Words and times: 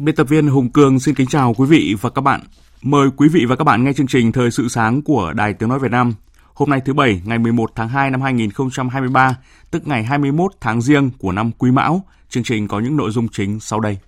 Biên 0.00 0.14
tập 0.14 0.28
viên 0.28 0.48
Hùng 0.48 0.68
Cường 0.68 1.00
xin 1.00 1.14
kính 1.14 1.26
chào 1.26 1.54
quý 1.54 1.66
vị 1.66 1.94
và 2.00 2.10
các 2.10 2.20
bạn. 2.20 2.40
Mời 2.82 3.08
quý 3.16 3.28
vị 3.28 3.44
và 3.44 3.56
các 3.56 3.64
bạn 3.64 3.84
nghe 3.84 3.92
chương 3.92 4.06
trình 4.06 4.32
Thời 4.32 4.50
sự 4.50 4.68
sáng 4.68 5.02
của 5.02 5.32
Đài 5.32 5.54
Tiếng 5.54 5.68
Nói 5.68 5.78
Việt 5.78 5.90
Nam. 5.90 6.14
Hôm 6.54 6.70
nay 6.70 6.80
thứ 6.84 6.92
Bảy, 6.92 7.22
ngày 7.24 7.38
11 7.38 7.70
tháng 7.74 7.88
2 7.88 8.10
năm 8.10 8.20
2023, 8.20 9.36
tức 9.70 9.86
ngày 9.86 10.04
21 10.04 10.52
tháng 10.60 10.80
Giêng 10.80 11.10
của 11.18 11.32
năm 11.32 11.50
Quý 11.58 11.70
Mão. 11.70 12.04
Chương 12.28 12.42
trình 12.42 12.68
có 12.68 12.80
những 12.80 12.96
nội 12.96 13.10
dung 13.10 13.28
chính 13.28 13.60
sau 13.60 13.80
đây. 13.80 13.98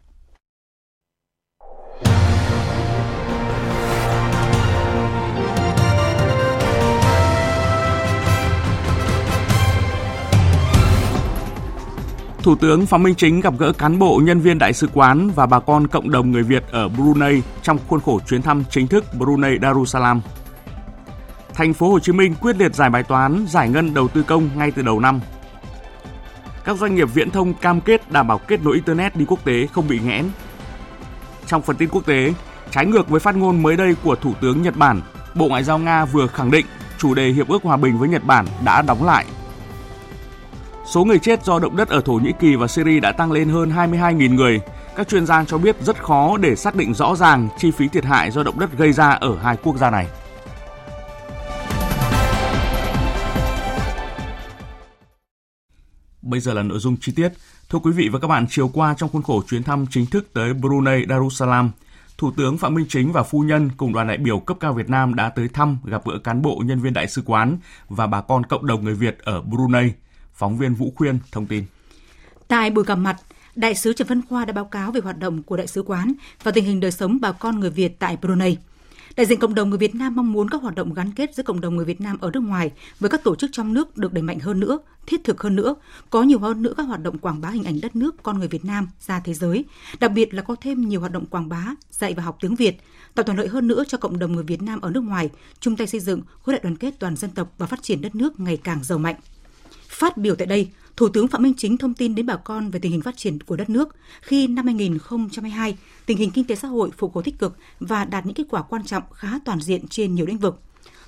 Thủ 12.42 12.55
tướng 12.55 12.86
Phạm 12.86 13.02
Minh 13.02 13.14
Chính 13.14 13.41
gặp 13.41 13.55
gỡ 13.58 13.72
cán 13.72 13.98
bộ, 13.98 14.20
nhân 14.24 14.41
viên 14.41 14.58
đại 14.58 14.72
sứ 14.72 14.88
quán 14.94 15.30
và 15.34 15.46
bà 15.46 15.60
con 15.60 15.86
cộng 15.86 16.10
đồng 16.10 16.30
người 16.30 16.42
Việt 16.42 16.64
ở 16.70 16.88
Brunei 16.88 17.42
trong 17.62 17.78
khuôn 17.88 18.00
khổ 18.00 18.20
chuyến 18.28 18.42
thăm 18.42 18.64
chính 18.70 18.86
thức 18.86 19.05
Brunei 19.19 19.58
Darussalam. 19.62 20.20
Thành 21.55 21.74
phố 21.74 21.91
Hồ 21.91 21.98
Chí 21.98 22.12
Minh 22.12 22.34
quyết 22.41 22.56
liệt 22.56 22.74
giải 22.74 22.91
bài 22.91 23.02
toán 23.02 23.47
giải 23.48 23.69
ngân 23.69 23.94
đầu 23.94 24.08
tư 24.08 24.22
công 24.22 24.48
ngay 24.56 24.70
từ 24.70 24.82
đầu 24.82 25.00
năm. 25.00 25.20
Các 26.64 26.78
doanh 26.78 26.94
nghiệp 26.94 27.08
viễn 27.14 27.30
thông 27.30 27.55
cam 27.55 27.80
kết 27.80 28.12
đảm 28.12 28.27
bảo 28.27 28.38
kết 28.38 28.62
nối 28.62 28.75
internet 28.75 29.16
đi 29.16 29.25
quốc 29.28 29.44
tế 29.44 29.66
không 29.66 29.88
bị 29.88 29.98
nghẽn. 29.98 30.30
Trong 31.47 31.62
phần 31.62 31.77
tin 31.77 31.88
quốc 31.88 32.06
tế, 32.06 32.34
trái 32.70 32.86
ngược 32.86 33.08
với 33.08 33.20
phát 33.20 33.36
ngôn 33.36 33.62
mới 33.62 33.77
đây 33.77 33.94
của 34.04 34.14
Thủ 34.14 34.34
tướng 34.41 34.62
Nhật 34.62 34.77
Bản, 34.77 35.00
Bộ 35.34 35.48
Ngoại 35.48 35.64
giao 35.64 35.78
Nga 35.78 36.04
vừa 36.04 36.27
khẳng 36.27 36.50
định 36.50 36.66
chủ 36.98 37.14
đề 37.14 37.28
hiệp 37.28 37.48
ước 37.48 37.62
hòa 37.62 37.77
bình 37.77 37.98
với 37.98 38.08
Nhật 38.08 38.25
Bản 38.25 38.47
đã 38.64 38.82
đóng 38.82 39.04
lại 39.04 39.25
Số 40.91 41.05
người 41.05 41.19
chết 41.19 41.44
do 41.44 41.58
động 41.58 41.77
đất 41.77 41.88
ở 41.88 42.00
Thổ 42.00 42.12
Nhĩ 42.12 42.33
Kỳ 42.41 42.56
và 42.56 42.66
Syria 42.66 43.00
đã 43.00 43.12
tăng 43.12 43.33
lên 43.33 43.48
hơn 43.48 43.70
22.000 43.70 44.34
người. 44.34 44.60
Các 44.97 45.08
chuyên 45.08 45.27
gia 45.27 45.44
cho 45.44 45.58
biết 45.58 45.77
rất 45.82 46.02
khó 46.02 46.36
để 46.36 46.56
xác 46.56 46.77
định 46.77 46.94
rõ 46.94 47.16
ràng 47.16 47.48
chi 47.58 47.70
phí 47.70 47.88
thiệt 47.88 48.05
hại 48.05 48.30
do 48.30 48.42
động 48.42 48.58
đất 48.58 48.78
gây 48.78 48.92
ra 48.92 49.10
ở 49.10 49.38
hai 49.42 49.56
quốc 49.56 49.77
gia 49.77 49.91
này. 49.91 50.06
Bây 56.22 56.41
giờ 56.41 56.55
là 56.55 56.62
nội 56.62 56.78
dung 56.78 56.97
chi 57.00 57.12
tiết. 57.16 57.32
Thưa 57.69 57.78
quý 57.78 57.92
vị 57.92 58.08
và 58.12 58.19
các 58.19 58.28
bạn, 58.28 58.47
chiều 58.50 58.69
qua 58.69 58.94
trong 58.98 59.10
khuôn 59.10 59.22
khổ 59.22 59.42
chuyến 59.48 59.62
thăm 59.62 59.86
chính 59.91 60.06
thức 60.06 60.27
tới 60.34 60.54
Brunei 60.54 61.04
Darussalam, 61.08 61.70
Thủ 62.19 62.32
tướng 62.36 62.58
Phạm 62.58 62.75
Minh 62.75 62.86
Chính 62.88 63.12
và 63.12 63.22
phu 63.22 63.41
nhân 63.41 63.70
cùng 63.76 63.92
đoàn 63.92 64.09
đại 64.09 64.19
biểu 64.19 64.38
cấp 64.38 64.56
cao 64.60 64.72
Việt 64.72 64.91
Nam 64.91 65.15
đã 65.15 65.28
tới 65.28 65.48
thăm 65.48 65.78
gặp 65.84 66.03
gỡ 66.06 66.19
cán 66.25 66.42
bộ 66.42 66.62
nhân 66.65 66.81
viên 66.81 66.92
đại 66.92 67.09
sứ 67.09 67.22
quán 67.26 67.59
và 67.88 68.06
bà 68.06 68.20
con 68.20 68.47
cộng 68.47 68.66
đồng 68.66 68.84
người 68.84 68.94
Việt 68.94 69.19
ở 69.19 69.42
Brunei– 69.42 69.92
Phóng 70.41 70.59
viên 70.59 70.75
Vũ 70.75 70.93
Khuyên 70.97 71.19
thông 71.33 71.47
tin. 71.47 71.65
Tại 72.49 72.71
buổi 72.71 72.84
gặp 72.84 72.95
mặt, 72.95 73.17
Đại 73.56 73.75
sứ 73.75 73.93
Trần 73.93 74.09
Văn 74.09 74.23
Khoa 74.28 74.45
đã 74.45 74.53
báo 74.53 74.65
cáo 74.65 74.93
về 74.93 75.01
hoạt 75.01 75.19
động 75.19 75.43
của 75.43 75.56
đại 75.56 75.67
sứ 75.67 75.83
quán 75.83 76.12
và 76.43 76.51
tình 76.51 76.65
hình 76.65 76.81
đời 76.81 76.93
sống 76.93 77.19
bà 77.21 77.33
con 77.33 77.61
người 77.61 77.71
Việt 77.71 77.99
tại 77.99 78.17
Brunei. 78.23 78.56
Đại 79.17 79.27
diện 79.27 79.39
cộng 79.39 79.55
đồng 79.55 79.71
người 79.71 79.78
Việt 79.78 79.95
Nam 79.95 80.17
mong 80.17 80.33
muốn 80.33 80.51
các 80.51 80.62
hoạt 80.62 80.75
động 80.75 80.95
gắn 80.95 81.12
kết 81.12 81.34
giữa 81.34 81.43
cộng 81.43 81.61
đồng 81.61 81.77
người 81.77 81.84
Việt 81.84 82.01
Nam 82.01 82.19
ở 82.21 82.31
nước 82.34 82.41
ngoài 82.41 82.71
với 83.01 83.11
các 83.11 83.25
tổ 83.25 83.37
chức 83.37 83.51
trong 83.53 83.75
nước 83.75 83.97
được 83.97 84.12
đẩy 84.12 84.23
mạnh 84.23 84.39
hơn 84.39 84.61
nữa, 84.61 84.78
thiết 85.06 85.25
thực 85.25 85.43
hơn 85.43 85.56
nữa, 85.56 85.75
có 86.11 86.23
nhiều 86.23 86.39
hơn 86.39 86.62
nữa 86.62 86.75
các 86.77 86.83
hoạt 86.83 87.03
động 87.03 87.19
quảng 87.19 87.41
bá 87.41 87.49
hình 87.49 87.65
ảnh 87.65 87.81
đất 87.83 87.97
nước 87.97 88.22
con 88.22 88.39
người 88.39 88.49
Việt 88.49 88.65
Nam 88.65 88.89
ra 89.01 89.21
thế 89.21 89.34
giới, 89.34 89.65
đặc 90.01 90.12
biệt 90.12 90.34
là 90.34 90.43
có 90.43 90.57
thêm 90.61 90.89
nhiều 90.89 91.01
hoạt 91.01 91.12
động 91.12 91.27
quảng 91.27 91.49
bá, 91.49 91.67
dạy 91.91 92.15
và 92.15 92.22
học 92.22 92.39
tiếng 92.41 92.55
Việt, 92.55 92.81
tạo 93.15 93.25
thuận 93.25 93.39
lợi 93.39 93.49
hơn 93.49 93.69
nữa 93.69 93.84
cho 93.89 93.99
cộng 93.99 94.19
đồng 94.19 94.33
người 94.33 94.45
Việt 94.45 94.62
Nam 94.62 94.81
ở 94.81 94.91
nước 94.91 95.05
ngoài, 95.05 95.31
chung 95.61 95.77
tay 95.77 95.87
xây 95.87 96.01
dựng 96.01 96.22
khối 96.43 96.55
đại 96.55 96.61
đoàn 96.62 96.77
kết 96.77 96.95
toàn 96.99 97.17
dân 97.17 97.31
tộc 97.31 97.55
và 97.59 97.67
phát 97.67 97.83
triển 97.83 98.01
đất 98.01 98.15
nước 98.15 98.41
ngày 98.41 98.57
càng 98.57 98.84
giàu 98.84 98.99
mạnh. 98.99 99.17
Phát 99.91 100.17
biểu 100.17 100.34
tại 100.34 100.47
đây, 100.47 100.71
Thủ 100.97 101.09
tướng 101.09 101.28
Phạm 101.28 101.43
Minh 101.43 101.55
Chính 101.56 101.77
thông 101.77 101.95
tin 101.95 102.15
đến 102.15 102.27
bà 102.27 102.37
con 102.37 102.71
về 102.71 102.81
tình 102.81 102.93
hình 102.93 103.03
phát 103.03 103.17
triển 103.17 103.41
của 103.41 103.56
đất 103.56 103.71
nước 103.71 103.97
khi 104.23 104.47
năm 104.47 104.67
2022, 104.67 105.78
tình 106.06 106.17
hình 106.17 106.31
kinh 106.31 106.45
tế 106.45 106.55
xã 106.55 106.69
hội 106.69 106.91
phục 106.97 107.15
hồi 107.15 107.25
tích 107.25 107.39
cực 107.39 107.56
và 107.81 108.05
đạt 108.05 108.27
những 108.27 108.34
kết 108.34 108.45
quả 108.51 108.62
quan 108.62 108.84
trọng 108.84 109.03
khá 109.12 109.39
toàn 109.45 109.61
diện 109.61 109.89
trên 109.89 110.15
nhiều 110.15 110.27
lĩnh 110.27 110.39
vực. 110.39 110.61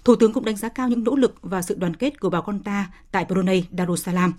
Thủ 0.04 0.16
tướng 0.16 0.32
cũng 0.32 0.44
đánh 0.44 0.56
giá 0.56 0.68
cao 0.68 0.88
những 0.88 1.04
nỗ 1.04 1.16
lực 1.16 1.34
và 1.42 1.62
sự 1.62 1.74
đoàn 1.74 1.96
kết 1.96 2.20
của 2.20 2.30
bà 2.30 2.40
con 2.40 2.60
ta 2.60 2.90
tại 3.10 3.24
Brunei 3.24 3.64
Darussalam. 3.78 4.32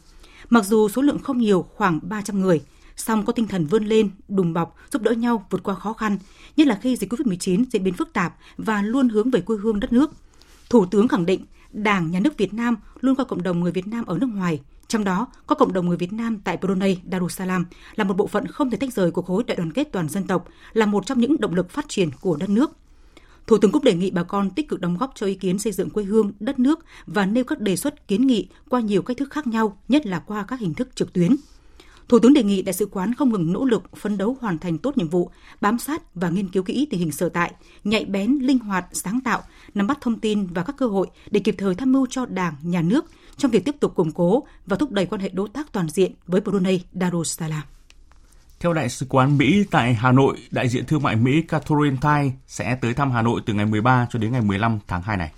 Mặc 0.50 0.66
dù 0.66 0.90
số 0.90 1.02
lượng 1.02 1.20
không 1.20 1.38
nhiều, 1.38 1.66
khoảng 1.76 2.00
300 2.04 2.42
người, 2.42 2.62
song 2.96 3.26
có 3.26 3.34
tinh 3.34 3.48
thần 3.48 3.66
vươn 3.66 3.86
lên, 3.86 4.10
đùm 4.28 4.54
bọc, 4.54 4.76
giúp 4.92 5.02
đỡ 5.02 5.12
nhau 5.12 5.46
vượt 5.50 5.64
qua 5.64 5.76
khó 5.76 5.94
khăn, 5.94 6.18
nhất 6.58 6.68
là 6.68 6.80
khi 6.82 6.96
dịch 6.96 7.14
COVID-19 7.14 7.66
diễn 7.72 7.84
biến 7.84 7.94
phức 7.94 8.14
tạp 8.14 8.36
và 8.58 8.82
luôn 8.82 9.10
hướng 9.10 9.32
về 9.32 9.42
quê 9.42 9.58
hương 9.58 9.80
đất 9.80 9.94
nước. 9.94 10.12
Thủ 10.70 10.86
tướng 10.86 11.08
khẳng 11.08 11.26
định 11.26 11.46
Đảng, 11.74 12.12
Nhà 12.12 12.20
nước 12.20 12.38
Việt 12.38 12.54
Nam 12.54 12.76
luôn 13.02 13.16
coi 13.16 13.26
cộng 13.26 13.44
đồng 13.44 13.60
người 13.60 13.72
Việt 13.72 13.88
Nam 13.88 14.06
ở 14.06 14.18
nước 14.18 14.30
ngoài, 14.34 14.62
trong 14.88 15.04
đó 15.04 15.28
có 15.48 15.56
cộng 15.56 15.74
đồng 15.74 15.88
người 15.88 15.98
Việt 15.98 16.14
Nam 16.14 16.40
tại 16.44 16.58
Brunei 16.58 16.98
Darussalam 17.12 17.66
là 17.96 18.04
một 18.04 18.18
bộ 18.18 18.28
phận 18.28 18.48
không 18.48 18.70
thể 18.70 18.78
tách 18.78 18.94
rời 18.94 19.12
của 19.12 19.22
khối 19.22 19.44
đại 19.44 19.58
đoàn 19.58 19.72
kết 19.72 19.92
toàn 19.92 20.10
dân 20.10 20.24
tộc, 20.24 20.48
là 20.74 20.86
một 20.86 21.06
trong 21.06 21.20
những 21.20 21.40
động 21.40 21.56
lực 21.56 21.70
phát 21.70 21.86
triển 21.88 22.10
của 22.22 22.38
đất 22.38 22.50
nước. 22.50 22.72
Thủ 23.48 23.58
tướng 23.58 23.72
cũng 23.72 23.84
đề 23.84 23.94
nghị 23.94 24.12
bà 24.12 24.24
con 24.24 24.50
tích 24.50 24.70
cực 24.70 24.82
đóng 24.82 24.98
góp 24.98 25.12
cho 25.16 25.26
ý 25.26 25.36
kiến 25.36 25.60
xây 25.60 25.74
dựng 25.74 25.90
quê 25.90 26.04
hương, 26.04 26.32
đất 26.40 26.60
nước 26.60 26.80
và 27.06 27.26
nêu 27.26 27.44
các 27.44 27.60
đề 27.60 27.76
xuất 27.76 28.08
kiến 28.08 28.28
nghị 28.28 28.48
qua 28.70 28.80
nhiều 28.80 29.02
cách 29.02 29.18
thức 29.18 29.32
khác 29.32 29.48
nhau, 29.48 29.78
nhất 29.88 30.06
là 30.06 30.20
qua 30.20 30.46
các 30.48 30.60
hình 30.60 30.74
thức 30.74 30.96
trực 30.96 31.14
tuyến. 31.14 31.36
Thủ 32.10 32.20
tướng 32.20 32.34
đề 32.34 32.44
nghị 32.44 32.62
đại 32.62 32.74
sứ 32.74 32.86
quán 32.86 33.14
không 33.14 33.30
ngừng 33.32 33.54
nỗ 33.54 33.66
lực 33.66 33.98
phấn 33.98 34.18
đấu 34.18 34.38
hoàn 34.42 34.58
thành 34.58 34.78
tốt 34.78 34.98
nhiệm 34.98 35.10
vụ, 35.10 35.30
bám 35.62 35.80
sát 35.80 36.16
và 36.16 36.30
nghiên 36.30 36.50
cứu 36.50 36.64
kỹ 36.64 36.88
tình 36.90 37.00
hình 37.00 37.12
sở 37.12 37.30
tại, 37.30 37.52
nhạy 37.84 38.06
bén, 38.06 38.32
linh 38.42 38.60
hoạt, 38.60 38.86
sáng 38.92 39.20
tạo, 39.22 39.42
nắm 39.74 39.88
bắt 39.88 39.98
thông 40.02 40.20
tin 40.20 40.48
và 40.48 40.64
các 40.64 40.78
cơ 40.78 40.88
hội 40.88 41.08
để 41.32 41.40
kịp 41.40 41.56
thời 41.58 41.76
tham 41.76 41.92
mưu 41.92 42.08
cho 42.10 42.26
Đảng, 42.26 42.56
Nhà 42.64 42.82
nước 42.82 43.06
trong 43.38 43.52
việc 43.52 43.66
tiếp 43.66 43.76
tục 43.80 43.96
củng 43.96 44.12
cố 44.12 44.44
và 44.66 44.78
thúc 44.78 44.92
đẩy 44.92 45.06
quan 45.06 45.22
hệ 45.22 45.30
đối 45.34 45.50
tác 45.50 45.72
toàn 45.72 45.90
diện 45.90 46.12
với 46.28 46.42
Brunei 46.42 46.82
Darussalam. 46.94 47.62
Theo 48.60 48.74
Đại 48.74 48.90
sứ 48.90 49.06
quán 49.10 49.38
Mỹ 49.38 49.64
tại 49.72 49.94
Hà 49.94 50.12
Nội, 50.12 50.38
đại 50.52 50.70
diện 50.70 50.86
thương 50.86 51.04
mại 51.04 51.16
Mỹ 51.16 51.42
Catherine 51.42 51.98
Tai 52.02 52.34
sẽ 52.48 52.78
tới 52.82 52.94
thăm 52.94 53.12
Hà 53.12 53.22
Nội 53.22 53.42
từ 53.46 53.54
ngày 53.54 53.66
13 53.66 54.08
cho 54.12 54.20
đến 54.20 54.32
ngày 54.32 54.42
15 54.42 54.80
tháng 54.88 55.02
2 55.02 55.18
này. 55.18 55.32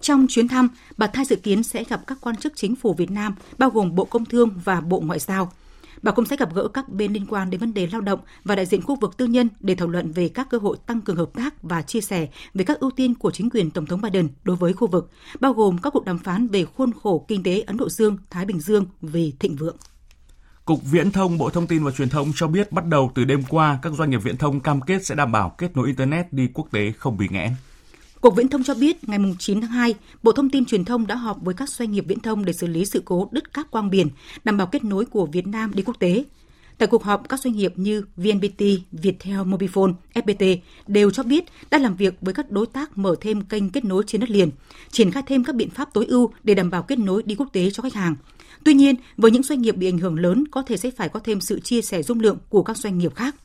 Trong 0.00 0.26
chuyến 0.28 0.48
thăm, 0.48 0.68
bà 0.96 1.06
Thai 1.06 1.24
dự 1.24 1.36
kiến 1.36 1.62
sẽ 1.62 1.84
gặp 1.84 2.00
các 2.06 2.18
quan 2.20 2.36
chức 2.36 2.52
chính 2.56 2.76
phủ 2.76 2.94
Việt 2.94 3.10
Nam, 3.10 3.34
bao 3.58 3.70
gồm 3.70 3.94
Bộ 3.94 4.04
Công 4.04 4.24
Thương 4.24 4.50
và 4.64 4.80
Bộ 4.80 5.00
Ngoại 5.00 5.18
giao– 5.18 5.52
Bà 6.04 6.12
cũng 6.12 6.26
sẽ 6.26 6.36
gặp 6.36 6.54
gỡ 6.54 6.68
các 6.68 6.88
bên 6.88 7.12
liên 7.12 7.26
quan 7.26 7.50
đến 7.50 7.60
vấn 7.60 7.74
đề 7.74 7.88
lao 7.92 8.00
động 8.00 8.20
và 8.44 8.54
đại 8.54 8.66
diện 8.66 8.82
khu 8.82 8.96
vực 8.96 9.16
tư 9.16 9.26
nhân 9.26 9.48
để 9.60 9.74
thảo 9.74 9.88
luận 9.88 10.12
về 10.12 10.28
các 10.28 10.50
cơ 10.50 10.58
hội 10.58 10.76
tăng 10.86 11.00
cường 11.00 11.16
hợp 11.16 11.30
tác 11.34 11.62
và 11.62 11.82
chia 11.82 12.00
sẻ 12.00 12.28
về 12.54 12.64
các 12.64 12.80
ưu 12.80 12.90
tiên 12.90 13.14
của 13.14 13.30
chính 13.30 13.50
quyền 13.50 13.70
Tổng 13.70 13.86
thống 13.86 14.00
Biden 14.00 14.28
đối 14.44 14.56
với 14.56 14.72
khu 14.72 14.86
vực, 14.86 15.10
bao 15.40 15.52
gồm 15.52 15.78
các 15.78 15.90
cuộc 15.92 16.04
đàm 16.04 16.18
phán 16.18 16.46
về 16.46 16.64
khuôn 16.64 16.92
khổ 17.02 17.24
kinh 17.28 17.42
tế 17.42 17.60
Ấn 17.60 17.76
Độ 17.76 17.88
Dương, 17.88 18.16
Thái 18.30 18.44
Bình 18.44 18.60
Dương 18.60 18.86
về 19.02 19.32
thịnh 19.38 19.56
vượng. 19.56 19.76
Cục 20.64 20.80
Viễn 20.90 21.10
thông 21.10 21.38
Bộ 21.38 21.50
Thông 21.50 21.66
tin 21.66 21.84
và 21.84 21.90
Truyền 21.90 22.08
thông 22.08 22.32
cho 22.34 22.48
biết 22.48 22.72
bắt 22.72 22.86
đầu 22.86 23.12
từ 23.14 23.24
đêm 23.24 23.42
qua, 23.48 23.78
các 23.82 23.92
doanh 23.92 24.10
nghiệp 24.10 24.20
viễn 24.22 24.36
thông 24.36 24.60
cam 24.60 24.80
kết 24.80 25.06
sẽ 25.06 25.14
đảm 25.14 25.32
bảo 25.32 25.54
kết 25.58 25.76
nối 25.76 25.86
Internet 25.86 26.32
đi 26.32 26.48
quốc 26.54 26.68
tế 26.72 26.92
không 26.98 27.16
bị 27.16 27.28
nghẽn. 27.30 27.52
Cục 28.24 28.36
Viễn 28.36 28.48
thông 28.48 28.62
cho 28.62 28.74
biết 28.74 29.08
ngày 29.08 29.18
9 29.38 29.60
tháng 29.60 29.70
2, 29.70 29.94
Bộ 30.22 30.32
Thông 30.32 30.50
tin 30.50 30.64
Truyền 30.64 30.84
thông 30.84 31.06
đã 31.06 31.14
họp 31.14 31.42
với 31.42 31.54
các 31.54 31.68
doanh 31.68 31.92
nghiệp 31.92 32.04
viễn 32.08 32.20
thông 32.20 32.44
để 32.44 32.52
xử 32.52 32.66
lý 32.66 32.84
sự 32.84 33.02
cố 33.04 33.28
đứt 33.32 33.54
cáp 33.54 33.70
quang 33.70 33.90
biển, 33.90 34.08
đảm 34.44 34.56
bảo 34.56 34.66
kết 34.66 34.84
nối 34.84 35.04
của 35.04 35.26
Việt 35.26 35.46
Nam 35.46 35.70
đi 35.74 35.82
quốc 35.82 35.98
tế. 35.98 36.24
Tại 36.78 36.86
cuộc 36.86 37.04
họp, 37.04 37.28
các 37.28 37.40
doanh 37.40 37.56
nghiệp 37.56 37.72
như 37.76 38.04
VNPT, 38.16 38.62
Viettel 38.92 39.36
Mobifone, 39.36 39.94
FPT 40.14 40.56
đều 40.86 41.10
cho 41.10 41.22
biết 41.22 41.44
đã 41.70 41.78
làm 41.78 41.96
việc 41.96 42.14
với 42.20 42.34
các 42.34 42.50
đối 42.50 42.66
tác 42.66 42.98
mở 42.98 43.16
thêm 43.20 43.40
kênh 43.40 43.70
kết 43.70 43.84
nối 43.84 44.04
trên 44.06 44.20
đất 44.20 44.30
liền, 44.30 44.50
triển 44.90 45.10
khai 45.10 45.22
thêm 45.26 45.44
các 45.44 45.56
biện 45.56 45.70
pháp 45.70 45.94
tối 45.94 46.06
ưu 46.06 46.30
để 46.44 46.54
đảm 46.54 46.70
bảo 46.70 46.82
kết 46.82 46.98
nối 46.98 47.22
đi 47.22 47.34
quốc 47.34 47.48
tế 47.52 47.70
cho 47.70 47.82
khách 47.82 47.94
hàng. 47.94 48.16
Tuy 48.64 48.74
nhiên, 48.74 48.94
với 49.16 49.30
những 49.30 49.42
doanh 49.42 49.62
nghiệp 49.62 49.76
bị 49.76 49.88
ảnh 49.88 49.98
hưởng 49.98 50.18
lớn 50.18 50.44
có 50.50 50.62
thể 50.62 50.76
sẽ 50.76 50.90
phải 50.90 51.08
có 51.08 51.20
thêm 51.20 51.40
sự 51.40 51.60
chia 51.60 51.82
sẻ 51.82 52.02
dung 52.02 52.20
lượng 52.20 52.38
của 52.48 52.62
các 52.62 52.76
doanh 52.76 52.98
nghiệp 52.98 53.14
khác. 53.14 53.36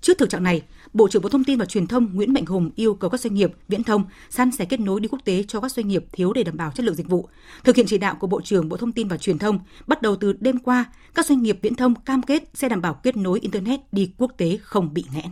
Trước 0.00 0.18
thực 0.18 0.30
trạng 0.30 0.42
này, 0.42 0.62
Bộ 0.96 1.08
trưởng 1.08 1.22
Bộ 1.22 1.28
Thông 1.28 1.44
tin 1.44 1.58
và 1.58 1.64
Truyền 1.64 1.86
thông 1.86 2.14
Nguyễn 2.14 2.32
Mạnh 2.32 2.46
Hùng 2.46 2.70
yêu 2.76 2.94
cầu 2.94 3.10
các 3.10 3.20
doanh 3.20 3.34
nghiệp 3.34 3.52
viễn 3.68 3.84
thông 3.84 4.04
san 4.30 4.50
sẻ 4.50 4.64
kết 4.64 4.80
nối 4.80 5.00
đi 5.00 5.08
quốc 5.08 5.18
tế 5.24 5.44
cho 5.48 5.60
các 5.60 5.72
doanh 5.72 5.88
nghiệp 5.88 6.04
thiếu 6.12 6.32
để 6.32 6.44
đảm 6.44 6.56
bảo 6.56 6.70
chất 6.70 6.86
lượng 6.86 6.94
dịch 6.94 7.08
vụ. 7.08 7.28
Thực 7.64 7.76
hiện 7.76 7.86
chỉ 7.86 7.98
đạo 7.98 8.16
của 8.20 8.26
Bộ 8.26 8.40
trưởng 8.40 8.68
Bộ 8.68 8.76
Thông 8.76 8.92
tin 8.92 9.08
và 9.08 9.16
Truyền 9.16 9.38
thông, 9.38 9.58
bắt 9.86 10.02
đầu 10.02 10.16
từ 10.16 10.32
đêm 10.40 10.58
qua, 10.58 10.84
các 11.14 11.26
doanh 11.26 11.42
nghiệp 11.42 11.58
viễn 11.62 11.74
thông 11.74 11.94
cam 11.94 12.22
kết 12.22 12.42
sẽ 12.54 12.68
đảm 12.68 12.82
bảo 12.82 12.94
kết 12.94 13.16
nối 13.16 13.40
internet 13.40 13.80
đi 13.92 14.10
quốc 14.18 14.32
tế 14.36 14.58
không 14.62 14.94
bị 14.94 15.04
nghẽn. 15.14 15.30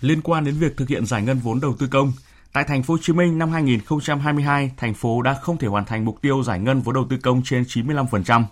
Liên 0.00 0.22
quan 0.22 0.44
đến 0.44 0.54
việc 0.54 0.76
thực 0.76 0.88
hiện 0.88 1.06
giải 1.06 1.22
ngân 1.22 1.38
vốn 1.38 1.60
đầu 1.60 1.76
tư 1.78 1.86
công, 1.90 2.12
tại 2.52 2.64
thành 2.68 2.82
phố 2.82 2.94
Hồ 2.94 2.98
Chí 3.02 3.12
Minh 3.12 3.38
năm 3.38 3.50
2022, 3.50 4.72
thành 4.76 4.94
phố 4.94 5.22
đã 5.22 5.34
không 5.42 5.58
thể 5.58 5.68
hoàn 5.68 5.84
thành 5.84 6.04
mục 6.04 6.22
tiêu 6.22 6.42
giải 6.42 6.58
ngân 6.58 6.80
vốn 6.80 6.94
đầu 6.94 7.06
tư 7.10 7.16
công 7.22 7.42
trên 7.44 7.62
95%. 7.62 8.44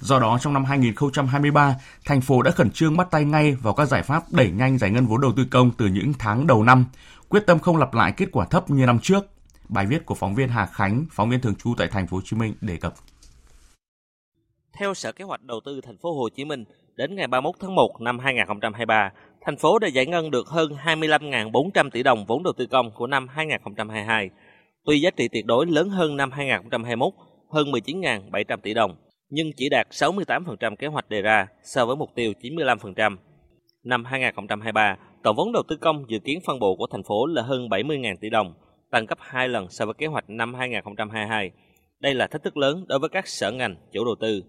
Do 0.00 0.18
đó, 0.18 0.38
trong 0.40 0.52
năm 0.52 0.64
2023, 0.64 1.74
thành 2.04 2.20
phố 2.20 2.42
đã 2.42 2.50
khẩn 2.50 2.70
trương 2.70 2.96
bắt 2.96 3.10
tay 3.10 3.24
ngay 3.24 3.54
vào 3.54 3.74
các 3.74 3.86
giải 3.86 4.02
pháp 4.02 4.22
đẩy 4.32 4.50
nhanh 4.50 4.78
giải 4.78 4.90
ngân 4.90 5.06
vốn 5.06 5.20
đầu 5.20 5.32
tư 5.36 5.46
công 5.50 5.70
từ 5.78 5.86
những 5.86 6.12
tháng 6.18 6.46
đầu 6.46 6.62
năm, 6.62 6.84
quyết 7.28 7.46
tâm 7.46 7.58
không 7.58 7.76
lặp 7.76 7.94
lại 7.94 8.12
kết 8.16 8.28
quả 8.32 8.46
thấp 8.46 8.70
như 8.70 8.86
năm 8.86 8.98
trước. 8.98 9.26
Bài 9.68 9.86
viết 9.86 10.06
của 10.06 10.14
phóng 10.14 10.34
viên 10.34 10.48
Hà 10.48 10.66
Khánh, 10.66 11.04
phóng 11.10 11.30
viên 11.30 11.40
thường 11.40 11.54
trú 11.54 11.74
tại 11.78 11.88
thành 11.88 12.06
phố 12.06 12.16
Hồ 12.16 12.20
Chí 12.24 12.36
Minh 12.36 12.54
đề 12.60 12.76
cập. 12.76 12.94
Theo 14.78 14.94
Sở 14.94 15.12
Kế 15.12 15.24
hoạch 15.24 15.42
Đầu 15.42 15.60
tư 15.64 15.80
thành 15.80 15.98
phố 15.98 16.14
Hồ 16.14 16.28
Chí 16.28 16.44
Minh, 16.44 16.64
đến 16.96 17.16
ngày 17.16 17.26
31 17.26 17.54
tháng 17.60 17.74
1 17.74 18.00
năm 18.00 18.18
2023, 18.18 19.10
thành 19.40 19.56
phố 19.56 19.78
đã 19.78 19.88
giải 19.88 20.06
ngân 20.06 20.30
được 20.30 20.48
hơn 20.48 20.72
25.400 20.84 21.90
tỷ 21.90 22.02
đồng 22.02 22.26
vốn 22.26 22.42
đầu 22.42 22.52
tư 22.56 22.66
công 22.66 22.90
của 22.90 23.06
năm 23.06 23.28
2022. 23.28 24.30
Tuy 24.84 25.00
giá 25.00 25.10
trị 25.10 25.28
tuyệt 25.28 25.46
đối 25.46 25.66
lớn 25.66 25.90
hơn 25.90 26.16
năm 26.16 26.30
2021, 26.30 27.12
hơn 27.50 27.72
19.700 27.72 28.56
tỷ 28.62 28.74
đồng, 28.74 28.96
nhưng 29.34 29.52
chỉ 29.52 29.68
đạt 29.68 29.86
68% 29.90 30.76
kế 30.76 30.86
hoạch 30.86 31.08
đề 31.08 31.22
ra 31.22 31.46
so 31.62 31.86
với 31.86 31.96
mục 31.96 32.10
tiêu 32.14 32.32
95%. 32.42 33.16
Năm 33.84 34.04
2023, 34.04 34.96
tổng 35.22 35.36
vốn 35.36 35.52
đầu 35.52 35.62
tư 35.68 35.76
công 35.76 36.04
dự 36.10 36.18
kiến 36.18 36.40
phân 36.46 36.58
bổ 36.58 36.76
của 36.76 36.86
thành 36.86 37.02
phố 37.02 37.26
là 37.26 37.42
hơn 37.42 37.68
70.000 37.68 38.16
tỷ 38.20 38.30
đồng, 38.30 38.54
tăng 38.90 39.06
gấp 39.06 39.18
2 39.20 39.48
lần 39.48 39.66
so 39.70 39.84
với 39.86 39.94
kế 39.94 40.06
hoạch 40.06 40.30
năm 40.30 40.54
2022. 40.54 41.50
Đây 42.00 42.14
là 42.14 42.26
thách 42.26 42.42
thức 42.42 42.56
lớn 42.56 42.84
đối 42.88 42.98
với 42.98 43.08
các 43.08 43.28
sở 43.28 43.52
ngành, 43.52 43.76
chủ 43.92 44.04
đầu 44.04 44.14
tư. 44.20 44.42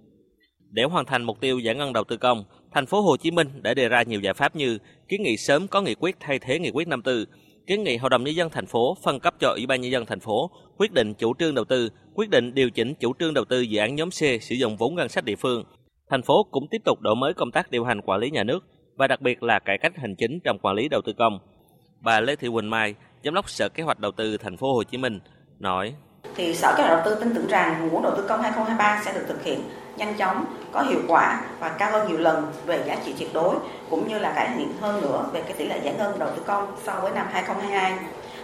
Để 0.70 0.84
hoàn 0.84 1.06
thành 1.06 1.24
mục 1.24 1.42
tiêu 1.42 1.60
giải 1.60 1.76
ngân 1.76 1.94
đầu 1.94 2.04
tư 2.04 2.18
công, 2.18 2.44
thành 2.72 2.86
phố 2.86 3.02
Hồ 3.02 3.18
Chí 3.18 3.31
Minh 3.31 3.48
đã 3.62 3.74
đề 3.74 3.90
ra 3.90 4.04
nhiều 4.04 4.20
giải 4.20 4.34
pháp 4.34 4.56
như 4.56 4.78
kiến 5.08 5.24
nghị 5.24 5.38
sớm 5.38 5.68
có 5.68 5.81
nghị 5.81 5.96
quyết 5.96 6.16
thay 6.20 6.40
thế 6.40 6.60
nghị 6.60 6.72
quyết 6.72 6.88
54, 6.88 7.26
kiến 7.68 7.84
nghị 7.84 7.98
Hội 7.98 8.10
đồng 8.10 8.24
nhân 8.24 8.36
dân 8.36 8.50
thành 8.50 8.66
phố 8.66 8.98
phân 9.04 9.20
cấp 9.20 9.34
cho 9.40 9.50
Ủy 9.50 9.66
ban 9.66 9.82
nhân 9.82 9.92
dân 9.92 10.06
thành 10.06 10.20
phố 10.20 10.52
quyết 10.78 10.92
định 10.92 11.14
chủ 11.14 11.34
trương 11.40 11.56
đầu 11.56 11.66
tư, 11.66 11.90
quyết 12.14 12.30
định 12.30 12.54
điều 12.54 12.70
chỉnh 12.70 12.94
chủ 13.00 13.14
trương 13.20 13.34
đầu 13.34 13.46
tư 13.46 13.62
dự 13.62 13.80
án 13.80 13.96
nhóm 13.96 14.10
C 14.10 14.42
sử 14.42 14.56
dụng 14.56 14.78
vốn 14.78 14.96
ngân 14.96 15.10
sách 15.10 15.26
địa 15.26 15.36
phương. 15.36 15.64
Thành 16.10 16.22
phố 16.22 16.44
cũng 16.52 16.68
tiếp 16.72 16.82
tục 16.86 17.02
đổi 17.02 17.16
mới 17.16 17.34
công 17.34 17.52
tác 17.52 17.72
điều 17.72 17.84
hành 17.84 18.02
quản 18.02 18.20
lý 18.20 18.32
nhà 18.32 18.44
nước 18.44 18.60
và 18.96 19.08
đặc 19.08 19.22
biệt 19.22 19.44
là 19.44 19.60
cải 19.60 19.78
cách 19.78 19.98
hành 19.98 20.16
chính 20.16 20.40
trong 20.44 20.60
quản 20.60 20.76
lý 20.76 20.88
đầu 20.90 21.02
tư 21.06 21.14
công. 21.18 21.40
Bà 22.02 22.20
Lê 22.20 22.36
Thị 22.36 22.48
Quỳnh 22.54 22.70
Mai, 22.70 22.96
giám 23.24 23.34
đốc 23.34 23.50
Sở 23.50 23.70
Kế 23.70 23.84
hoạch 23.84 24.00
Đầu 24.00 24.12
tư 24.12 24.38
thành 24.38 24.58
phố 24.58 24.74
Hồ 24.74 24.84
Chí 24.84 24.98
Minh 24.98 25.20
nói: 25.60 25.94
thì 26.36 26.54
Sở 26.54 26.74
Kế 26.78 26.84
hoạch 26.84 27.06
Đầu 27.06 27.16
tư 27.16 27.24
tin 27.24 27.36
tưởng 27.36 27.48
rằng 27.48 27.82
nguồn 27.82 27.90
vốn 27.90 28.04
đầu 28.04 28.14
tư 28.18 28.26
công 28.30 28.42
2023 28.42 29.02
sẽ 29.06 29.14
được 29.14 29.26
thực 29.28 29.44
hiện 29.44 29.60
nhanh 29.97 30.13
chóng, 30.18 30.45
có 30.71 30.81
hiệu 30.81 31.00
quả 31.07 31.42
và 31.59 31.69
cao 31.69 31.92
hơn 31.92 32.07
nhiều 32.07 32.18
lần 32.18 32.51
về 32.65 32.83
giá 32.88 32.97
trị 33.06 33.13
tuyệt 33.19 33.30
đối 33.33 33.56
cũng 33.89 34.07
như 34.07 34.19
là 34.19 34.33
cải 34.36 34.50
thiện 34.57 34.74
hơn 34.81 35.01
nữa 35.01 35.25
về 35.33 35.42
cái 35.42 35.53
tỷ 35.53 35.65
lệ 35.65 35.80
giải 35.83 35.94
ngân 35.97 36.19
đầu 36.19 36.30
tư 36.36 36.42
công 36.45 36.75
so 36.83 37.00
với 37.01 37.12
năm 37.12 37.27
2022 37.31 37.97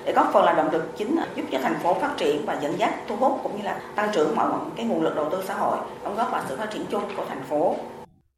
để 0.05 0.13
góp 0.15 0.29
phần 0.33 0.45
là 0.45 0.53
động 0.53 0.71
lực 0.71 0.97
chính 0.97 1.15
giúp 1.35 1.43
cho 1.51 1.59
thành 1.63 1.79
phố 1.83 1.93
phát 1.93 2.13
triển 2.17 2.45
và 2.45 2.59
dẫn 2.61 2.79
dắt 2.79 2.93
thu 3.07 3.15
hút 3.15 3.39
cũng 3.43 3.57
như 3.57 3.63
là 3.63 3.81
tăng 3.95 4.09
trưởng 4.13 4.35
mọi 4.35 4.49
cái 4.75 4.85
nguồn 4.85 5.01
lực 5.01 5.15
đầu 5.15 5.29
tư 5.29 5.43
xã 5.47 5.53
hội 5.53 5.77
đóng 6.03 6.15
góp 6.15 6.31
vào 6.31 6.43
sự 6.49 6.57
phát 6.57 6.71
triển 6.71 6.85
chung 6.91 7.03
của 7.17 7.25
thành 7.29 7.43
phố. 7.43 7.75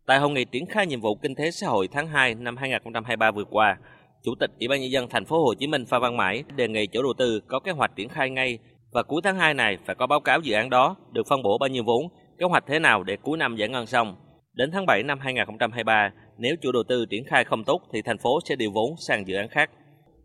Tại 0.06 0.20
hội 0.20 0.30
nghị 0.30 0.46
triển 0.46 0.66
khai 0.66 0.88
nhiệm 0.88 1.02
vụ 1.02 1.16
kinh 1.16 1.36
tế 1.36 1.52
xã 1.52 1.68
hội 1.68 1.88
tháng 1.92 2.08
2 2.08 2.36
năm 2.36 2.58
2023 2.58 3.32
vừa 3.32 3.46
qua, 3.50 3.78
Chủ 4.24 4.36
tịch 4.40 4.52
Ủy 4.60 4.68
ban 4.68 4.82
nhân 4.82 4.92
dân 4.92 5.10
thành 5.10 5.26
phố 5.26 5.44
Hồ 5.46 5.54
Chí 5.54 5.68
Minh 5.68 5.86
Phan 5.86 6.02
Văn 6.02 6.18
Mãi 6.18 6.44
đề 6.56 6.68
nghị 6.68 6.88
chủ 6.88 7.04
đầu 7.04 7.14
tư 7.18 7.40
có 7.48 7.60
kế 7.60 7.72
hoạch 7.72 7.96
triển 7.96 8.10
khai 8.10 8.30
ngay 8.30 8.60
và 8.92 9.04
cuối 9.04 9.22
tháng 9.24 9.36
2 9.36 9.54
này 9.54 9.78
phải 9.86 9.96
có 9.96 10.08
báo 10.08 10.20
cáo 10.20 10.40
dự 10.40 10.54
án 10.54 10.70
đó 10.70 10.96
được 11.12 11.28
phân 11.30 11.44
bổ 11.44 11.58
bao 11.58 11.68
nhiêu 11.68 11.84
vốn, 11.84 12.08
kế 12.44 12.48
hoạch 12.48 12.64
thế 12.68 12.80
nào 12.80 13.04
để 13.04 13.18
cuối 13.22 13.38
năm 13.38 13.56
giải 13.56 13.70
ngân 13.70 13.88
xong. 13.88 14.16
Đến 14.54 14.72
tháng 14.74 14.86
7 14.86 15.04
năm 15.04 15.20
2023, 15.20 16.12
nếu 16.38 16.56
chủ 16.62 16.72
đầu 16.72 16.84
tư 16.90 17.06
triển 17.10 17.24
khai 17.30 17.44
không 17.44 17.64
tốt 17.64 17.82
thì 17.94 18.02
thành 18.02 18.18
phố 18.18 18.40
sẽ 18.50 18.56
điều 18.56 18.72
vốn 18.72 18.96
sang 19.08 19.28
dự 19.28 19.36
án 19.36 19.50
khác. 19.50 19.70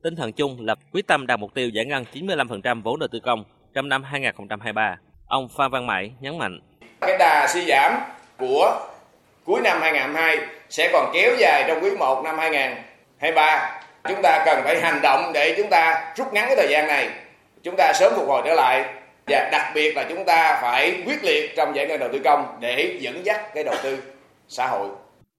Tinh 0.02 0.16
thần 0.16 0.32
chung 0.32 0.56
là 0.60 0.74
quyết 0.92 1.06
tâm 1.06 1.26
đạt 1.26 1.40
mục 1.40 1.54
tiêu 1.54 1.68
giải 1.68 1.84
ngân 1.84 2.04
95% 2.12 2.82
vốn 2.82 2.98
đầu 2.98 3.08
tư 3.12 3.20
công 3.20 3.44
trong 3.74 3.88
năm 3.88 4.02
2023. 4.02 4.96
Ông 5.26 5.48
Phan 5.56 5.70
Văn 5.70 5.86
Mãi 5.86 6.12
nhấn 6.20 6.38
mạnh. 6.38 6.60
Cái 7.00 7.16
đà 7.18 7.46
suy 7.48 7.64
giảm 7.68 7.92
của 8.38 8.88
cuối 9.44 9.60
năm 9.60 9.78
2022 9.80 10.48
sẽ 10.68 10.90
còn 10.92 11.10
kéo 11.14 11.36
dài 11.38 11.64
trong 11.68 11.84
quý 11.84 11.90
1 11.98 12.22
năm 12.24 12.38
2023. 12.38 13.80
Chúng 14.08 14.22
ta 14.22 14.42
cần 14.46 14.60
phải 14.64 14.80
hành 14.80 15.00
động 15.02 15.30
để 15.34 15.54
chúng 15.56 15.70
ta 15.70 16.12
rút 16.16 16.32
ngắn 16.32 16.46
cái 16.46 16.56
thời 16.56 16.68
gian 16.70 16.86
này. 16.86 17.08
Chúng 17.62 17.74
ta 17.78 17.92
sớm 17.94 18.12
phục 18.16 18.28
hồi 18.28 18.42
trở 18.44 18.54
lại 18.54 18.97
và 19.28 19.48
đặc 19.52 19.72
biệt 19.74 19.96
là 19.96 20.06
chúng 20.08 20.24
ta 20.26 20.58
phải 20.62 21.02
quyết 21.06 21.24
liệt 21.24 21.50
trong 21.56 21.76
giải 21.76 21.86
ngân 21.86 22.00
đầu 22.00 22.08
tư 22.12 22.18
công 22.24 22.58
để 22.60 22.98
dẫn 23.00 23.26
dắt 23.26 23.40
cái 23.54 23.64
đầu 23.64 23.74
tư 23.82 23.98
xã 24.48 24.68
hội. 24.68 24.88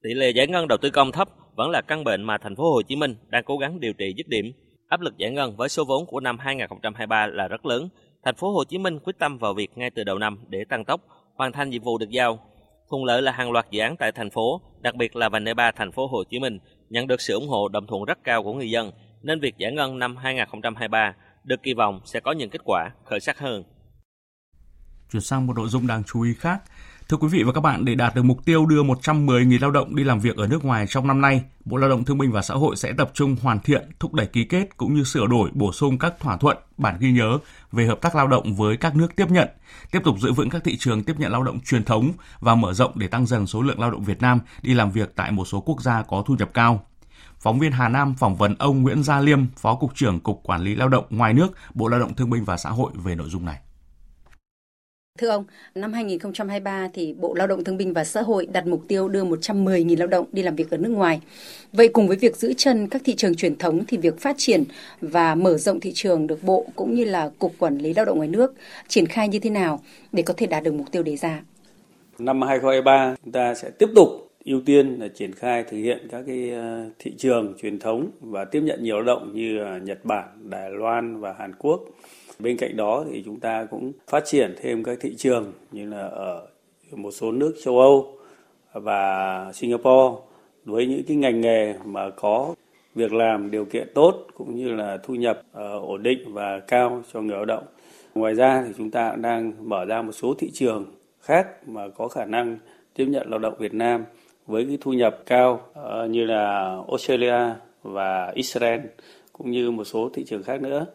Tỷ 0.03 0.13
lệ 0.13 0.29
giải 0.29 0.47
ngân 0.47 0.67
đầu 0.67 0.77
tư 0.81 0.89
công 0.89 1.11
thấp 1.11 1.27
vẫn 1.55 1.69
là 1.69 1.81
căn 1.87 2.03
bệnh 2.03 2.23
mà 2.23 2.37
thành 2.37 2.55
phố 2.55 2.73
Hồ 2.73 2.81
Chí 2.81 2.95
Minh 2.95 3.15
đang 3.27 3.43
cố 3.43 3.57
gắng 3.57 3.79
điều 3.79 3.93
trị 3.93 4.13
dứt 4.17 4.27
điểm. 4.27 4.45
Áp 4.89 5.01
lực 5.01 5.17
giải 5.17 5.31
ngân 5.31 5.55
với 5.57 5.69
số 5.69 5.83
vốn 5.85 6.05
của 6.05 6.19
năm 6.19 6.39
2023 6.39 7.27
là 7.27 7.47
rất 7.47 7.65
lớn. 7.65 7.89
Thành 8.23 8.35
phố 8.35 8.51
Hồ 8.51 8.63
Chí 8.63 8.77
Minh 8.77 8.99
quyết 8.99 9.19
tâm 9.19 9.37
vào 9.37 9.53
việc 9.53 9.69
ngay 9.75 9.89
từ 9.95 10.03
đầu 10.03 10.17
năm 10.17 10.39
để 10.47 10.65
tăng 10.69 10.85
tốc, 10.85 11.01
hoàn 11.35 11.51
thành 11.51 11.69
nhiệm 11.69 11.83
vụ 11.83 11.97
được 11.97 12.09
giao. 12.09 12.39
Thuận 12.89 13.05
lợi 13.05 13.21
là 13.21 13.31
hàng 13.31 13.51
loạt 13.51 13.65
dự 13.71 13.79
án 13.79 13.95
tại 13.97 14.11
thành 14.11 14.29
phố, 14.29 14.61
đặc 14.81 14.95
biệt 14.95 15.15
là 15.15 15.29
vành 15.29 15.43
đai 15.43 15.53
3 15.53 15.71
thành 15.71 15.91
phố 15.91 16.07
Hồ 16.07 16.23
Chí 16.29 16.39
Minh 16.39 16.59
nhận 16.89 17.07
được 17.07 17.21
sự 17.21 17.33
ủng 17.33 17.47
hộ 17.47 17.67
đồng 17.67 17.87
thuận 17.87 18.03
rất 18.03 18.17
cao 18.23 18.43
của 18.43 18.53
người 18.53 18.69
dân, 18.69 18.91
nên 19.21 19.39
việc 19.39 19.57
giải 19.57 19.71
ngân 19.71 19.99
năm 19.99 20.15
2023 20.15 21.13
được 21.43 21.63
kỳ 21.63 21.73
vọng 21.73 21.99
sẽ 22.05 22.19
có 22.19 22.31
những 22.31 22.49
kết 22.49 22.61
quả 22.65 22.89
khởi 23.05 23.19
sắc 23.19 23.39
hơn. 23.39 23.63
Chuyển 25.11 25.21
sang 25.21 25.47
một 25.47 25.57
nội 25.57 25.69
dung 25.69 25.87
đáng 25.87 26.03
chú 26.03 26.21
ý 26.21 26.33
khác. 26.33 26.61
Thưa 27.09 27.17
quý 27.17 27.27
vị 27.27 27.43
và 27.43 27.51
các 27.51 27.61
bạn, 27.61 27.85
để 27.85 27.95
đạt 27.95 28.15
được 28.15 28.23
mục 28.23 28.45
tiêu 28.45 28.65
đưa 28.65 28.83
110.000 28.83 29.61
lao 29.61 29.71
động 29.71 29.95
đi 29.95 30.03
làm 30.03 30.19
việc 30.19 30.37
ở 30.37 30.47
nước 30.47 30.65
ngoài 30.65 30.85
trong 30.87 31.07
năm 31.07 31.21
nay, 31.21 31.43
Bộ 31.65 31.77
Lao 31.77 31.89
động 31.89 32.05
Thương 32.05 32.17
binh 32.17 32.31
và 32.31 32.41
Xã 32.41 32.53
hội 32.53 32.75
sẽ 32.75 32.93
tập 32.97 33.11
trung 33.13 33.35
hoàn 33.41 33.59
thiện, 33.59 33.89
thúc 33.99 34.13
đẩy 34.13 34.25
ký 34.25 34.43
kết 34.43 34.77
cũng 34.77 34.95
như 34.95 35.03
sửa 35.03 35.27
đổi, 35.27 35.49
bổ 35.53 35.73
sung 35.73 35.97
các 35.97 36.19
thỏa 36.19 36.37
thuận, 36.37 36.57
bản 36.77 36.97
ghi 36.99 37.11
nhớ 37.11 37.37
về 37.71 37.85
hợp 37.85 38.01
tác 38.01 38.15
lao 38.15 38.27
động 38.27 38.55
với 38.55 38.77
các 38.77 38.95
nước 38.95 39.15
tiếp 39.15 39.29
nhận, 39.29 39.49
tiếp 39.91 39.99
tục 40.03 40.15
giữ 40.19 40.31
vững 40.33 40.49
các 40.49 40.63
thị 40.63 40.77
trường 40.77 41.03
tiếp 41.03 41.15
nhận 41.17 41.31
lao 41.31 41.43
động 41.43 41.59
truyền 41.59 41.83
thống 41.83 42.11
và 42.39 42.55
mở 42.55 42.73
rộng 42.73 42.91
để 42.95 43.07
tăng 43.07 43.25
dần 43.25 43.47
số 43.47 43.61
lượng 43.61 43.79
lao 43.79 43.91
động 43.91 44.03
Việt 44.03 44.21
Nam 44.21 44.39
đi 44.61 44.73
làm 44.73 44.91
việc 44.91 45.15
tại 45.15 45.31
một 45.31 45.45
số 45.45 45.61
quốc 45.61 45.81
gia 45.81 46.01
có 46.01 46.23
thu 46.27 46.35
nhập 46.39 46.49
cao. 46.53 46.85
Phóng 47.39 47.59
viên 47.59 47.71
Hà 47.71 47.89
Nam 47.89 48.15
phỏng 48.15 48.35
vấn 48.35 48.55
ông 48.59 48.83
Nguyễn 48.83 49.03
Gia 49.03 49.19
Liêm, 49.19 49.39
Phó 49.57 49.75
Cục 49.75 49.95
trưởng 49.95 50.19
Cục 50.19 50.41
Quản 50.43 50.61
lý 50.61 50.75
Lao 50.75 50.89
động 50.89 51.05
ngoài 51.09 51.33
nước, 51.33 51.47
Bộ 51.73 51.87
Lao 51.87 51.99
động 51.99 52.13
Thương 52.13 52.29
binh 52.29 52.45
và 52.45 52.57
Xã 52.57 52.69
hội 52.69 52.91
về 53.03 53.15
nội 53.15 53.29
dung 53.29 53.45
này. 53.45 53.59
Thưa 55.17 55.29
ông, 55.29 55.45
năm 55.75 55.93
2023 55.93 56.89
thì 56.93 57.13
Bộ 57.13 57.33
Lao 57.33 57.47
động 57.47 57.63
Thương 57.63 57.77
binh 57.77 57.93
và 57.93 58.03
Xã 58.03 58.21
hội 58.21 58.45
đặt 58.45 58.67
mục 58.67 58.83
tiêu 58.87 59.09
đưa 59.09 59.23
110.000 59.23 59.97
lao 59.97 60.07
động 60.07 60.25
đi 60.31 60.43
làm 60.43 60.55
việc 60.55 60.71
ở 60.71 60.77
nước 60.77 60.89
ngoài. 60.89 61.21
Vậy 61.73 61.87
cùng 61.87 62.07
với 62.07 62.17
việc 62.17 62.35
giữ 62.35 62.53
chân 62.57 62.87
các 62.87 63.01
thị 63.05 63.15
trường 63.15 63.35
truyền 63.35 63.57
thống 63.57 63.83
thì 63.87 63.97
việc 63.97 64.19
phát 64.19 64.35
triển 64.37 64.63
và 65.01 65.35
mở 65.35 65.57
rộng 65.57 65.79
thị 65.79 65.91
trường 65.95 66.27
được 66.27 66.43
Bộ 66.43 66.65
cũng 66.75 66.93
như 66.93 67.05
là 67.05 67.29
Cục 67.39 67.53
Quản 67.59 67.77
lý 67.77 67.93
Lao 67.93 68.05
động 68.05 68.17
ngoài 68.17 68.29
nước 68.29 68.53
triển 68.87 69.05
khai 69.05 69.27
như 69.27 69.39
thế 69.39 69.49
nào 69.49 69.79
để 70.11 70.23
có 70.23 70.33
thể 70.37 70.45
đạt 70.45 70.63
được 70.63 70.73
mục 70.73 70.91
tiêu 70.91 71.03
đề 71.03 71.15
ra? 71.15 71.41
Năm 72.19 72.41
2023 72.41 73.15
chúng 73.23 73.31
ta 73.31 73.55
sẽ 73.55 73.69
tiếp 73.69 73.89
tục 73.95 74.28
ưu 74.45 74.61
tiên 74.65 74.99
là 74.99 75.07
triển 75.07 75.33
khai 75.33 75.63
thực 75.63 75.77
hiện 75.77 76.07
các 76.11 76.23
cái 76.27 76.49
ờ, 76.49 76.89
thị 76.99 77.13
trường 77.17 77.53
truyền 77.61 77.79
thống 77.79 78.11
và 78.21 78.45
tiếp 78.45 78.61
nhận 78.61 78.83
nhiều 78.83 78.95
lao 78.95 79.03
động 79.03 79.31
như 79.33 79.65
Nhật 79.83 80.05
Bản, 80.05 80.49
Đài 80.49 80.71
Loan 80.71 81.19
và 81.19 81.33
Hàn 81.33 81.53
Quốc 81.59 81.85
Bên 82.39 82.57
cạnh 82.57 82.77
đó 82.77 83.05
thì 83.11 83.23
chúng 83.25 83.39
ta 83.39 83.65
cũng 83.71 83.91
phát 84.07 84.23
triển 84.25 84.55
thêm 84.61 84.83
các 84.83 84.97
thị 85.01 85.15
trường 85.17 85.53
như 85.71 85.89
là 85.89 86.01
ở 86.01 86.47
một 86.91 87.11
số 87.11 87.31
nước 87.31 87.55
châu 87.63 87.79
Âu 87.79 88.17
và 88.73 89.51
Singapore 89.53 90.21
với 90.65 90.87
những 90.87 91.03
cái 91.07 91.17
ngành 91.17 91.41
nghề 91.41 91.73
mà 91.85 92.09
có 92.09 92.55
việc 92.95 93.13
làm 93.13 93.51
điều 93.51 93.65
kiện 93.65 93.87
tốt 93.93 94.27
cũng 94.33 94.55
như 94.55 94.75
là 94.75 94.97
thu 95.03 95.15
nhập 95.15 95.41
uh, 95.51 95.83
ổn 95.83 96.03
định 96.03 96.33
và 96.33 96.59
cao 96.59 97.03
cho 97.13 97.21
người 97.21 97.35
lao 97.35 97.45
động. 97.45 97.63
Ngoài 98.15 98.35
ra 98.35 98.63
thì 98.67 98.73
chúng 98.77 98.91
ta 98.91 99.15
đang 99.15 99.53
mở 99.69 99.85
ra 99.85 100.01
một 100.01 100.11
số 100.11 100.33
thị 100.33 100.51
trường 100.53 100.85
khác 101.21 101.47
mà 101.67 101.87
có 101.87 102.07
khả 102.07 102.25
năng 102.25 102.57
tiếp 102.93 103.05
nhận 103.05 103.29
lao 103.29 103.39
động 103.39 103.53
Việt 103.59 103.73
Nam 103.73 104.05
với 104.49 104.65
cái 104.65 104.77
thu 104.81 104.93
nhập 104.93 105.19
cao 105.25 105.61
uh, 105.71 106.09
như 106.09 106.25
là 106.25 106.75
Australia 106.87 107.55
và 107.83 108.31
Israel 108.35 108.79
cũng 109.33 109.51
như 109.51 109.71
một 109.71 109.83
số 109.83 110.09
thị 110.13 110.23
trường 110.27 110.43
khác 110.43 110.61
nữa. 110.61 110.85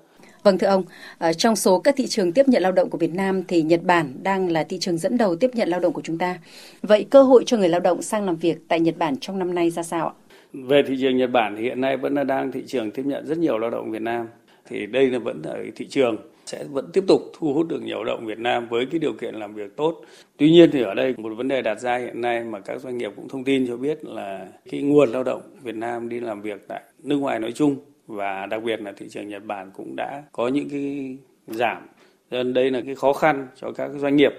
Vâng 0.42 0.58
thưa 0.58 0.66
ông, 0.66 0.84
ờ, 1.18 1.32
trong 1.32 1.56
số 1.56 1.78
các 1.78 1.94
thị 1.96 2.06
trường 2.06 2.32
tiếp 2.32 2.48
nhận 2.48 2.62
lao 2.62 2.72
động 2.72 2.90
của 2.90 2.98
Việt 2.98 3.14
Nam 3.14 3.42
thì 3.48 3.62
Nhật 3.62 3.82
Bản 3.82 4.12
đang 4.22 4.50
là 4.50 4.64
thị 4.64 4.78
trường 4.78 4.98
dẫn 4.98 5.18
đầu 5.18 5.36
tiếp 5.36 5.50
nhận 5.54 5.68
lao 5.68 5.80
động 5.80 5.92
của 5.92 6.00
chúng 6.04 6.18
ta. 6.18 6.38
Vậy 6.82 7.06
cơ 7.10 7.22
hội 7.22 7.42
cho 7.46 7.56
người 7.56 7.68
lao 7.68 7.80
động 7.80 8.02
sang 8.02 8.26
làm 8.26 8.36
việc 8.36 8.58
tại 8.68 8.80
Nhật 8.80 8.98
Bản 8.98 9.16
trong 9.16 9.38
năm 9.38 9.54
nay 9.54 9.70
ra 9.70 9.82
sao 9.82 10.06
ạ? 10.06 10.14
Về 10.52 10.82
thị 10.86 10.96
trường 11.00 11.16
Nhật 11.16 11.30
Bản 11.30 11.54
thì 11.56 11.62
hiện 11.62 11.80
nay 11.80 11.96
vẫn 11.96 12.14
là 12.14 12.24
đang 12.24 12.52
thị 12.52 12.62
trường 12.66 12.90
tiếp 12.90 13.02
nhận 13.06 13.26
rất 13.26 13.38
nhiều 13.38 13.58
lao 13.58 13.70
động 13.70 13.90
Việt 13.90 14.02
Nam. 14.02 14.26
Thì 14.68 14.86
đây 14.86 15.10
là 15.10 15.18
vẫn 15.18 15.42
là 15.44 15.54
thị 15.76 15.86
trường 15.88 16.16
sẽ 16.46 16.64
vẫn 16.64 16.90
tiếp 16.92 17.04
tục 17.08 17.22
thu 17.38 17.54
hút 17.54 17.68
được 17.68 17.82
nhiều 17.82 18.04
lao 18.04 18.16
động 18.16 18.26
Việt 18.26 18.38
Nam 18.38 18.68
với 18.68 18.86
cái 18.86 18.98
điều 18.98 19.12
kiện 19.12 19.34
làm 19.34 19.54
việc 19.54 19.76
tốt. 19.76 20.00
Tuy 20.36 20.50
nhiên 20.50 20.70
thì 20.70 20.82
ở 20.82 20.94
đây 20.94 21.14
một 21.16 21.34
vấn 21.36 21.48
đề 21.48 21.62
đặt 21.62 21.80
ra 21.80 21.96
hiện 21.96 22.20
nay 22.20 22.44
mà 22.44 22.60
các 22.60 22.80
doanh 22.80 22.98
nghiệp 22.98 23.12
cũng 23.16 23.28
thông 23.28 23.44
tin 23.44 23.66
cho 23.68 23.76
biết 23.76 24.04
là 24.04 24.46
cái 24.70 24.82
nguồn 24.82 25.12
lao 25.12 25.24
động 25.24 25.42
Việt 25.62 25.74
Nam 25.74 26.08
đi 26.08 26.20
làm 26.20 26.42
việc 26.42 26.68
tại 26.68 26.82
nước 27.02 27.16
ngoài 27.16 27.38
nói 27.38 27.52
chung 27.52 27.76
và 28.06 28.46
đặc 28.46 28.62
biệt 28.62 28.80
là 28.80 28.92
thị 28.96 29.06
trường 29.10 29.28
Nhật 29.28 29.44
Bản 29.44 29.70
cũng 29.74 29.96
đã 29.96 30.22
có 30.32 30.48
những 30.48 30.68
cái 30.68 31.16
giảm. 31.46 31.86
Nên 32.30 32.54
đây 32.54 32.70
là 32.70 32.80
cái 32.86 32.94
khó 32.94 33.12
khăn 33.12 33.48
cho 33.60 33.72
các 33.72 33.90
doanh 33.98 34.16
nghiệp. 34.16 34.32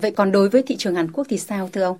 Vậy 0.00 0.10
còn 0.10 0.32
đối 0.32 0.48
với 0.48 0.62
thị 0.62 0.76
trường 0.76 0.94
Hàn 0.94 1.12
Quốc 1.12 1.26
thì 1.30 1.38
sao, 1.38 1.68
thưa 1.72 1.82
ông? 1.82 1.96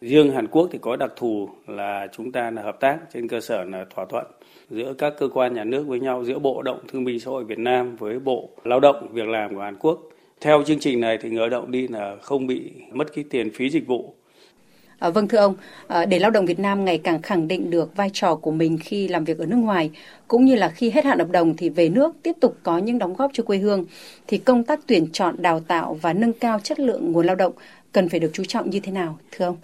Riêng 0.00 0.32
Hàn 0.32 0.46
Quốc 0.48 0.68
thì 0.72 0.78
có 0.82 0.96
đặc 0.96 1.12
thù 1.16 1.48
là 1.66 2.08
chúng 2.12 2.32
ta 2.32 2.50
là 2.50 2.62
hợp 2.62 2.80
tác 2.80 2.98
trên 3.12 3.28
cơ 3.28 3.40
sở 3.40 3.64
là 3.64 3.84
thỏa 3.94 4.04
thuận 4.04 4.26
giữa 4.70 4.94
các 4.98 5.14
cơ 5.18 5.28
quan 5.34 5.54
nhà 5.54 5.64
nước 5.64 5.84
với 5.86 6.00
nhau, 6.00 6.24
giữa 6.24 6.38
Bộ 6.38 6.54
Lao 6.54 6.62
động 6.62 6.80
Thương 6.88 7.04
binh 7.04 7.20
Xã 7.20 7.30
hội 7.30 7.44
Việt 7.44 7.58
Nam 7.58 7.96
với 7.96 8.18
Bộ 8.18 8.48
Lao 8.64 8.80
động 8.80 9.08
Việc 9.12 9.28
làm 9.28 9.54
của 9.54 9.60
Hàn 9.60 9.76
Quốc. 9.76 10.00
Theo 10.40 10.62
chương 10.66 10.78
trình 10.78 11.00
này 11.00 11.18
thì 11.20 11.30
người 11.30 11.38
lao 11.38 11.48
động 11.48 11.70
đi 11.70 11.88
là 11.88 12.16
không 12.22 12.46
bị 12.46 12.72
mất 12.92 13.14
cái 13.14 13.24
tiền 13.30 13.50
phí 13.50 13.70
dịch 13.70 13.86
vụ 13.86 14.14
À, 14.98 15.10
vâng 15.10 15.28
thưa 15.28 15.38
ông, 15.38 15.54
à, 15.86 16.06
để 16.06 16.18
lao 16.18 16.30
động 16.30 16.46
Việt 16.46 16.58
Nam 16.58 16.84
ngày 16.84 16.98
càng 16.98 17.22
khẳng 17.22 17.48
định 17.48 17.70
được 17.70 17.96
vai 17.96 18.10
trò 18.12 18.34
của 18.34 18.50
mình 18.50 18.78
khi 18.80 19.08
làm 19.08 19.24
việc 19.24 19.38
ở 19.38 19.46
nước 19.46 19.56
ngoài, 19.56 19.90
cũng 20.28 20.44
như 20.44 20.54
là 20.54 20.68
khi 20.68 20.90
hết 20.90 21.04
hạn 21.04 21.18
hợp 21.18 21.30
đồng 21.30 21.56
thì 21.56 21.68
về 21.68 21.88
nước 21.88 22.16
tiếp 22.22 22.32
tục 22.40 22.56
có 22.62 22.78
những 22.78 22.98
đóng 22.98 23.14
góp 23.14 23.30
cho 23.34 23.42
quê 23.42 23.58
hương, 23.58 23.84
thì 24.26 24.38
công 24.38 24.64
tác 24.64 24.80
tuyển 24.86 25.06
chọn, 25.12 25.34
đào 25.38 25.60
tạo 25.60 25.94
và 25.94 26.12
nâng 26.12 26.32
cao 26.32 26.58
chất 26.58 26.80
lượng 26.80 27.12
nguồn 27.12 27.26
lao 27.26 27.36
động 27.36 27.52
cần 27.92 28.08
phải 28.08 28.20
được 28.20 28.30
chú 28.32 28.44
trọng 28.44 28.70
như 28.70 28.80
thế 28.80 28.92
nào, 28.92 29.18
thưa 29.30 29.44
ông? 29.44 29.56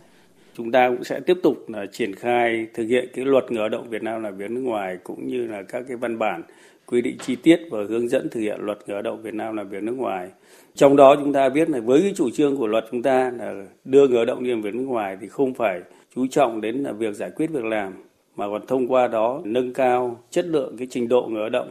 Chúng 0.56 0.73
ta 0.73 0.88
cũng 0.88 1.04
sẽ 1.04 1.20
tiếp 1.20 1.37
tục 1.42 1.68
là 1.68 1.87
triển 1.87 2.14
khai 2.14 2.66
thực 2.75 2.84
hiện 2.84 3.08
cái 3.14 3.25
luật 3.25 3.44
người 3.50 3.58
lao 3.61 3.68
động 3.68 3.90
Việt 3.90 4.02
Nam 4.02 4.23
làm 4.23 4.37
việc 4.37 4.50
nước 4.50 4.61
ngoài 4.61 4.99
cũng 5.04 5.26
như 5.26 5.46
là 5.46 5.62
các 5.62 5.84
cái 5.88 5.96
văn 5.96 6.18
bản 6.18 6.42
quy 6.87 7.00
định 7.00 7.16
chi 7.18 7.37
tiết 7.37 7.61
và 7.70 7.78
hướng 7.88 8.08
dẫn 8.08 8.28
thực 8.28 8.40
hiện 8.40 8.61
luật 8.61 8.78
người 8.87 8.94
lao 8.94 9.02
động 9.02 9.23
Việt 9.23 9.34
Nam 9.34 9.56
làm 9.56 9.68
việc 9.68 9.82
nước 9.82 9.96
ngoài. 9.96 10.28
Trong 10.75 10.96
đó 10.96 11.16
chúng 11.16 11.32
ta 11.32 11.49
biết 11.49 11.70
là 11.70 11.80
với 11.80 12.02
cái 12.02 12.12
chủ 12.16 12.30
trương 12.30 12.56
của 12.56 12.66
luật 12.66 12.84
chúng 12.90 13.02
ta 13.02 13.32
là 13.38 13.66
đưa 13.84 14.08
người 14.08 14.16
lao 14.16 14.25
động 14.25 14.44
đi 14.44 14.50
làm 14.50 14.62
việc 14.62 14.75
nước 14.75 14.84
ngoài 14.84 15.16
thì 15.20 15.28
không 15.28 15.54
phải 15.54 15.80
chú 16.14 16.26
trọng 16.26 16.61
đến 16.61 16.76
là 16.76 16.92
việc 16.92 17.14
giải 17.14 17.30
quyết 17.37 17.50
việc 17.50 17.64
làm, 17.64 17.92
mà 18.37 18.49
còn 18.49 18.66
thông 18.66 18.88
qua 18.88 19.08
đó 19.08 19.40
nâng 19.44 19.73
cao 19.73 20.20
chất 20.30 20.46
lượng 20.46 20.76
cái 20.78 20.87
trình 20.90 21.08
độ 21.08 21.28
người 21.30 21.40
lao 21.40 21.50
động 21.50 21.70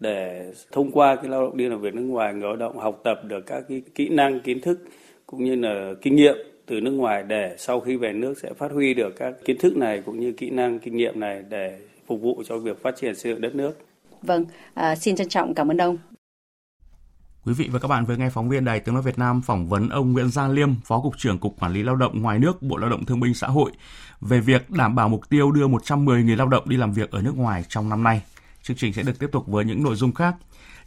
để 0.00 0.52
thông 0.72 0.90
qua 0.90 1.16
cái 1.16 1.28
lao 1.28 1.42
động 1.42 1.56
đi 1.56 1.68
làm 1.68 1.80
việc 1.80 1.94
nước 1.94 2.02
ngoài, 2.02 2.34
người 2.34 2.42
lao 2.42 2.56
động 2.56 2.78
học 2.78 3.00
tập 3.04 3.20
được 3.24 3.46
các 3.46 3.62
cái 3.68 3.82
kỹ 3.94 4.08
năng, 4.08 4.40
kiến 4.40 4.60
thức 4.60 4.78
cũng 5.26 5.44
như 5.44 5.54
là 5.54 5.94
kinh 6.02 6.16
nghiệm 6.16 6.36
từ 6.66 6.80
nước 6.80 6.90
ngoài 6.90 7.22
để 7.22 7.54
sau 7.58 7.80
khi 7.80 7.96
về 7.96 8.12
nước 8.12 8.34
sẽ 8.42 8.52
phát 8.58 8.72
huy 8.72 8.94
được 8.94 9.14
các 9.18 9.34
kiến 9.44 9.58
thức 9.58 9.76
này 9.76 10.02
cũng 10.06 10.20
như 10.20 10.32
kỹ 10.32 10.50
năng 10.50 10.78
kinh 10.78 10.96
nghiệm 10.96 11.20
này 11.20 11.44
để 11.48 11.80
phục 12.06 12.20
vụ 12.20 12.42
cho 12.46 12.58
việc 12.58 12.82
phát 12.82 12.96
triển 13.00 13.14
xây 13.14 13.32
dựng 13.32 13.40
đất 13.40 13.54
nước. 13.54 13.78
Vâng, 14.22 14.44
à, 14.74 14.96
xin 14.96 15.16
trân 15.16 15.28
trọng 15.28 15.54
cảm 15.54 15.70
ơn 15.70 15.76
ông. 15.76 15.98
Quý 17.46 17.52
vị 17.52 17.68
và 17.72 17.78
các 17.78 17.88
bạn 17.88 18.04
vừa 18.04 18.16
nghe 18.16 18.30
phóng 18.30 18.48
viên 18.48 18.64
Đài 18.64 18.80
Tiếng 18.80 18.94
Nói 18.94 19.02
Việt 19.02 19.18
Nam 19.18 19.42
phỏng 19.42 19.68
vấn 19.68 19.88
ông 19.88 20.12
Nguyễn 20.12 20.30
Gia 20.30 20.48
Liêm, 20.48 20.74
Phó 20.84 21.00
Cục 21.00 21.18
trưởng 21.18 21.38
Cục 21.38 21.60
Quản 21.60 21.72
lý 21.72 21.82
Lao 21.82 21.96
động 21.96 22.22
ngoài 22.22 22.38
nước, 22.38 22.62
Bộ 22.62 22.76
Lao 22.76 22.90
động 22.90 23.04
Thương 23.04 23.20
binh 23.20 23.34
Xã 23.34 23.46
hội 23.46 23.70
về 24.20 24.40
việc 24.40 24.70
đảm 24.70 24.94
bảo 24.94 25.08
mục 25.08 25.28
tiêu 25.28 25.50
đưa 25.50 25.68
110.000 25.68 26.36
lao 26.36 26.48
động 26.48 26.68
đi 26.68 26.76
làm 26.76 26.92
việc 26.92 27.10
ở 27.10 27.22
nước 27.22 27.36
ngoài 27.36 27.64
trong 27.68 27.88
năm 27.88 28.02
nay. 28.02 28.22
Chương 28.62 28.76
trình 28.76 28.92
sẽ 28.92 29.02
được 29.02 29.18
tiếp 29.18 29.28
tục 29.32 29.46
với 29.46 29.64
những 29.64 29.82
nội 29.82 29.96
dung 29.96 30.12
khác. 30.12 30.34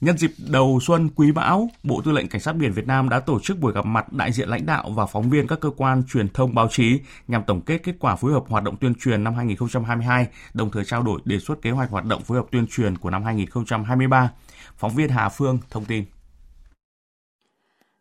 Nhân 0.02 0.18
dịp 0.18 0.32
đầu 0.48 0.80
xuân 0.82 1.10
quý 1.16 1.32
mão, 1.32 1.70
Bộ 1.84 2.02
Tư 2.06 2.12
lệnh 2.12 2.28
Cảnh 2.28 2.42
sát 2.42 2.54
biển 2.54 2.72
Việt 2.74 2.88
Nam 2.88 3.10
đã 3.10 3.20
tổ 3.20 3.40
chức 3.40 3.60
buổi 3.60 3.74
gặp 3.74 3.86
mặt 3.86 4.14
đại 4.14 4.32
diện 4.32 4.50
lãnh 4.50 4.66
đạo 4.66 4.90
và 4.96 5.06
phóng 5.06 5.30
viên 5.30 5.48
các 5.48 5.60
cơ 5.60 5.70
quan 5.70 6.04
truyền 6.14 6.30
thông 6.30 6.56
báo 6.56 6.68
chí 6.72 7.00
nhằm 7.28 7.44
tổng 7.48 7.62
kết 7.62 7.78
kết 7.84 7.96
quả 8.00 8.16
phối 8.16 8.34
hợp 8.34 8.44
hoạt 8.48 8.64
động 8.64 8.76
tuyên 8.78 8.96
truyền 8.96 9.24
năm 9.24 9.36
2022, 9.36 10.28
đồng 10.54 10.72
thời 10.72 10.86
trao 10.86 11.04
đổi 11.04 11.22
đề 11.26 11.40
xuất 11.40 11.62
kế 11.62 11.72
hoạch 11.72 11.90
hoạt 11.90 12.06
động 12.06 12.22
phối 12.22 12.38
hợp 12.38 12.46
tuyên 12.52 12.68
truyền 12.68 12.98
của 12.98 13.10
năm 13.10 13.24
2023. 13.24 14.32
Phóng 14.78 14.96
viên 14.96 15.10
Hà 15.10 15.30
Phương 15.30 15.60
thông 15.70 15.86
tin. 15.86 16.04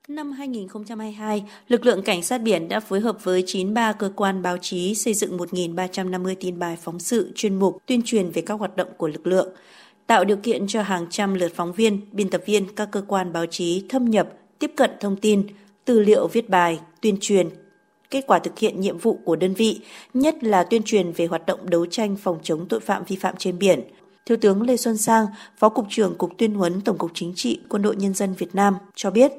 Năm 0.08 0.32
2022, 0.32 1.44
lực 1.68 1.86
lượng 1.86 2.02
cảnh 2.02 2.22
sát 2.22 2.38
biển 2.42 2.68
đã 2.68 2.80
phối 2.80 3.00
hợp 3.00 3.24
với 3.24 3.42
93 3.46 3.92
cơ 3.92 4.12
quan 4.16 4.42
báo 4.42 4.56
chí 4.58 4.94
xây 4.94 5.14
dựng 5.14 5.38
1.350 5.38 6.34
tin 6.40 6.58
bài 6.58 6.76
phóng 6.82 6.98
sự 6.98 7.32
chuyên 7.34 7.58
mục 7.58 7.78
tuyên 7.86 8.02
truyền 8.04 8.30
về 8.30 8.42
các 8.42 8.54
hoạt 8.54 8.76
động 8.76 8.88
của 8.96 9.08
lực 9.08 9.26
lượng, 9.26 9.48
tạo 10.06 10.24
điều 10.24 10.36
kiện 10.36 10.66
cho 10.66 10.82
hàng 10.82 11.06
trăm 11.10 11.34
lượt 11.34 11.52
phóng 11.54 11.72
viên, 11.72 12.00
biên 12.12 12.30
tập 12.30 12.42
viên 12.46 12.74
các 12.76 12.88
cơ 12.92 13.02
quan 13.08 13.32
báo 13.32 13.46
chí 13.46 13.84
thâm 13.88 14.04
nhập, 14.04 14.28
tiếp 14.58 14.70
cận 14.76 14.90
thông 15.00 15.16
tin, 15.16 15.46
tư 15.84 16.00
liệu 16.00 16.26
viết 16.26 16.50
bài, 16.50 16.80
tuyên 17.00 17.16
truyền, 17.20 17.48
kết 18.10 18.24
quả 18.26 18.38
thực 18.38 18.58
hiện 18.58 18.80
nhiệm 18.80 18.98
vụ 18.98 19.18
của 19.24 19.36
đơn 19.36 19.54
vị, 19.54 19.80
nhất 20.14 20.44
là 20.44 20.64
tuyên 20.64 20.82
truyền 20.82 21.12
về 21.12 21.26
hoạt 21.26 21.46
động 21.46 21.70
đấu 21.70 21.86
tranh 21.86 22.16
phòng 22.16 22.38
chống 22.42 22.66
tội 22.68 22.80
phạm 22.80 23.02
vi 23.04 23.16
phạm 23.16 23.34
trên 23.38 23.58
biển. 23.58 23.80
Thiếu 24.26 24.38
tướng 24.40 24.62
Lê 24.62 24.76
Xuân 24.76 24.96
Sang, 24.96 25.26
Phó 25.56 25.68
Cục 25.68 25.86
trưởng 25.90 26.14
Cục 26.14 26.38
Tuyên 26.38 26.54
huấn 26.54 26.80
Tổng 26.80 26.98
cục 26.98 27.10
Chính 27.14 27.32
trị 27.36 27.60
Quân 27.68 27.82
đội 27.82 27.96
Nhân 27.96 28.14
dân 28.14 28.34
Việt 28.38 28.54
Nam 28.54 28.74
cho 28.94 29.10
biết, 29.10 29.32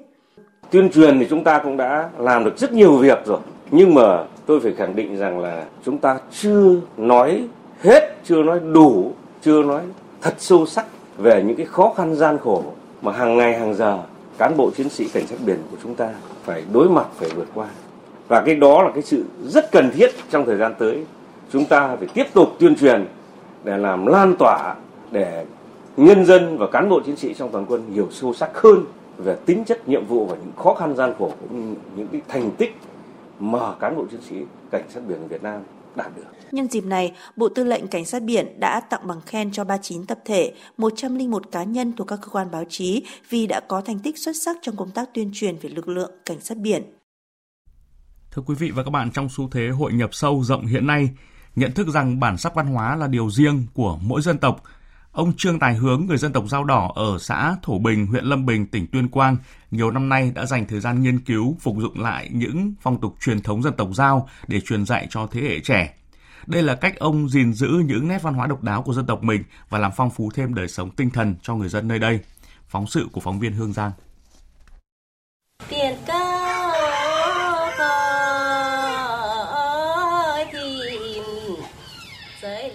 Tuyên 0.71 0.89
truyền 0.91 1.19
thì 1.19 1.25
chúng 1.29 1.43
ta 1.43 1.59
cũng 1.63 1.77
đã 1.77 2.09
làm 2.17 2.43
được 2.43 2.57
rất 2.57 2.73
nhiều 2.73 2.97
việc 2.97 3.17
rồi. 3.25 3.39
Nhưng 3.71 3.93
mà 3.93 4.25
tôi 4.45 4.59
phải 4.59 4.73
khẳng 4.77 4.95
định 4.95 5.17
rằng 5.17 5.39
là 5.39 5.65
chúng 5.85 5.97
ta 5.97 6.19
chưa 6.31 6.75
nói 6.97 7.43
hết, 7.81 8.15
chưa 8.25 8.43
nói 8.43 8.59
đủ, 8.73 9.13
chưa 9.41 9.63
nói 9.63 9.81
thật 10.21 10.33
sâu 10.37 10.65
sắc 10.65 10.85
về 11.17 11.43
những 11.43 11.55
cái 11.55 11.65
khó 11.65 11.93
khăn 11.97 12.15
gian 12.15 12.37
khổ 12.43 12.63
mà 13.01 13.11
hàng 13.11 13.37
ngày, 13.37 13.59
hàng 13.59 13.73
giờ 13.75 13.99
cán 14.37 14.57
bộ 14.57 14.71
chiến 14.77 14.89
sĩ 14.89 15.07
cảnh 15.13 15.27
sát 15.27 15.35
biển 15.45 15.57
của 15.71 15.77
chúng 15.83 15.95
ta 15.95 16.09
phải 16.43 16.63
đối 16.73 16.89
mặt, 16.89 17.07
phải 17.15 17.29
vượt 17.35 17.47
qua. 17.53 17.67
Và 18.27 18.41
cái 18.45 18.55
đó 18.55 18.83
là 18.83 18.91
cái 18.93 19.03
sự 19.03 19.25
rất 19.45 19.71
cần 19.71 19.91
thiết 19.91 20.11
trong 20.29 20.45
thời 20.45 20.57
gian 20.57 20.73
tới. 20.79 21.05
Chúng 21.51 21.65
ta 21.65 21.95
phải 21.95 22.07
tiếp 22.13 22.25
tục 22.33 22.47
tuyên 22.59 22.75
truyền 22.75 23.05
để 23.63 23.77
làm 23.77 24.05
lan 24.05 24.35
tỏa 24.39 24.75
để 25.11 25.45
nhân 25.97 26.25
dân 26.25 26.57
và 26.57 26.67
cán 26.67 26.89
bộ 26.89 26.99
chiến 27.05 27.17
sĩ 27.17 27.33
trong 27.33 27.49
toàn 27.51 27.65
quân 27.69 27.91
hiểu 27.93 28.07
sâu 28.11 28.33
sắc 28.33 28.61
hơn 28.61 28.85
về 29.17 29.35
tính 29.45 29.65
chất, 29.65 29.87
nhiệm 29.87 30.05
vụ 30.05 30.25
và 30.25 30.35
những 30.35 30.51
khó 30.63 30.73
khăn 30.73 30.95
gian 30.95 31.13
khổ 31.19 31.31
cũng 31.41 31.69
như 31.69 31.75
những 31.95 32.07
cái 32.07 32.21
thành 32.27 32.51
tích 32.51 32.75
mà 33.39 33.73
cán 33.79 33.95
bộ 33.95 34.05
chiến 34.11 34.21
sĩ 34.29 34.35
cảnh 34.71 34.83
sát 34.89 35.01
biển 35.07 35.27
Việt 35.27 35.43
Nam 35.43 35.61
đạt 35.97 36.15
được. 36.15 36.23
Nhân 36.51 36.67
dịp 36.67 36.85
này, 36.85 37.13
Bộ 37.35 37.49
Tư 37.49 37.63
lệnh 37.63 37.87
Cảnh 37.87 38.05
sát 38.05 38.23
biển 38.23 38.59
đã 38.59 38.79
tặng 38.79 39.07
bằng 39.07 39.21
khen 39.21 39.51
cho 39.51 39.63
39 39.63 40.05
tập 40.05 40.19
thể, 40.25 40.53
101 40.77 41.51
cá 41.51 41.63
nhân 41.63 41.93
thuộc 41.97 42.07
các 42.07 42.19
cơ 42.21 42.27
quan 42.29 42.51
báo 42.51 42.63
chí 42.69 43.03
vì 43.29 43.47
đã 43.47 43.59
có 43.59 43.81
thành 43.81 43.99
tích 43.99 44.17
xuất 44.17 44.35
sắc 44.35 44.57
trong 44.61 44.75
công 44.75 44.91
tác 44.91 45.09
tuyên 45.13 45.31
truyền 45.33 45.57
về 45.61 45.69
lực 45.69 45.87
lượng 45.87 46.11
cảnh 46.25 46.41
sát 46.41 46.57
biển. 46.57 46.83
Thưa 48.31 48.41
quý 48.45 48.55
vị 48.55 48.71
và 48.71 48.83
các 48.83 48.89
bạn, 48.89 49.11
trong 49.11 49.29
xu 49.29 49.49
thế 49.49 49.69
hội 49.69 49.93
nhập 49.93 50.09
sâu 50.13 50.43
rộng 50.43 50.65
hiện 50.65 50.87
nay, 50.87 51.09
nhận 51.55 51.71
thức 51.71 51.87
rằng 51.87 52.19
bản 52.19 52.37
sắc 52.37 52.55
văn 52.55 52.67
hóa 52.67 52.95
là 52.95 53.07
điều 53.07 53.29
riêng 53.29 53.65
của 53.73 53.99
mỗi 54.01 54.21
dân 54.21 54.37
tộc– 54.37 54.63
Ông 55.17 55.33
Trương 55.37 55.59
Tài 55.59 55.75
Hướng, 55.75 56.05
người 56.05 56.17
dân 56.17 56.33
tộc 56.33 56.43
Dao 56.49 56.63
Đỏ 56.63 56.91
ở 56.95 57.17
xã 57.19 57.55
Thổ 57.63 57.79
Bình, 57.79 58.07
huyện 58.07 58.25
Lâm 58.25 58.45
Bình, 58.45 58.65
tỉnh 58.65 58.87
Tuyên 58.87 59.07
Quang, 59.07 59.37
nhiều 59.71 59.91
năm 59.91 60.09
nay 60.09 60.31
đã 60.35 60.45
dành 60.45 60.65
thời 60.67 60.79
gian 60.79 61.01
nghiên 61.01 61.19
cứu, 61.19 61.57
phục 61.59 61.75
dụng 61.79 61.99
lại 61.99 62.29
những 62.33 62.73
phong 62.81 63.01
tục 63.01 63.15
truyền 63.21 63.41
thống 63.41 63.63
dân 63.63 63.73
tộc 63.73 63.89
Dao 63.93 64.29
để 64.47 64.61
truyền 64.61 64.85
dạy 64.85 65.07
cho 65.09 65.27
thế 65.31 65.41
hệ 65.41 65.59
trẻ. 65.59 65.93
Đây 66.47 66.63
là 66.63 66.75
cách 66.75 66.99
ông 66.99 67.29
gìn 67.29 67.53
giữ 67.53 67.67
những 67.85 68.07
nét 68.07 68.21
văn 68.21 68.33
hóa 68.33 68.47
độc 68.47 68.63
đáo 68.63 68.81
của 68.81 68.93
dân 68.93 69.05
tộc 69.05 69.23
mình 69.23 69.43
và 69.69 69.79
làm 69.79 69.91
phong 69.95 70.09
phú 70.09 70.29
thêm 70.35 70.53
đời 70.53 70.67
sống 70.67 70.89
tinh 70.89 71.09
thần 71.09 71.35
cho 71.41 71.55
người 71.55 71.69
dân 71.69 71.87
nơi 71.87 71.99
đây. 71.99 72.19
Phóng 72.67 72.87
sự 72.87 73.07
của 73.11 73.21
phóng 73.21 73.39
viên 73.39 73.53
Hương 73.53 73.73
Giang. 73.73 73.91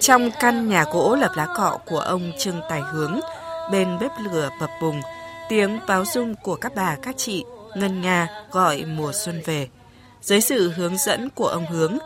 Trong 0.03 0.29
căn 0.39 0.69
nhà 0.69 0.85
gỗ 0.91 1.15
lập 1.15 1.31
lá 1.35 1.47
cọ 1.55 1.79
của 1.85 1.99
ông 1.99 2.31
Trương 2.37 2.61
Tài 2.69 2.81
Hướng, 2.81 3.19
bên 3.71 3.87
bếp 4.01 4.11
lửa 4.31 4.49
bập 4.59 4.69
bùng, 4.81 5.01
tiếng 5.49 5.79
báo 5.87 6.05
dung 6.05 6.35
của 6.35 6.55
các 6.55 6.75
bà 6.75 6.95
các 7.01 7.17
chị 7.17 7.43
ngân 7.75 8.01
nga 8.01 8.27
gọi 8.51 8.85
mùa 8.85 9.11
xuân 9.13 9.41
về. 9.45 9.67
Dưới 10.21 10.41
sự 10.41 10.71
hướng 10.75 10.97
dẫn 10.97 11.29
của 11.29 11.47
ông 11.47 11.65
Hướng, 11.65 11.97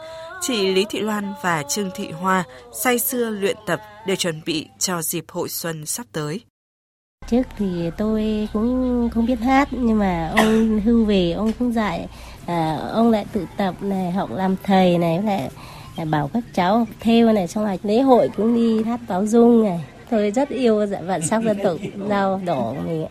chị 0.42 0.74
Lý 0.74 0.86
Thị 0.90 1.00
Loan 1.00 1.34
và 1.42 1.64
Trương 1.64 1.92
Thị 1.96 2.12
Hoa 2.12 2.44
say 2.84 3.00
sưa 3.00 3.30
luyện 3.30 3.58
tập 3.66 3.82
để 4.08 4.16
chuẩn 4.16 4.42
bị 4.46 4.68
cho 4.80 5.02
dịp 5.02 5.26
hội 5.28 5.50
xuân 5.50 5.86
sắp 5.86 6.06
tới. 6.12 6.42
Trước 7.28 7.44
thì 7.58 7.92
tôi 7.98 8.48
cũng 8.54 9.10
không 9.14 9.26
biết 9.26 9.40
hát 9.40 9.68
nhưng 9.72 10.00
mà 10.00 10.34
ông 10.38 10.82
hưu 10.86 11.06
về 11.06 11.32
ông 11.32 11.52
cũng 11.60 11.74
dạy 11.74 12.08
à, 12.46 12.80
ông 12.94 13.12
lại 13.12 13.26
tự 13.34 13.46
tập 13.58 13.76
này 13.82 14.12
học 14.12 14.30
làm 14.32 14.56
thầy 14.64 14.98
này 14.98 15.22
lại 15.24 15.50
bảo 16.06 16.30
các 16.34 16.44
cháu 16.54 16.88
theo 17.00 17.34
này 17.34 17.48
xong 17.48 17.66
rồi 17.66 17.80
lễ 17.84 18.02
hội 18.02 18.30
cũng 18.38 18.56
đi 18.56 18.84
hát 18.84 19.00
báo 19.08 19.26
dung 19.26 19.64
này. 19.64 19.80
Tôi 20.10 20.32
rất 20.32 20.50
yêu 20.50 20.86
bản 21.08 21.22
sắc 21.22 21.44
dân 21.44 21.58
tộc 21.64 21.78
dao 22.10 22.42
đỏ 22.46 22.74
của 22.76 22.82
mình 22.86 23.06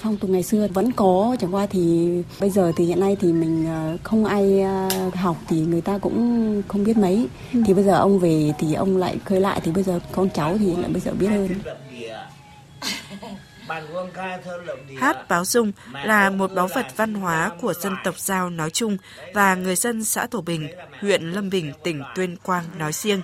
phong 0.00 0.16
tục 0.16 0.30
ngày 0.30 0.42
xưa 0.42 0.68
vẫn 0.74 0.92
có 0.92 1.36
chẳng 1.40 1.54
qua 1.54 1.66
thì 1.66 2.10
bây 2.40 2.50
giờ 2.50 2.72
thì 2.76 2.84
hiện 2.84 3.00
nay 3.00 3.16
thì 3.20 3.32
mình 3.32 3.66
ờ, 3.66 3.96
không 4.02 4.24
ai 4.24 4.60
ờ, 4.60 4.88
học 5.14 5.36
thì 5.48 5.60
người 5.60 5.80
ta 5.80 5.98
cũng 5.98 6.62
không 6.68 6.84
biết 6.84 6.96
mấy. 6.96 7.26
Ừ. 7.52 7.62
thì 7.66 7.74
bây 7.74 7.84
giờ 7.84 7.96
ông 7.96 8.18
về 8.18 8.52
thì 8.58 8.74
ông 8.74 8.96
lại 8.96 9.16
khơi 9.24 9.40
lại 9.40 9.60
thì 9.64 9.72
bây 9.72 9.82
giờ 9.82 10.00
con 10.12 10.28
cháu 10.34 10.58
thì 10.58 10.76
lại 10.76 10.90
bây 10.90 11.00
giờ 11.00 11.12
biết 11.20 11.26
hơn 11.28 11.48
Hát 14.98 15.28
báo 15.28 15.44
dung 15.44 15.72
là 15.92 16.30
một 16.30 16.50
báu 16.54 16.68
vật 16.74 16.86
văn 16.96 17.14
hóa 17.14 17.50
của 17.60 17.74
dân 17.74 17.94
tộc 18.04 18.18
Giao 18.18 18.50
nói 18.50 18.70
chung 18.70 18.96
và 19.34 19.54
người 19.54 19.76
dân 19.76 20.04
xã 20.04 20.26
Tổ 20.26 20.40
Bình, 20.40 20.68
huyện 21.00 21.22
Lâm 21.22 21.50
Bình, 21.50 21.72
tỉnh 21.84 22.02
Tuyên 22.14 22.36
Quang 22.36 22.64
nói 22.78 22.92
riêng. 22.92 23.22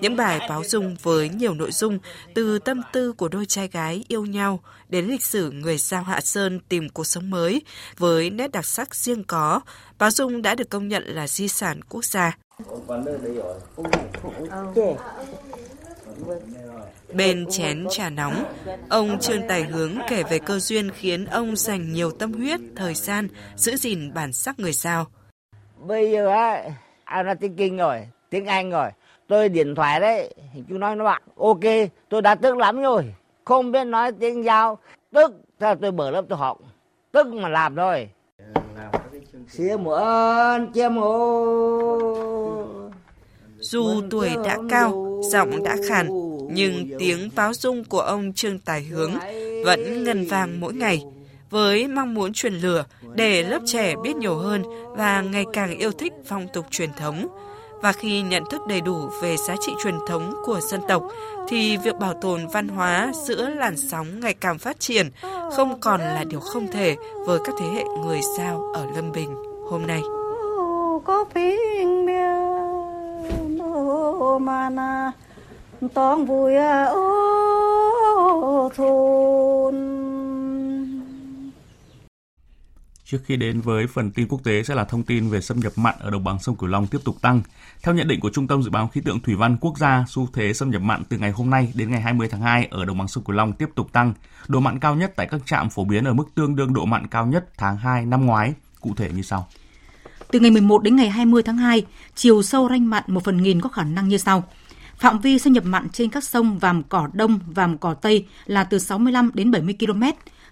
Những 0.00 0.16
bài 0.16 0.40
báo 0.48 0.64
dung 0.64 0.96
với 1.02 1.28
nhiều 1.28 1.54
nội 1.54 1.72
dung 1.72 1.98
từ 2.34 2.58
tâm 2.58 2.82
tư 2.92 3.12
của 3.12 3.28
đôi 3.28 3.46
trai 3.46 3.68
gái 3.68 4.04
yêu 4.08 4.24
nhau 4.24 4.60
đến 4.88 5.06
lịch 5.06 5.24
sử 5.24 5.50
người 5.50 5.78
Giao 5.78 6.02
Hạ 6.02 6.20
Sơn 6.20 6.60
tìm 6.68 6.88
cuộc 6.88 7.04
sống 7.04 7.30
mới 7.30 7.62
với 7.98 8.30
nét 8.30 8.52
đặc 8.52 8.66
sắc 8.66 8.94
riêng 8.94 9.24
có, 9.24 9.60
báo 9.98 10.10
dung 10.10 10.42
đã 10.42 10.54
được 10.54 10.70
công 10.70 10.88
nhận 10.88 11.02
là 11.06 11.28
di 11.28 11.48
sản 11.48 11.80
quốc 11.88 12.04
gia. 12.04 12.36
Bên 17.14 17.46
chén 17.50 17.86
trà 17.90 18.10
nóng, 18.10 18.44
ông 18.88 19.18
Trương 19.20 19.48
Tài 19.48 19.62
Hướng 19.62 19.90
kể 20.08 20.22
về 20.22 20.38
cơ 20.38 20.58
duyên 20.58 20.90
khiến 20.90 21.26
ông 21.26 21.56
dành 21.56 21.92
nhiều 21.92 22.10
tâm 22.10 22.32
huyết, 22.32 22.60
thời 22.76 22.94
gian 22.94 23.28
giữ 23.56 23.76
gìn 23.76 24.14
bản 24.14 24.32
sắc 24.32 24.58
người 24.58 24.72
Sao. 24.72 25.06
Bây 25.78 26.10
giờ 26.10 26.28
á, 26.28 26.62
anh 27.04 27.26
nói 27.26 27.34
tiếng 27.34 27.56
Kinh 27.56 27.76
rồi, 27.76 28.06
tiếng 28.30 28.46
Anh 28.46 28.70
rồi. 28.70 28.90
Tôi 29.28 29.48
điện 29.48 29.74
thoại 29.74 30.00
đấy, 30.00 30.34
chú 30.68 30.78
nói 30.78 30.96
nó 30.96 31.04
bảo, 31.04 31.20
ok, 31.36 31.90
tôi 32.08 32.22
đã 32.22 32.34
tức 32.34 32.56
lắm 32.56 32.82
rồi. 32.82 33.14
Không 33.44 33.72
biết 33.72 33.84
nói 33.84 34.12
tiếng 34.12 34.44
Giao, 34.44 34.78
tức, 35.12 35.34
theo 35.60 35.74
tôi 35.74 35.92
mở 35.92 36.10
lớp 36.10 36.24
tôi 36.28 36.38
học. 36.38 36.58
Tức 37.12 37.26
mà 37.26 37.48
làm 37.48 37.76
thôi. 37.76 38.08
Xía 39.48 39.76
mũ 39.76 39.90
ơn, 39.90 40.72
chia 40.72 40.88
mũ. 40.88 41.02
Dù 43.58 44.02
tuổi 44.10 44.30
đã 44.44 44.58
cao, 44.70 45.20
giọng 45.30 45.62
đã 45.64 45.76
khàn, 45.88 46.08
nhưng 46.52 46.90
tiếng 46.98 47.30
báo 47.36 47.54
dung 47.54 47.84
của 47.84 48.00
ông 48.00 48.32
Trương 48.32 48.58
Tài 48.58 48.82
Hướng 48.82 49.12
vẫn 49.64 50.04
ngân 50.04 50.26
vang 50.26 50.60
mỗi 50.60 50.74
ngày, 50.74 51.02
với 51.50 51.88
mong 51.88 52.14
muốn 52.14 52.32
truyền 52.32 52.54
lửa 52.54 52.84
để 53.14 53.42
lớp 53.42 53.60
trẻ 53.66 53.94
biết 54.02 54.16
nhiều 54.16 54.36
hơn 54.36 54.62
và 54.96 55.20
ngày 55.20 55.44
càng 55.52 55.78
yêu 55.78 55.92
thích 55.92 56.12
phong 56.26 56.46
tục 56.52 56.66
truyền 56.70 56.92
thống. 56.92 57.28
Và 57.82 57.92
khi 57.92 58.22
nhận 58.22 58.42
thức 58.50 58.60
đầy 58.68 58.80
đủ 58.80 59.08
về 59.22 59.36
giá 59.36 59.54
trị 59.60 59.72
truyền 59.82 59.94
thống 60.08 60.34
của 60.44 60.60
dân 60.60 60.80
tộc, 60.88 61.02
thì 61.48 61.76
việc 61.76 61.94
bảo 62.00 62.14
tồn 62.22 62.46
văn 62.46 62.68
hóa 62.68 63.12
giữa 63.26 63.48
làn 63.48 63.76
sóng 63.76 64.20
ngày 64.20 64.34
càng 64.34 64.58
phát 64.58 64.80
triển 64.80 65.10
không 65.52 65.80
còn 65.80 66.00
là 66.00 66.24
điều 66.24 66.40
không 66.40 66.72
thể 66.72 66.96
với 67.26 67.38
các 67.44 67.54
thế 67.60 67.66
hệ 67.66 67.84
người 68.04 68.20
Sao 68.36 68.72
ở 68.74 68.86
Lâm 68.94 69.12
Bình 69.12 69.34
hôm 69.70 69.86
nay. 69.86 70.00
có 71.04 71.24
mà 74.70 75.12
tong 75.88 76.26
vui 76.26 76.54
ô 76.88 78.70
thôn 78.76 79.92
Trước 83.04 83.18
khi 83.24 83.36
đến 83.36 83.60
với 83.60 83.86
phần 83.86 84.10
tin 84.10 84.28
quốc 84.28 84.40
tế 84.44 84.62
sẽ 84.62 84.74
là 84.74 84.84
thông 84.84 85.02
tin 85.02 85.28
về 85.28 85.40
xâm 85.40 85.60
nhập 85.60 85.72
mặn 85.76 85.94
ở 86.00 86.10
đồng 86.10 86.24
bằng 86.24 86.38
sông 86.38 86.56
Cửu 86.56 86.68
Long 86.68 86.86
tiếp 86.86 86.98
tục 87.04 87.16
tăng. 87.22 87.42
Theo 87.82 87.94
nhận 87.94 88.08
định 88.08 88.20
của 88.20 88.30
Trung 88.30 88.46
tâm 88.46 88.62
Dự 88.62 88.70
báo 88.70 88.88
Khí 88.88 89.00
tượng 89.04 89.20
Thủy 89.20 89.34
văn 89.34 89.56
Quốc 89.60 89.78
gia, 89.78 90.04
xu 90.08 90.28
thế 90.32 90.52
xâm 90.52 90.70
nhập 90.70 90.82
mặn 90.82 91.02
từ 91.08 91.18
ngày 91.18 91.30
hôm 91.30 91.50
nay 91.50 91.72
đến 91.74 91.90
ngày 91.90 92.00
20 92.00 92.28
tháng 92.28 92.40
2 92.40 92.68
ở 92.70 92.84
đồng 92.84 92.98
bằng 92.98 93.08
sông 93.08 93.24
Cửu 93.24 93.36
Long 93.36 93.52
tiếp 93.52 93.68
tục 93.74 93.92
tăng. 93.92 94.14
Độ 94.48 94.60
mặn 94.60 94.78
cao 94.78 94.94
nhất 94.94 95.12
tại 95.16 95.26
các 95.30 95.40
trạm 95.46 95.70
phổ 95.70 95.84
biến 95.84 96.04
ở 96.04 96.12
mức 96.12 96.24
tương 96.34 96.56
đương 96.56 96.74
độ 96.74 96.84
mặn 96.84 97.06
cao 97.06 97.26
nhất 97.26 97.44
tháng 97.56 97.76
2 97.76 98.06
năm 98.06 98.26
ngoái, 98.26 98.54
cụ 98.80 98.90
thể 98.96 99.10
như 99.14 99.22
sau. 99.22 99.48
Từ 100.30 100.40
ngày 100.40 100.50
11 100.50 100.82
đến 100.82 100.96
ngày 100.96 101.10
20 101.10 101.42
tháng 101.42 101.56
2, 101.56 101.86
chiều 102.14 102.42
sâu 102.42 102.68
ranh 102.68 102.90
mặn 102.90 103.04
một 103.06 103.24
phần 103.24 103.42
nghìn 103.42 103.60
có 103.60 103.68
khả 103.68 103.84
năng 103.84 104.08
như 104.08 104.18
sau. 104.18 104.44
Phạm 105.02 105.18
vi 105.18 105.38
xâm 105.38 105.52
nhập 105.52 105.64
mặn 105.66 105.88
trên 105.88 106.10
các 106.10 106.24
sông 106.24 106.58
Vàm 106.58 106.82
Cỏ 106.82 107.08
Đông, 107.12 107.38
Vàm 107.46 107.78
Cỏ 107.78 107.94
Tây 107.94 108.26
là 108.46 108.64
từ 108.64 108.78
65 108.78 109.30
đến 109.34 109.50
70 109.50 109.74
km, 109.78 110.02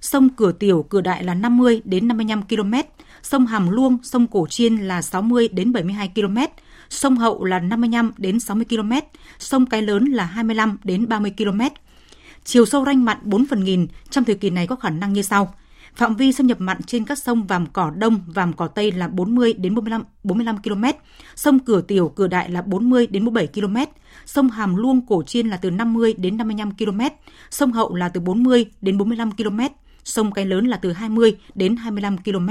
sông 0.00 0.28
Cửa 0.28 0.52
Tiểu, 0.52 0.86
Cửa 0.88 1.00
Đại 1.00 1.24
là 1.24 1.34
50 1.34 1.82
đến 1.84 2.08
55 2.08 2.42
km, 2.42 2.74
sông 3.22 3.46
Hàm 3.46 3.70
Luông, 3.70 3.98
sông 4.02 4.26
Cổ 4.26 4.46
Chiên 4.46 4.76
là 4.76 5.02
60 5.02 5.48
đến 5.48 5.72
72 5.72 6.12
km, 6.14 6.38
sông 6.88 7.16
Hậu 7.16 7.44
là 7.44 7.58
55 7.58 8.12
đến 8.16 8.40
60 8.40 8.64
km, 8.68 8.92
sông 9.38 9.66
Cái 9.66 9.82
Lớn 9.82 10.04
là 10.04 10.24
25 10.24 10.76
đến 10.84 11.08
30 11.08 11.34
km. 11.38 11.60
Chiều 12.44 12.66
sâu 12.66 12.84
ranh 12.84 13.04
mặn 13.04 13.18
4 13.22 13.46
phần 13.46 13.64
nghìn 13.64 13.86
trong 14.10 14.24
thời 14.24 14.36
kỳ 14.36 14.50
này 14.50 14.66
có 14.66 14.76
khả 14.76 14.90
năng 14.90 15.12
như 15.12 15.22
sau. 15.22 15.54
Phạm 15.94 16.16
vi 16.16 16.32
xâm 16.32 16.46
nhập 16.46 16.60
mặn 16.60 16.82
trên 16.82 17.04
các 17.04 17.18
sông 17.18 17.46
Vàm 17.46 17.66
Cỏ 17.66 17.90
Đông, 17.96 18.20
Vàm 18.26 18.52
Cỏ 18.52 18.66
Tây 18.66 18.92
là 18.92 19.08
40 19.08 19.52
đến 19.52 19.74
45 19.74 20.04
45 20.24 20.62
km, 20.62 20.84
sông 21.36 21.58
Cửa 21.58 21.80
Tiểu, 21.80 22.08
Cửa 22.08 22.26
Đại 22.26 22.50
là 22.50 22.62
40 22.62 23.06
đến 23.06 23.24
47 23.24 23.46
km, 23.46 23.76
sông 24.26 24.50
Hàm 24.50 24.76
Luông, 24.76 25.06
Cổ 25.06 25.22
Chiên 25.22 25.48
là 25.48 25.56
từ 25.56 25.70
50 25.70 26.14
đến 26.18 26.36
55 26.36 26.76
km, 26.76 27.00
sông 27.50 27.72
Hậu 27.72 27.94
là 27.94 28.08
từ 28.08 28.20
40 28.20 28.66
đến 28.80 28.98
45 28.98 29.32
km, 29.32 29.60
sông 30.04 30.32
Cái 30.32 30.46
Lớn 30.46 30.66
là 30.66 30.76
từ 30.76 30.92
20 30.92 31.36
đến 31.54 31.76
25 31.76 32.18
km. 32.18 32.48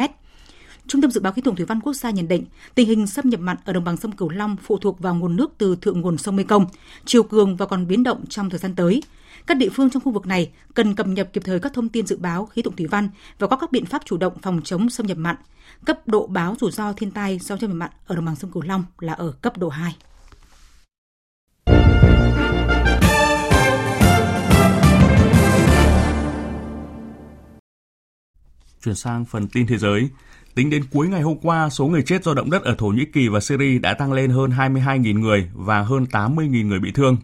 Trung 0.90 1.02
tâm 1.02 1.12
Dự 1.12 1.22
báo 1.22 1.34
Khí 1.34 1.42
tượng 1.42 1.56
Thủy 1.56 1.66
văn 1.66 1.80
Quốc 1.82 1.94
gia 1.94 2.10
nhận 2.10 2.28
định 2.28 2.46
tình 2.76 2.88
hình 2.88 3.08
xâm 3.08 3.30
nhập 3.30 3.40
mặn 3.40 3.58
ở 3.66 3.74
đồng 3.74 3.84
bằng 3.84 3.98
sông 3.98 4.12
Cửu 4.12 4.30
Long 4.30 4.56
phụ 4.64 4.78
thuộc 4.78 5.00
vào 5.00 5.16
nguồn 5.16 5.36
nước 5.36 5.52
từ 5.58 5.76
thượng 5.76 6.02
nguồn 6.02 6.18
sông 6.18 6.36
Mekong, 6.36 6.66
chiều 7.06 7.24
cường 7.24 7.56
và 7.56 7.66
còn 7.66 7.88
biến 7.88 8.04
động 8.04 8.26
trong 8.30 8.50
thời 8.50 8.60
gian 8.60 8.76
tới. 8.76 9.04
Các 9.48 9.58
địa 9.58 9.70
phương 9.70 9.90
trong 9.90 10.04
khu 10.04 10.12
vực 10.12 10.28
này 10.28 10.52
cần 10.74 10.96
cập 10.96 11.08
nhật 11.08 11.30
kịp 11.34 11.42
thời 11.46 11.60
các 11.60 11.74
thông 11.74 11.90
tin 11.90 12.08
dự 12.08 12.18
báo 12.18 12.46
khí 12.46 12.62
tượng 12.62 12.76
thủy 12.76 12.88
văn 12.88 13.10
và 13.40 13.48
có 13.48 13.58
các 13.58 13.72
biện 13.72 13.86
pháp 13.86 14.02
chủ 14.06 14.18
động 14.18 14.34
phòng 14.42 14.62
chống 14.64 14.90
xâm 14.90 15.08
nhập 15.08 15.18
mặn. 15.18 15.36
Cấp 15.86 16.08
độ 16.08 16.28
báo 16.28 16.56
rủi 16.62 16.72
ro 16.72 16.94
thiên 16.94 17.12
tai 17.12 17.40
do 17.40 17.58
xâm 17.58 17.70
nhập 17.70 17.78
mặn 17.78 17.90
ở 18.08 18.16
đồng 18.16 18.26
bằng 18.26 18.36
sông 18.36 18.52
Cửu 18.52 18.64
Long 18.64 18.84
là 19.00 19.14
ở 19.14 19.32
cấp 19.32 19.58
độ 19.58 19.70
2. 19.70 19.96
Chuyển 28.84 28.96
sang 28.96 29.26
phần 29.26 29.48
tin 29.48 29.68
thế 29.68 29.78
giới. 29.78 30.10
Tính 30.60 30.70
đến 30.70 30.84
cuối 30.92 31.08
ngày 31.08 31.22
hôm 31.22 31.38
qua, 31.42 31.70
số 31.70 31.88
người 31.88 32.04
chết 32.04 32.24
do 32.24 32.34
động 32.34 32.50
đất 32.50 32.64
ở 32.64 32.76
Thổ 32.78 32.88
Nhĩ 32.88 33.06
Kỳ 33.06 33.28
và 33.28 33.40
Syria 33.40 33.80
đã 33.80 33.94
tăng 33.94 34.14
lên 34.14 34.30
hơn 34.30 34.52
22.000 34.52 35.20
người 35.20 35.50
và 35.54 35.82
hơn 35.82 36.06
80.000 36.12 36.68
người 36.68 36.80
bị 36.80 36.92
thương. 36.92 37.18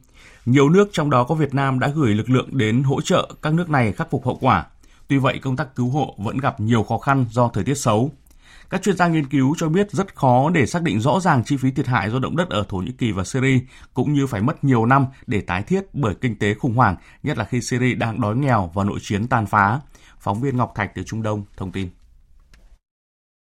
Nhiều 0.45 0.69
nước 0.69 0.89
trong 0.91 1.10
đó 1.10 1.24
có 1.24 1.36
Việt 1.36 1.54
Nam 1.54 1.80
đã 1.80 1.88
gửi 1.88 2.13
lực 2.13 2.30
lượng 2.30 2.50
đến 2.52 2.84
hỗ 2.84 3.02
trợ 3.02 3.30
các 3.41 3.54
nước 3.54 3.69
này 3.69 3.91
khắc 3.91 4.12
phục 4.12 4.26
hậu 4.26 4.38
quả. 4.41 4.65
Tuy 5.08 5.17
vậy, 5.17 5.39
công 5.39 5.56
tác 5.56 5.76
cứu 5.76 5.89
hộ 5.89 6.15
vẫn 6.17 6.38
gặp 6.38 6.60
nhiều 6.60 6.84
khó 6.84 6.98
khăn 6.98 7.26
do 7.32 7.50
thời 7.54 7.63
tiết 7.63 7.76
xấu. 7.76 8.12
Các 8.69 8.82
chuyên 8.84 8.98
gia 8.98 9.08
nghiên 9.08 9.26
cứu 9.26 9.56
cho 9.58 9.69
biết 9.69 9.91
rất 9.91 10.15
khó 10.15 10.50
để 10.50 10.65
xác 10.65 10.82
định 10.82 11.00
rõ 11.00 11.19
ràng 11.19 11.43
chi 11.43 11.58
phí 11.58 11.71
thiệt 11.71 11.88
hại 11.88 12.10
do 12.10 12.19
động 12.19 12.36
đất 12.36 12.50
ở 12.50 12.65
Thổ 12.69 12.78
Nhĩ 12.78 12.91
Kỳ 12.91 13.12
và 13.12 13.24
Syria, 13.24 13.60
cũng 13.93 14.13
như 14.13 14.28
phải 14.28 14.41
mất 14.41 14.63
nhiều 14.63 14.86
năm 14.86 15.06
để 15.28 15.41
tái 15.41 15.63
thiết 15.63 15.82
bởi 15.93 16.15
kinh 16.21 16.39
tế 16.39 16.54
khủng 16.54 16.76
hoảng, 16.76 16.95
nhất 17.24 17.38
là 17.38 17.43
khi 17.43 17.62
Syria 17.62 17.93
đang 17.93 18.21
đói 18.21 18.36
nghèo 18.36 18.71
và 18.74 18.84
nội 18.84 19.00
chiến 19.02 19.28
tàn 19.28 19.45
phá. 19.45 19.80
Phóng 20.19 20.41
viên 20.41 20.58
Ngọc 20.58 20.71
Thạch 20.76 20.95
từ 20.95 21.04
Trung 21.04 21.24
Đông 21.24 21.43
thông 21.58 21.71
tin. 21.71 21.89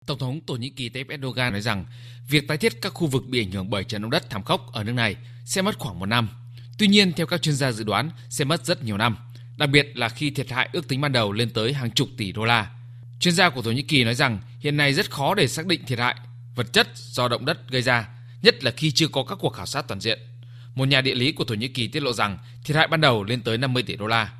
Tổng 0.05 0.17
thống 0.17 0.39
Thổ 0.47 0.53
Nhĩ 0.53 0.69
Kỳ 0.69 0.89
Tayyip 0.89 1.09
Erdogan 1.09 1.51
nói 1.51 1.61
rằng 1.61 1.85
việc 2.27 2.47
tái 2.47 2.57
thiết 2.57 2.81
các 2.81 2.93
khu 2.93 3.07
vực 3.07 3.23
bị 3.27 3.41
ảnh 3.41 3.51
hưởng 3.51 3.69
bởi 3.69 3.83
trận 3.83 4.01
động 4.01 4.11
đất 4.11 4.29
thảm 4.29 4.43
khốc 4.43 4.73
ở 4.73 4.83
nước 4.83 4.91
này 4.91 5.15
sẽ 5.45 5.61
mất 5.61 5.79
khoảng 5.79 5.99
một 5.99 6.05
năm. 6.05 6.29
Tuy 6.77 6.87
nhiên, 6.87 7.13
theo 7.13 7.25
các 7.25 7.41
chuyên 7.41 7.55
gia 7.55 7.71
dự 7.71 7.83
đoán, 7.83 8.11
sẽ 8.29 8.45
mất 8.45 8.65
rất 8.65 8.83
nhiều 8.83 8.97
năm, 8.97 9.17
đặc 9.57 9.69
biệt 9.69 9.97
là 9.97 10.09
khi 10.09 10.29
thiệt 10.29 10.51
hại 10.51 10.69
ước 10.73 10.87
tính 10.87 11.01
ban 11.01 11.11
đầu 11.11 11.31
lên 11.31 11.49
tới 11.49 11.73
hàng 11.73 11.91
chục 11.91 12.09
tỷ 12.17 12.31
đô 12.31 12.45
la. 12.45 12.71
Chuyên 13.19 13.33
gia 13.33 13.49
của 13.49 13.61
Thổ 13.61 13.71
Nhĩ 13.71 13.81
Kỳ 13.81 14.03
nói 14.03 14.15
rằng 14.15 14.39
hiện 14.59 14.77
nay 14.77 14.93
rất 14.93 15.11
khó 15.11 15.35
để 15.35 15.47
xác 15.47 15.65
định 15.65 15.85
thiệt 15.85 15.99
hại 15.99 16.15
vật 16.55 16.73
chất 16.73 16.87
do 16.95 17.27
động 17.27 17.45
đất 17.45 17.69
gây 17.69 17.81
ra, 17.81 18.09
nhất 18.41 18.63
là 18.63 18.71
khi 18.71 18.91
chưa 18.91 19.07
có 19.07 19.23
các 19.23 19.37
cuộc 19.41 19.53
khảo 19.53 19.65
sát 19.65 19.87
toàn 19.87 19.99
diện. 19.99 20.19
Một 20.75 20.85
nhà 20.85 21.01
địa 21.01 21.15
lý 21.15 21.31
của 21.31 21.43
Thổ 21.43 21.55
Nhĩ 21.55 21.67
Kỳ 21.67 21.87
tiết 21.87 22.03
lộ 22.03 22.13
rằng 22.13 22.37
thiệt 22.63 22.77
hại 22.77 22.87
ban 22.87 23.01
đầu 23.01 23.23
lên 23.23 23.41
tới 23.41 23.57
50 23.57 23.83
tỷ 23.83 23.95
đô 23.95 24.07
la. 24.07 24.31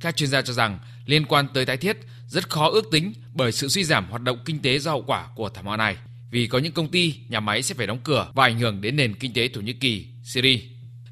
Các 0.00 0.16
chuyên 0.16 0.30
gia 0.30 0.42
cho 0.42 0.52
rằng 0.52 0.78
liên 1.06 1.26
quan 1.26 1.48
tới 1.54 1.66
tái 1.66 1.76
thiết 1.76 1.96
rất 2.28 2.50
khó 2.50 2.70
ước 2.70 2.84
tính 2.92 3.12
bởi 3.32 3.52
sự 3.52 3.68
suy 3.68 3.84
giảm 3.84 4.06
hoạt 4.10 4.22
động 4.22 4.38
kinh 4.44 4.58
tế 4.58 4.78
do 4.78 4.90
hậu 4.90 5.02
quả 5.02 5.28
của 5.34 5.48
thảm 5.48 5.64
họa 5.64 5.76
này, 5.76 5.96
vì 6.30 6.46
có 6.46 6.58
những 6.58 6.72
công 6.72 6.88
ty, 6.88 7.14
nhà 7.28 7.40
máy 7.40 7.62
sẽ 7.62 7.74
phải 7.74 7.86
đóng 7.86 8.00
cửa 8.04 8.30
và 8.34 8.44
ảnh 8.44 8.58
hưởng 8.58 8.80
đến 8.80 8.96
nền 8.96 9.14
kinh 9.14 9.32
tế 9.32 9.48
Thổ 9.48 9.60
Nhĩ 9.60 9.72
Kỳ, 9.72 10.06
Syria. 10.24 10.60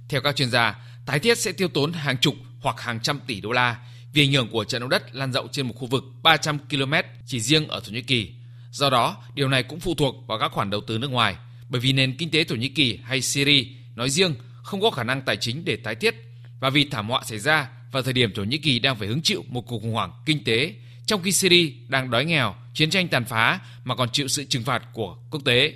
Theo 0.09 0.21
các 0.21 0.37
chuyên 0.37 0.51
gia, 0.51 0.79
tái 1.07 1.19
thiết 1.19 1.39
sẽ 1.39 1.53
tiêu 1.53 1.69
tốn 1.69 1.93
hàng 1.93 2.19
chục 2.19 2.35
hoặc 2.61 2.81
hàng 2.81 3.01
trăm 3.01 3.21
tỷ 3.27 3.41
đô 3.41 3.53
la 3.53 3.77
vì 4.13 4.23
ảnh 4.23 4.33
hưởng 4.33 4.49
của 4.51 4.65
trận 4.65 4.81
động 4.81 4.91
đất 4.91 5.15
lan 5.15 5.33
rộng 5.33 5.49
trên 5.53 5.67
một 5.67 5.75
khu 5.77 5.87
vực 5.87 6.05
300 6.23 6.59
km 6.59 6.93
chỉ 7.27 7.41
riêng 7.41 7.69
ở 7.69 7.81
Thổ 7.81 7.93
Nhĩ 7.93 8.03
Kỳ. 8.03 8.35
Do 8.71 8.91
đó, 8.91 9.17
điều 9.35 9.49
này 9.49 9.63
cũng 9.63 9.81
phụ 9.81 9.95
thuộc 9.95 10.15
vào 10.27 10.39
các 10.39 10.53
khoản 10.53 10.71
đầu 10.71 10.81
tư 10.81 10.99
nước 10.99 11.11
ngoài, 11.11 11.37
bởi 11.69 11.81
vì 11.81 11.93
nền 11.93 12.17
kinh 12.17 12.31
tế 12.31 12.45
Thổ 12.45 12.55
Nhĩ 12.55 12.69
Kỳ 12.69 12.99
hay 13.05 13.21
Syria 13.21 13.65
nói 13.95 14.11
riêng 14.11 14.35
không 14.63 14.81
có 14.81 14.91
khả 14.91 15.05
năng 15.05 15.23
tài 15.23 15.37
chính 15.37 15.65
để 15.65 15.77
tái 15.77 15.95
thiết 15.95 16.15
và 16.61 16.71
vì 16.71 16.85
thảm 16.85 17.09
họa 17.09 17.23
xảy 17.25 17.39
ra 17.39 17.69
vào 17.93 18.03
thời 18.03 18.13
điểm 18.13 18.33
Thổ 18.35 18.45
Nhĩ 18.45 18.59
Kỳ 18.59 18.79
đang 18.79 18.97
phải 18.97 19.09
hứng 19.09 19.23
chịu 19.23 19.45
một 19.49 19.61
cuộc 19.67 19.83
khủng 19.83 19.93
hoảng 19.93 20.13
kinh 20.27 20.45
tế, 20.45 20.75
trong 21.07 21.23
khi 21.23 21.33
Syria 21.33 21.73
đang 21.89 22.11
đói 22.11 22.25
nghèo, 22.25 22.55
chiến 22.75 22.91
tranh 22.91 23.09
tàn 23.09 23.25
phá 23.25 23.61
mà 23.85 23.97
còn 23.97 24.09
chịu 24.13 24.29
sự 24.29 24.45
trừng 24.45 24.65
phạt 24.65 24.83
của 24.93 25.17
quốc 25.31 25.41
tế. 25.45 25.75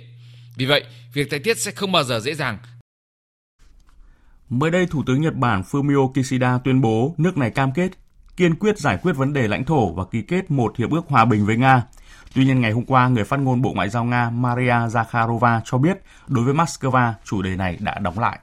Vì 0.55 0.65
vậy, 0.65 0.83
việc 1.13 1.29
tái 1.29 1.39
thiết 1.39 1.59
sẽ 1.59 1.71
không 1.71 1.91
bao 1.91 2.03
giờ 2.03 2.19
dễ 2.19 2.33
dàng 2.33 2.57
Mới 4.49 4.71
đây, 4.71 4.85
Thủ 4.85 5.03
tướng 5.05 5.21
Nhật 5.21 5.35
Bản 5.35 5.61
Fumio 5.61 6.11
Kishida 6.13 6.59
tuyên 6.63 6.81
bố 6.81 7.15
nước 7.17 7.37
này 7.37 7.49
cam 7.49 7.71
kết 7.71 7.91
kiên 8.37 8.55
quyết 8.55 8.77
giải 8.77 8.97
quyết 9.01 9.13
vấn 9.13 9.33
đề 9.33 9.47
lãnh 9.47 9.65
thổ 9.65 9.93
và 9.93 10.03
ký 10.11 10.21
kết 10.21 10.51
một 10.51 10.77
hiệp 10.77 10.91
ước 10.91 11.01
hòa 11.07 11.25
bình 11.25 11.45
với 11.45 11.57
Nga. 11.57 11.83
Tuy 12.35 12.45
nhiên, 12.45 12.61
ngày 12.61 12.71
hôm 12.71 12.85
qua, 12.85 13.07
người 13.07 13.23
phát 13.23 13.39
ngôn 13.39 13.61
Bộ 13.61 13.73
Ngoại 13.73 13.89
giao 13.89 14.03
Nga 14.03 14.29
Maria 14.29 14.71
Zakharova 14.71 15.61
cho 15.65 15.77
biết 15.77 15.97
đối 16.27 16.45
với 16.45 16.53
Moscow, 16.53 17.13
chủ 17.23 17.41
đề 17.41 17.55
này 17.55 17.77
đã 17.79 17.99
đóng 17.99 18.19
lại. 18.19 18.39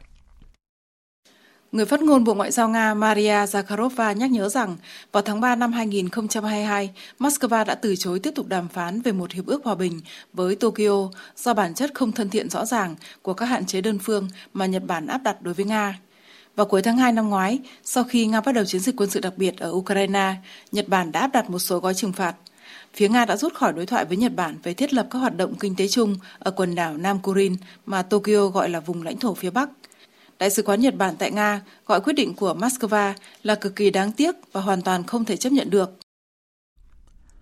Người 1.77 1.87
phát 1.87 2.03
ngôn 2.03 2.25
Bộ 2.25 2.35
Ngoại 2.35 2.53
giao 2.53 2.69
Nga 2.69 2.95
Maria 2.95 3.45
Zakharova 3.45 4.13
nhắc 4.13 4.31
nhớ 4.31 4.49
rằng 4.49 4.77
vào 5.13 5.23
tháng 5.23 5.41
3 5.41 5.55
năm 5.55 5.73
2022, 5.73 6.91
Moscow 7.19 7.65
đã 7.65 7.75
từ 7.75 7.97
chối 7.97 8.19
tiếp 8.19 8.31
tục 8.35 8.47
đàm 8.49 8.69
phán 8.69 9.01
về 9.01 9.13
một 9.13 9.33
hiệp 9.33 9.47
ước 9.47 9.65
hòa 9.65 9.75
bình 9.75 10.01
với 10.33 10.57
Tokyo 10.57 11.09
do 11.37 11.55
bản 11.55 11.75
chất 11.75 11.91
không 11.95 12.13
thân 12.13 12.31
thiện 12.31 12.51
rõ 12.51 12.65
ràng 12.65 12.95
của 13.23 13.35
các 13.35 13.47
hạn 13.47 13.67
chế 13.67 13.81
đơn 13.81 13.99
phương 13.99 14.29
mà 14.53 14.67
Nhật 14.67 14.83
Bản 14.87 15.07
áp 15.07 15.23
đặt 15.23 15.43
đối 15.43 15.55
với 15.55 15.65
Nga. 15.65 15.99
Vào 16.57 16.67
cuối 16.67 16.83
tháng 16.83 16.97
2 16.97 17.13
năm 17.13 17.29
ngoái, 17.29 17.59
sau 17.85 18.05
khi 18.05 18.27
Nga 18.27 18.41
bắt 18.41 18.53
đầu 18.53 18.65
chiến 18.65 18.81
dịch 18.81 18.97
quân 18.97 19.11
sự 19.11 19.21
đặc 19.21 19.33
biệt 19.37 19.59
ở 19.59 19.71
Ukraine, 19.71 20.35
Nhật 20.73 20.89
Bản 20.89 21.13
đã 21.13 21.21
áp 21.21 21.33
đặt 21.33 21.51
một 21.51 21.59
số 21.59 21.79
gói 21.79 21.95
trừng 21.95 22.13
phạt. 22.13 22.35
Phía 22.95 23.09
Nga 23.09 23.25
đã 23.25 23.37
rút 23.37 23.55
khỏi 23.55 23.73
đối 23.73 23.87
thoại 23.87 24.05
với 24.05 24.17
Nhật 24.17 24.33
Bản 24.37 24.57
về 24.63 24.75
thiết 24.75 24.95
lập 24.95 25.07
các 25.11 25.19
hoạt 25.19 25.37
động 25.37 25.55
kinh 25.55 25.77
tế 25.77 25.89
chung 25.89 26.17
ở 26.39 26.51
quần 26.51 26.75
đảo 26.75 26.97
Nam 26.97 27.19
Kurin 27.19 27.57
mà 27.87 28.03
Tokyo 28.03 28.47
gọi 28.47 28.71
là 28.71 28.81
vùng 28.81 29.03
lãnh 29.03 29.19
thổ 29.19 29.35
phía 29.35 29.51
Bắc– 29.51 29.69
Đại 30.39 30.51
sứ 30.51 30.63
quán 30.63 30.81
Nhật 30.81 30.97
Bản 30.97 31.15
tại 31.19 31.31
Nga 31.31 31.61
gọi 31.87 32.01
quyết 32.01 32.13
định 32.13 32.35
của 32.35 32.55
Moscow 32.59 33.15
là 33.43 33.55
cực 33.55 33.77
kỳ 33.77 33.91
đáng 33.91 34.13
tiếc 34.13 34.35
và 34.53 34.61
hoàn 34.61 34.83
toàn 34.83 35.05
không 35.05 35.25
thể 35.25 35.37
chấp 35.37 35.53
nhận 35.53 35.71
được. 35.71 35.99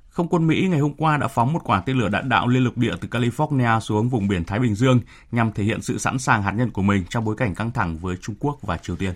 Không 0.08 0.28
quân 0.28 0.46
Mỹ 0.46 0.66
ngày 0.70 0.80
hôm 0.80 0.94
qua 0.94 1.16
đã 1.16 1.28
phóng 1.28 1.52
một 1.52 1.60
quả 1.64 1.82
tên 1.86 1.98
lửa 1.98 2.08
đạn 2.08 2.28
đạo 2.28 2.48
liên 2.48 2.64
lục 2.64 2.78
địa 2.78 2.94
từ 3.00 3.08
California 3.08 3.80
xuống 3.80 4.08
vùng 4.08 4.28
biển 4.28 4.44
Thái 4.44 4.58
Bình 4.58 4.74
Dương 4.74 5.00
nhằm 5.32 5.52
thể 5.52 5.64
hiện 5.64 5.82
sự 5.82 5.98
sẵn 5.98 6.18
sàng 6.18 6.42
hạt 6.42 6.52
nhân 6.52 6.70
của 6.70 6.82
mình 6.82 7.04
trong 7.10 7.24
bối 7.24 7.36
cảnh 7.36 7.54
căng 7.54 7.70
thẳng 7.70 7.98
với 7.98 8.16
Trung 8.20 8.34
Quốc 8.40 8.58
và 8.62 8.76
Triều 8.76 8.96
Tiên. 8.96 9.12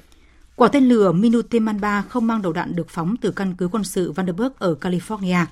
Quả 0.57 0.69
tên 0.69 0.85
lửa 0.85 1.13
Minuteman 1.13 1.81
3 1.81 2.03
không 2.03 2.27
mang 2.27 2.43
đầu 2.43 2.53
đạn 2.53 2.77
được 2.77 2.89
phóng 2.91 3.17
từ 3.21 3.31
căn 3.31 3.55
cứ 3.59 3.69
quân 3.69 3.85
sự 3.85 4.13
Vandenberg 4.13 4.53
ở 4.59 4.75
California. 4.81 5.45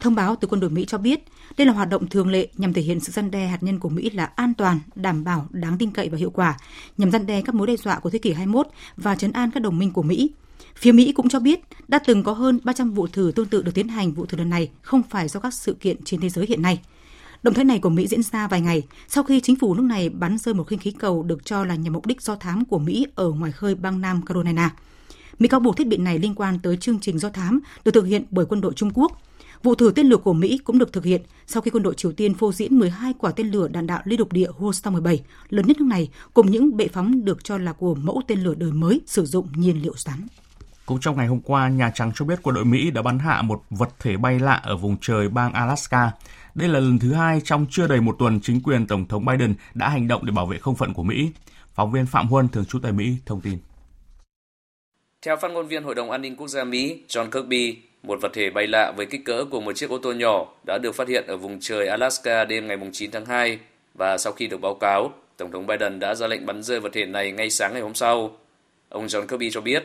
Thông 0.00 0.14
báo 0.14 0.36
từ 0.36 0.48
quân 0.48 0.60
đội 0.60 0.70
Mỹ 0.70 0.84
cho 0.88 0.98
biết 0.98 1.24
đây 1.56 1.66
là 1.66 1.72
hoạt 1.72 1.88
động 1.88 2.08
thường 2.08 2.28
lệ 2.28 2.48
nhằm 2.56 2.72
thể 2.72 2.82
hiện 2.82 3.00
sự 3.00 3.12
răn 3.12 3.30
đe 3.30 3.46
hạt 3.46 3.62
nhân 3.62 3.78
của 3.78 3.88
Mỹ 3.88 4.10
là 4.10 4.24
an 4.24 4.54
toàn, 4.54 4.80
đảm 4.94 5.24
bảo, 5.24 5.46
đáng 5.50 5.78
tin 5.78 5.90
cậy 5.90 6.08
và 6.08 6.18
hiệu 6.18 6.30
quả, 6.30 6.56
nhằm 6.98 7.10
răn 7.10 7.26
đe 7.26 7.42
các 7.42 7.54
mối 7.54 7.66
đe 7.66 7.76
dọa 7.76 7.98
của 7.98 8.10
thế 8.10 8.18
kỷ 8.18 8.32
21 8.32 8.66
và 8.96 9.14
chấn 9.16 9.32
an 9.32 9.50
các 9.50 9.60
đồng 9.60 9.78
minh 9.78 9.92
của 9.92 10.02
Mỹ. 10.02 10.30
Phía 10.76 10.92
Mỹ 10.92 11.12
cũng 11.12 11.28
cho 11.28 11.40
biết 11.40 11.60
đã 11.88 11.98
từng 11.98 12.22
có 12.22 12.32
hơn 12.32 12.60
300 12.64 12.92
vụ 12.92 13.06
thử 13.06 13.32
tương 13.34 13.46
tự 13.46 13.62
được 13.62 13.74
tiến 13.74 13.88
hành, 13.88 14.12
vụ 14.12 14.26
thử 14.26 14.38
lần 14.38 14.50
này 14.50 14.70
không 14.82 15.02
phải 15.02 15.28
do 15.28 15.40
các 15.40 15.54
sự 15.54 15.74
kiện 15.74 15.96
trên 16.04 16.20
thế 16.20 16.28
giới 16.28 16.46
hiện 16.46 16.62
nay. 16.62 16.80
Động 17.42 17.54
thái 17.54 17.64
này 17.64 17.78
của 17.78 17.90
Mỹ 17.90 18.06
diễn 18.06 18.22
ra 18.22 18.48
vài 18.48 18.60
ngày 18.60 18.82
sau 19.08 19.24
khi 19.24 19.40
chính 19.40 19.56
phủ 19.56 19.74
nước 19.74 19.82
này 19.82 20.08
bắn 20.08 20.38
rơi 20.38 20.54
một 20.54 20.64
khinh 20.64 20.78
khí 20.78 20.90
cầu 20.90 21.22
được 21.22 21.44
cho 21.44 21.64
là 21.64 21.74
nhằm 21.74 21.92
mục 21.92 22.06
đích 22.06 22.22
do 22.22 22.36
thám 22.36 22.64
của 22.64 22.78
Mỹ 22.78 23.06
ở 23.14 23.30
ngoài 23.30 23.52
khơi 23.52 23.74
bang 23.74 24.00
Nam 24.00 24.22
Carolina. 24.26 24.70
Mỹ 25.38 25.48
cáo 25.48 25.60
buộc 25.60 25.76
thiết 25.76 25.86
bị 25.86 25.96
này 25.96 26.18
liên 26.18 26.34
quan 26.34 26.58
tới 26.58 26.76
chương 26.76 27.00
trình 27.00 27.18
do 27.18 27.28
thám 27.28 27.60
được 27.84 27.90
thực 27.94 28.04
hiện 28.04 28.24
bởi 28.30 28.46
quân 28.46 28.60
đội 28.60 28.72
Trung 28.74 28.90
Quốc. 28.94 29.20
Vụ 29.62 29.74
thử 29.74 29.92
tên 29.96 30.06
lửa 30.06 30.16
của 30.16 30.32
Mỹ 30.32 30.58
cũng 30.64 30.78
được 30.78 30.92
thực 30.92 31.04
hiện 31.04 31.22
sau 31.46 31.62
khi 31.62 31.70
quân 31.70 31.82
đội 31.82 31.94
Triều 31.94 32.12
Tiên 32.12 32.34
phô 32.34 32.52
diễn 32.52 32.78
12 32.78 33.12
quả 33.18 33.30
tên 33.30 33.50
lửa 33.50 33.68
đạn 33.68 33.86
đạo 33.86 34.02
liên 34.04 34.18
lục 34.18 34.32
địa 34.32 34.50
Hwasong-17, 34.58 35.18
lớn 35.48 35.66
nhất 35.66 35.76
nước 35.80 35.86
này, 35.86 36.08
cùng 36.34 36.50
những 36.50 36.76
bệ 36.76 36.88
phóng 36.88 37.24
được 37.24 37.44
cho 37.44 37.58
là 37.58 37.72
của 37.72 37.94
mẫu 37.94 38.22
tên 38.26 38.40
lửa 38.40 38.54
đời 38.54 38.72
mới 38.72 39.00
sử 39.06 39.26
dụng 39.26 39.48
nhiên 39.56 39.82
liệu 39.82 39.94
rắn. 39.96 40.26
Cũng 40.86 41.00
trong 41.00 41.16
ngày 41.16 41.26
hôm 41.26 41.40
qua, 41.40 41.68
Nhà 41.68 41.90
Trắng 41.94 42.12
cho 42.14 42.24
biết 42.24 42.38
quân 42.42 42.54
đội 42.54 42.64
Mỹ 42.64 42.90
đã 42.90 43.02
bắn 43.02 43.18
hạ 43.18 43.42
một 43.42 43.62
vật 43.70 43.88
thể 43.98 44.16
bay 44.16 44.38
lạ 44.38 44.52
ở 44.52 44.76
vùng 44.76 44.96
trời 45.00 45.28
bang 45.28 45.52
Alaska. 45.52 46.10
Đây 46.54 46.68
là 46.68 46.80
lần 46.80 46.98
thứ 46.98 47.12
hai 47.12 47.40
trong 47.44 47.66
chưa 47.70 47.86
đầy 47.86 48.00
một 48.00 48.16
tuần 48.18 48.40
chính 48.40 48.60
quyền 48.62 48.86
Tổng 48.86 49.08
thống 49.08 49.24
Biden 49.24 49.54
đã 49.74 49.88
hành 49.88 50.08
động 50.08 50.26
để 50.26 50.32
bảo 50.32 50.46
vệ 50.46 50.58
không 50.58 50.74
phận 50.74 50.94
của 50.94 51.02
Mỹ. 51.02 51.30
Phóng 51.74 51.92
viên 51.92 52.06
Phạm 52.06 52.28
Huân, 52.28 52.48
thường 52.48 52.64
trú 52.64 52.78
tại 52.78 52.92
Mỹ, 52.92 53.16
thông 53.26 53.40
tin. 53.40 53.58
Theo 55.22 55.36
phát 55.36 55.50
ngôn 55.50 55.66
viên 55.66 55.84
Hội 55.84 55.94
đồng 55.94 56.10
An 56.10 56.22
ninh 56.22 56.36
Quốc 56.36 56.48
gia 56.48 56.64
Mỹ 56.64 57.02
John 57.08 57.30
Kirby, 57.30 57.89
một 58.02 58.18
vật 58.20 58.32
thể 58.32 58.50
bay 58.50 58.66
lạ 58.66 58.92
với 58.96 59.06
kích 59.06 59.24
cỡ 59.24 59.44
của 59.44 59.60
một 59.60 59.72
chiếc 59.72 59.90
ô 59.90 59.98
tô 59.98 60.12
nhỏ 60.12 60.46
đã 60.66 60.78
được 60.78 60.94
phát 60.94 61.08
hiện 61.08 61.26
ở 61.26 61.36
vùng 61.36 61.60
trời 61.60 61.86
Alaska 61.86 62.44
đêm 62.44 62.68
ngày 62.68 62.78
9 62.92 63.10
tháng 63.10 63.26
2 63.26 63.58
và 63.94 64.18
sau 64.18 64.32
khi 64.32 64.46
được 64.46 64.60
báo 64.60 64.74
cáo, 64.74 65.12
Tổng 65.36 65.52
thống 65.52 65.66
Biden 65.66 65.98
đã 65.98 66.14
ra 66.14 66.26
lệnh 66.26 66.46
bắn 66.46 66.62
rơi 66.62 66.80
vật 66.80 66.92
thể 66.92 67.06
này 67.06 67.32
ngay 67.32 67.50
sáng 67.50 67.72
ngày 67.72 67.82
hôm 67.82 67.94
sau. 67.94 68.36
Ông 68.88 69.06
John 69.06 69.26
Kirby 69.26 69.50
cho 69.50 69.60
biết, 69.60 69.84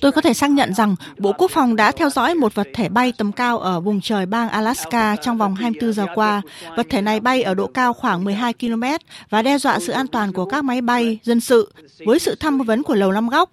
Tôi 0.00 0.12
có 0.12 0.20
thể 0.20 0.34
xác 0.34 0.50
nhận 0.50 0.74
rằng 0.74 0.96
Bộ 1.18 1.32
Quốc 1.38 1.50
phòng 1.50 1.76
đã 1.76 1.92
theo 1.92 2.10
dõi 2.10 2.34
một 2.34 2.54
vật 2.54 2.68
thể 2.74 2.88
bay 2.88 3.12
tầm 3.18 3.32
cao 3.32 3.58
ở 3.58 3.80
vùng 3.80 4.00
trời 4.00 4.26
bang 4.26 4.48
Alaska 4.48 5.16
trong 5.16 5.38
vòng 5.38 5.54
24 5.54 5.92
giờ 5.92 6.06
qua. 6.14 6.42
Vật 6.76 6.86
thể 6.90 7.02
này 7.02 7.20
bay 7.20 7.42
ở 7.42 7.54
độ 7.54 7.66
cao 7.66 7.92
khoảng 7.92 8.24
12 8.24 8.52
km 8.52 8.82
và 9.30 9.42
đe 9.42 9.58
dọa 9.58 9.78
sự 9.78 9.92
an 9.92 10.06
toàn 10.06 10.32
của 10.32 10.44
các 10.44 10.64
máy 10.64 10.80
bay 10.80 11.18
dân 11.22 11.40
sự. 11.40 11.72
Với 12.06 12.18
sự 12.18 12.34
tham 12.40 12.58
vấn 12.58 12.82
của 12.82 12.94
Lầu 12.94 13.12
Năm 13.12 13.28
Góc, 13.28 13.50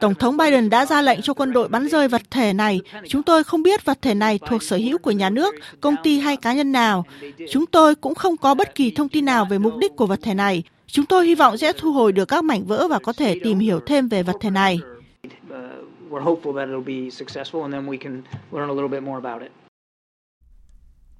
Tổng 0.00 0.14
thống 0.14 0.36
Biden 0.36 0.70
đã 0.70 0.86
ra 0.86 1.02
lệnh 1.02 1.22
cho 1.22 1.34
quân 1.34 1.52
đội 1.52 1.68
bắn 1.68 1.88
rơi 1.88 2.08
vật 2.08 2.22
thể 2.30 2.52
này. 2.52 2.80
Chúng 3.08 3.22
tôi 3.22 3.44
không 3.44 3.62
biết 3.62 3.84
vật 3.84 3.98
thể 4.02 4.14
này 4.14 4.38
thuộc 4.48 4.62
sở 4.62 4.76
hữu 4.76 4.98
của 4.98 5.10
nhà 5.10 5.30
nước, 5.30 5.54
công 5.80 5.96
ty 6.02 6.18
hay 6.18 6.36
cá 6.36 6.52
nhân 6.52 6.72
nào. 6.72 7.04
Chúng 7.50 7.66
tôi 7.66 7.94
cũng 7.94 8.14
không 8.14 8.36
có 8.36 8.54
bất 8.54 8.74
kỳ 8.74 8.90
thông 8.90 9.08
tin 9.08 9.24
nào 9.24 9.44
về 9.44 9.58
mục 9.58 9.76
đích 9.80 9.96
của 9.96 10.06
vật 10.06 10.20
thể 10.22 10.34
này. 10.34 10.62
Chúng 10.92 11.06
tôi 11.06 11.26
hy 11.26 11.34
vọng 11.34 11.56
sẽ 11.56 11.72
thu 11.78 11.92
hồi 11.92 12.12
được 12.12 12.24
các 12.24 12.44
mảnh 12.44 12.64
vỡ 12.64 12.86
và 12.90 12.98
có 12.98 13.12
thể 13.12 13.36
tìm 13.42 13.58
hiểu 13.58 13.80
thêm 13.86 14.08
về 14.08 14.22
vật 14.22 14.36
thể 14.40 14.50
này. 14.50 14.80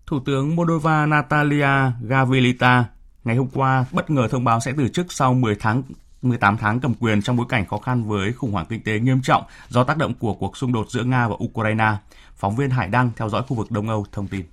Thủ 0.06 0.20
tướng 0.26 0.56
Moldova 0.56 1.06
Natalia 1.06 1.92
Gavrilita 2.02 2.85
ngày 3.24 3.37
hôm 3.37 3.48
qua 3.54 3.85
bất 3.92 4.11
ngờ 4.11 4.28
thông 4.30 4.44
báo 4.44 4.61
sẽ 4.61 4.72
từ 4.78 4.88
chức 4.88 5.12
sau 5.12 5.35
10 5.35 5.54
tháng 5.54 5.83
18 6.22 6.56
tháng 6.56 6.80
cầm 6.80 6.94
quyền 6.94 7.22
trong 7.22 7.37
bối 7.37 7.46
cảnh 7.48 7.66
khó 7.66 7.78
khăn 7.78 8.04
với 8.04 8.33
khủng 8.33 8.52
hoảng 8.52 8.66
kinh 8.68 8.83
tế 8.83 8.98
nghiêm 8.98 9.22
trọng 9.22 9.42
do 9.68 9.85
tác 9.85 9.96
động 9.96 10.14
của 10.14 10.35
cuộc 10.35 10.56
xung 10.56 10.72
đột 10.72 10.90
giữa 10.90 11.04
Nga 11.04 11.28
và 11.28 11.37
Ukraine. 11.44 11.92
Phóng 12.35 12.56
viên 12.56 12.70
Hải 12.70 12.88
Đăng 12.88 13.11
theo 13.16 13.28
dõi 13.28 13.42
khu 13.48 13.56
vực 13.56 13.70
Đông 13.70 13.88
Âu 13.88 14.06
thông 14.12 14.26
tin. 14.26 14.44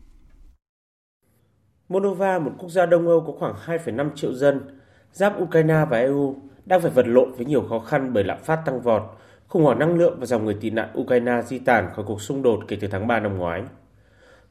Moldova, 1.89 2.39
một 2.39 2.51
quốc 2.57 2.69
gia 2.69 2.85
Đông 2.85 3.07
Âu 3.07 3.23
có 3.27 3.33
khoảng 3.39 3.79
2,5 3.85 4.09
triệu 4.15 4.33
dân, 4.33 4.79
giáp 5.17 5.41
Ukraine 5.41 5.85
và 5.89 5.99
EU, 5.99 6.35
đang 6.65 6.81
phải 6.81 6.91
vật 6.91 7.07
lộn 7.07 7.31
với 7.31 7.45
nhiều 7.45 7.61
khó 7.69 7.79
khăn 7.79 8.13
bởi 8.13 8.23
lạm 8.23 8.37
phát 8.43 8.61
tăng 8.65 8.81
vọt, 8.81 9.01
khủng 9.47 9.63
hoảng 9.63 9.79
năng 9.79 9.97
lượng 9.97 10.17
và 10.19 10.25
dòng 10.25 10.45
người 10.45 10.57
tị 10.61 10.69
nạn 10.69 10.89
Ukraine 10.99 11.41
di 11.41 11.59
tản 11.59 11.87
khỏi 11.95 12.05
cuộc 12.07 12.21
xung 12.21 12.41
đột 12.41 12.59
kể 12.67 12.77
từ 12.81 12.87
tháng 12.87 13.07
3 13.07 13.19
năm 13.19 13.37
ngoái. 13.37 13.63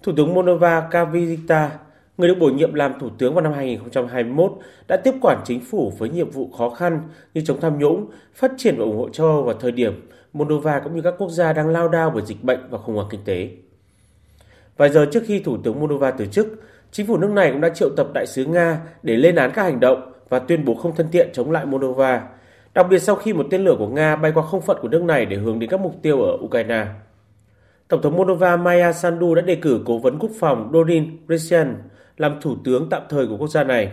Thủ 0.02 0.12
tướng 0.16 0.34
Moldova 0.34 0.88
Kavita, 0.90 1.70
người 2.16 2.28
được 2.28 2.34
bổ 2.40 2.46
nhiệm 2.46 2.74
làm 2.74 2.98
thủ 3.00 3.08
tướng 3.18 3.34
vào 3.34 3.44
năm 3.44 3.52
2021, 3.52 4.52
đã 4.88 4.96
tiếp 4.96 5.14
quản 5.22 5.42
chính 5.44 5.60
phủ 5.60 5.92
với 5.98 6.08
nhiệm 6.08 6.30
vụ 6.30 6.50
khó 6.58 6.70
khăn 6.70 7.00
như 7.34 7.42
chống 7.44 7.60
tham 7.60 7.78
nhũng, 7.78 8.10
phát 8.34 8.52
triển 8.56 8.76
và 8.78 8.84
ủng 8.84 8.98
hộ 8.98 9.08
châu 9.08 9.26
Âu 9.26 9.42
vào 9.42 9.54
thời 9.54 9.72
điểm 9.72 10.08
Moldova 10.32 10.80
cũng 10.80 10.96
như 10.96 11.02
các 11.02 11.14
quốc 11.18 11.30
gia 11.30 11.52
đang 11.52 11.68
lao 11.68 11.88
đao 11.88 12.10
bởi 12.10 12.22
dịch 12.26 12.44
bệnh 12.44 12.60
và 12.70 12.78
khủng 12.78 12.94
hoảng 12.94 13.08
kinh 13.10 13.20
tế. 13.24 13.50
Vài 14.76 14.90
giờ 14.90 15.06
trước 15.12 15.22
khi 15.26 15.40
Thủ 15.40 15.56
tướng 15.64 15.80
Moldova 15.80 16.10
từ 16.10 16.26
chức, 16.26 16.46
chính 16.90 17.06
phủ 17.06 17.16
nước 17.16 17.30
này 17.30 17.50
cũng 17.52 17.60
đã 17.60 17.68
triệu 17.68 17.88
tập 17.96 18.06
đại 18.14 18.26
sứ 18.26 18.44
Nga 18.44 18.80
để 19.02 19.16
lên 19.16 19.34
án 19.36 19.50
các 19.54 19.62
hành 19.62 19.80
động 19.80 20.12
và 20.28 20.38
tuyên 20.38 20.64
bố 20.64 20.74
không 20.74 20.96
thân 20.96 21.08
thiện 21.12 21.30
chống 21.32 21.50
lại 21.50 21.66
Moldova, 21.66 22.28
đặc 22.74 22.86
biệt 22.90 22.98
sau 22.98 23.16
khi 23.16 23.32
một 23.32 23.46
tên 23.50 23.64
lửa 23.64 23.74
của 23.78 23.88
Nga 23.88 24.16
bay 24.16 24.32
qua 24.34 24.42
không 24.42 24.62
phận 24.62 24.78
của 24.82 24.88
nước 24.88 25.02
này 25.02 25.26
để 25.26 25.36
hướng 25.36 25.58
đến 25.58 25.70
các 25.70 25.80
mục 25.80 26.02
tiêu 26.02 26.22
ở 26.22 26.38
Ukraine. 26.40 26.86
Tổng 27.88 28.02
thống 28.02 28.16
Moldova 28.16 28.56
Maya 28.56 28.92
Sandu 28.92 29.34
đã 29.34 29.42
đề 29.42 29.54
cử 29.54 29.82
cố 29.86 29.98
vấn 29.98 30.18
quốc 30.18 30.30
phòng 30.40 30.70
Dorin 30.72 31.16
Resian 31.28 31.76
làm 32.16 32.40
thủ 32.40 32.56
tướng 32.64 32.90
tạm 32.90 33.02
thời 33.08 33.26
của 33.26 33.36
quốc 33.36 33.48
gia 33.48 33.64
này. 33.64 33.92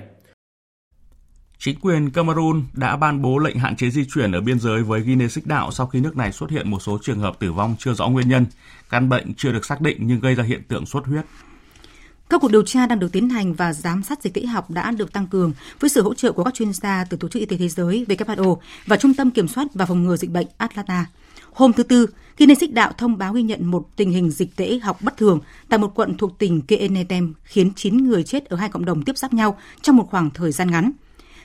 Chính 1.58 1.80
quyền 1.80 2.12
Cameroon 2.12 2.64
đã 2.74 2.98
ban 2.98 3.22
bố 3.22 3.38
lệnh 3.38 3.56
hạn 3.56 3.76
chế 3.76 3.90
di 3.90 4.06
chuyển 4.14 4.32
ở 4.32 4.42
biên 4.42 4.60
giới 4.60 4.84
với 4.84 5.02
Guinea 5.02 5.28
Xích 5.28 5.48
Đạo 5.48 5.72
sau 5.72 5.88
khi 5.88 6.00
nước 6.00 6.18
này 6.18 6.32
xuất 6.32 6.50
hiện 6.50 6.70
một 6.70 6.80
số 6.80 6.98
trường 7.02 7.20
hợp 7.20 7.40
tử 7.40 7.52
vong 7.52 7.76
chưa 7.80 7.94
rõ 7.94 8.08
nguyên 8.08 8.30
nhân. 8.30 8.46
Căn 8.90 9.10
bệnh 9.10 9.34
chưa 9.38 9.52
được 9.52 9.66
xác 9.66 9.82
định 9.82 9.98
nhưng 10.00 10.20
gây 10.20 10.36
ra 10.36 10.44
hiện 10.44 10.62
tượng 10.68 10.86
xuất 10.86 11.06
huyết. 11.06 11.26
Các 12.30 12.42
cuộc 12.42 12.52
điều 12.52 12.64
tra 12.64 12.86
đang 12.86 13.00
được 13.00 13.12
tiến 13.12 13.30
hành 13.30 13.54
và 13.54 13.74
giám 13.74 14.04
sát 14.04 14.24
dịch 14.24 14.34
tễ 14.34 14.46
học 14.46 14.72
đã 14.72 14.92
được 14.92 15.14
tăng 15.14 15.28
cường 15.28 15.54
với 15.80 15.90
sự 15.90 16.02
hỗ 16.02 16.14
trợ 16.14 16.32
của 16.32 16.44
các 16.44 16.54
chuyên 16.54 16.74
gia 16.74 17.06
từ 17.10 17.18
Tổ 17.18 17.28
chức 17.28 17.40
Y 17.40 17.46
tế 17.46 17.58
Thế 17.58 17.70
giới 17.70 18.06
WHO 18.10 18.58
và 18.86 18.98
Trung 18.98 19.14
tâm 19.14 19.32
Kiểm 19.32 19.48
soát 19.48 19.68
và 19.74 19.86
Phòng 19.86 20.04
ngừa 20.04 20.16
Dịch 20.16 20.30
bệnh 20.32 20.48
Atlanta. 20.58 21.06
Hôm 21.52 21.74
thứ 21.74 21.84
Tư, 21.84 22.08
Guinness 22.38 22.62
Xích 22.62 22.74
Đạo 22.74 22.92
thông 22.98 23.18
báo 23.18 23.34
ghi 23.34 23.42
nhận 23.42 23.66
một 23.66 23.88
tình 23.96 24.12
hình 24.12 24.32
dịch 24.32 24.56
tễ 24.56 24.80
học 24.80 25.02
bất 25.02 25.18
thường 25.18 25.40
tại 25.70 25.80
một 25.80 25.92
quận 25.96 26.18
thuộc 26.18 26.40
tỉnh 26.40 26.62
Kenetem 26.62 27.34
khiến 27.44 27.72
9 27.76 27.98
người 27.98 28.24
chết 28.24 28.46
ở 28.46 28.58
hai 28.58 28.70
cộng 28.70 28.86
đồng 28.86 29.04
tiếp 29.04 29.18
giáp 29.18 29.34
nhau 29.34 29.58
trong 29.82 29.96
một 29.96 30.08
khoảng 30.12 30.30
thời 30.30 30.52
gian 30.52 30.72
ngắn. 30.72 30.92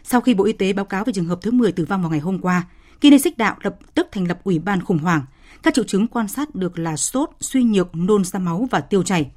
Sau 0.04 0.20
khi 0.20 0.34
Bộ 0.34 0.44
Y 0.44 0.52
tế 0.52 0.72
báo 0.72 0.84
cáo 0.84 1.04
về 1.04 1.12
trường 1.12 1.26
hợp 1.26 1.38
thứ 1.42 1.50
10 1.50 1.72
tử 1.72 1.84
vong 1.84 2.02
vào 2.02 2.10
ngày 2.10 2.20
hôm 2.20 2.38
qua, 2.38 2.66
Guinness 3.00 3.24
Xích 3.24 3.38
Đạo 3.38 3.56
lập 3.62 3.76
tức 3.94 4.08
thành 4.12 4.28
lập 4.28 4.40
ủy 4.44 4.58
ban 4.58 4.84
khủng 4.84 4.98
hoảng. 4.98 5.22
Các 5.62 5.74
triệu 5.74 5.84
chứng 5.84 6.06
quan 6.06 6.28
sát 6.28 6.54
được 6.54 6.78
là 6.78 6.96
sốt, 6.96 7.30
suy 7.40 7.62
nhược, 7.62 7.96
nôn 7.96 8.24
ra 8.24 8.38
máu 8.38 8.68
và 8.70 8.80
tiêu 8.80 9.02
chảy. 9.02 9.30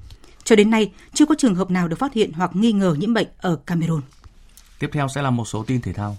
Cho 0.44 0.56
đến 0.56 0.70
nay, 0.70 0.92
chưa 1.14 1.26
có 1.26 1.34
trường 1.38 1.54
hợp 1.54 1.70
nào 1.70 1.88
được 1.88 1.98
phát 1.98 2.12
hiện 2.12 2.32
hoặc 2.32 2.50
nghi 2.56 2.72
ngờ 2.72 2.96
nhiễm 2.98 3.14
bệnh 3.14 3.28
ở 3.38 3.56
Cameroon. 3.66 4.00
Tiếp 4.78 4.90
theo 4.92 5.08
sẽ 5.08 5.22
là 5.22 5.30
một 5.30 5.44
số 5.44 5.64
tin 5.66 5.80
thể 5.80 5.92
thao. 5.92 6.16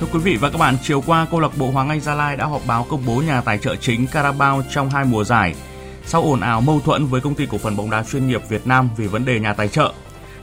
Thưa 0.00 0.06
quý 0.12 0.18
vị 0.18 0.36
và 0.36 0.50
các 0.50 0.58
bạn, 0.58 0.76
chiều 0.82 1.00
qua 1.06 1.26
câu 1.30 1.40
lạc 1.40 1.58
bộ 1.58 1.70
Hoàng 1.70 1.88
Anh 1.88 2.00
Gia 2.00 2.14
Lai 2.14 2.36
đã 2.36 2.46
họp 2.46 2.66
báo 2.66 2.86
công 2.88 3.06
bố 3.06 3.16
nhà 3.16 3.40
tài 3.40 3.58
trợ 3.58 3.76
chính 3.76 4.06
Carabao 4.06 4.62
trong 4.70 4.90
hai 4.90 5.04
mùa 5.04 5.24
giải. 5.24 5.54
Sau 6.06 6.22
ồn 6.22 6.40
ào 6.40 6.60
mâu 6.60 6.80
thuẫn 6.80 7.06
với 7.06 7.20
công 7.20 7.34
ty 7.34 7.46
cổ 7.46 7.58
phần 7.58 7.76
bóng 7.76 7.90
đá 7.90 8.04
chuyên 8.04 8.26
nghiệp 8.26 8.40
Việt 8.48 8.66
Nam 8.66 8.90
vì 8.96 9.06
vấn 9.06 9.24
đề 9.24 9.40
nhà 9.40 9.54
tài 9.54 9.68
trợ, 9.68 9.92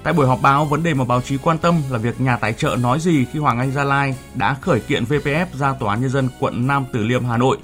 Tại 0.03 0.13
buổi 0.13 0.27
họp 0.27 0.41
báo, 0.41 0.65
vấn 0.65 0.83
đề 0.83 0.93
mà 0.93 1.05
báo 1.05 1.21
chí 1.21 1.37
quan 1.37 1.57
tâm 1.57 1.75
là 1.89 1.97
việc 1.97 2.21
nhà 2.21 2.37
tài 2.37 2.53
trợ 2.53 2.75
nói 2.79 2.99
gì 2.99 3.25
khi 3.25 3.39
Hoàng 3.39 3.59
Anh 3.59 3.71
Gia 3.71 3.83
Lai 3.83 4.15
đã 4.35 4.53
khởi 4.53 4.79
kiện 4.79 5.03
VPF 5.03 5.45
ra 5.53 5.73
Tòa 5.73 5.93
án 5.93 6.01
Nhân 6.01 6.09
dân 6.09 6.29
quận 6.39 6.67
Nam 6.67 6.85
Từ 6.91 7.03
Liêm, 7.03 7.25
Hà 7.25 7.37
Nội. 7.37 7.57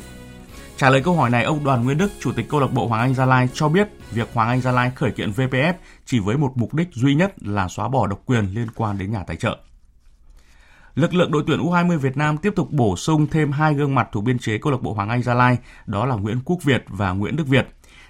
Trả 0.78 0.89
lời 0.89 1.02
câu 1.02 1.15
hỏi 1.15 1.30
này, 1.30 1.43
ông 1.43 1.63
Đoàn 1.63 1.84
Nguyên 1.84 1.97
Đức, 1.97 2.12
Chủ 2.19 2.32
tịch 2.32 2.49
câu 2.49 2.60
lạc 2.60 2.71
bộ 2.71 2.88
Hoàng 2.88 3.02
Anh 3.02 3.15
Gia 3.15 3.25
Lai 3.25 3.49
cho 3.54 3.69
biết 3.69 3.88
việc 4.12 4.30
Hoàng 4.34 4.49
Anh 4.49 4.62
Gia 4.62 4.71
Lai 4.71 4.91
khởi 4.95 5.12
kiện 5.12 5.32
VPF 5.32 5.73
chỉ 6.06 6.19
với 6.19 6.38
một 6.38 6.52
mục 6.56 6.73
đích 6.73 6.88
duy 6.93 7.15
nhất 7.15 7.34
là 7.41 7.67
xóa 7.67 7.88
bỏ 7.88 8.08
độc 8.08 8.21
quyền 8.25 8.45
liên 8.54 8.67
quan 8.75 8.97
đến 8.97 9.12
nhà 9.12 9.23
tài 9.28 9.38
trợ. 9.38 9.58
Lực 10.95 11.13
lượng 11.13 11.32
đội 11.32 11.43
tuyển 11.47 11.60
U20 11.60 11.97
Việt 11.97 12.17
Nam 12.17 12.38
tiếp 12.38 12.54
tục 12.56 12.71
bổ 12.71 12.95
sung 12.95 13.28
thêm 13.32 13.52
hai 13.52 13.73
gương 13.73 13.95
mặt 13.95 14.08
thuộc 14.12 14.23
biên 14.23 14.39
chế 14.39 14.58
câu 14.58 14.71
lạc 14.71 14.82
bộ 14.82 14.93
Hoàng 14.93 15.10
Anh 15.10 15.23
Gia 15.23 15.34
Lai, 15.34 15.58
đó 15.86 16.06
là 16.06 16.15
Nguyễn 16.15 16.39
Quốc 16.45 16.63
Việt 16.63 16.84
và 16.88 17.12
Nguyễn 17.12 17.36
Đức 17.36 17.47
Việt. 17.47 17.67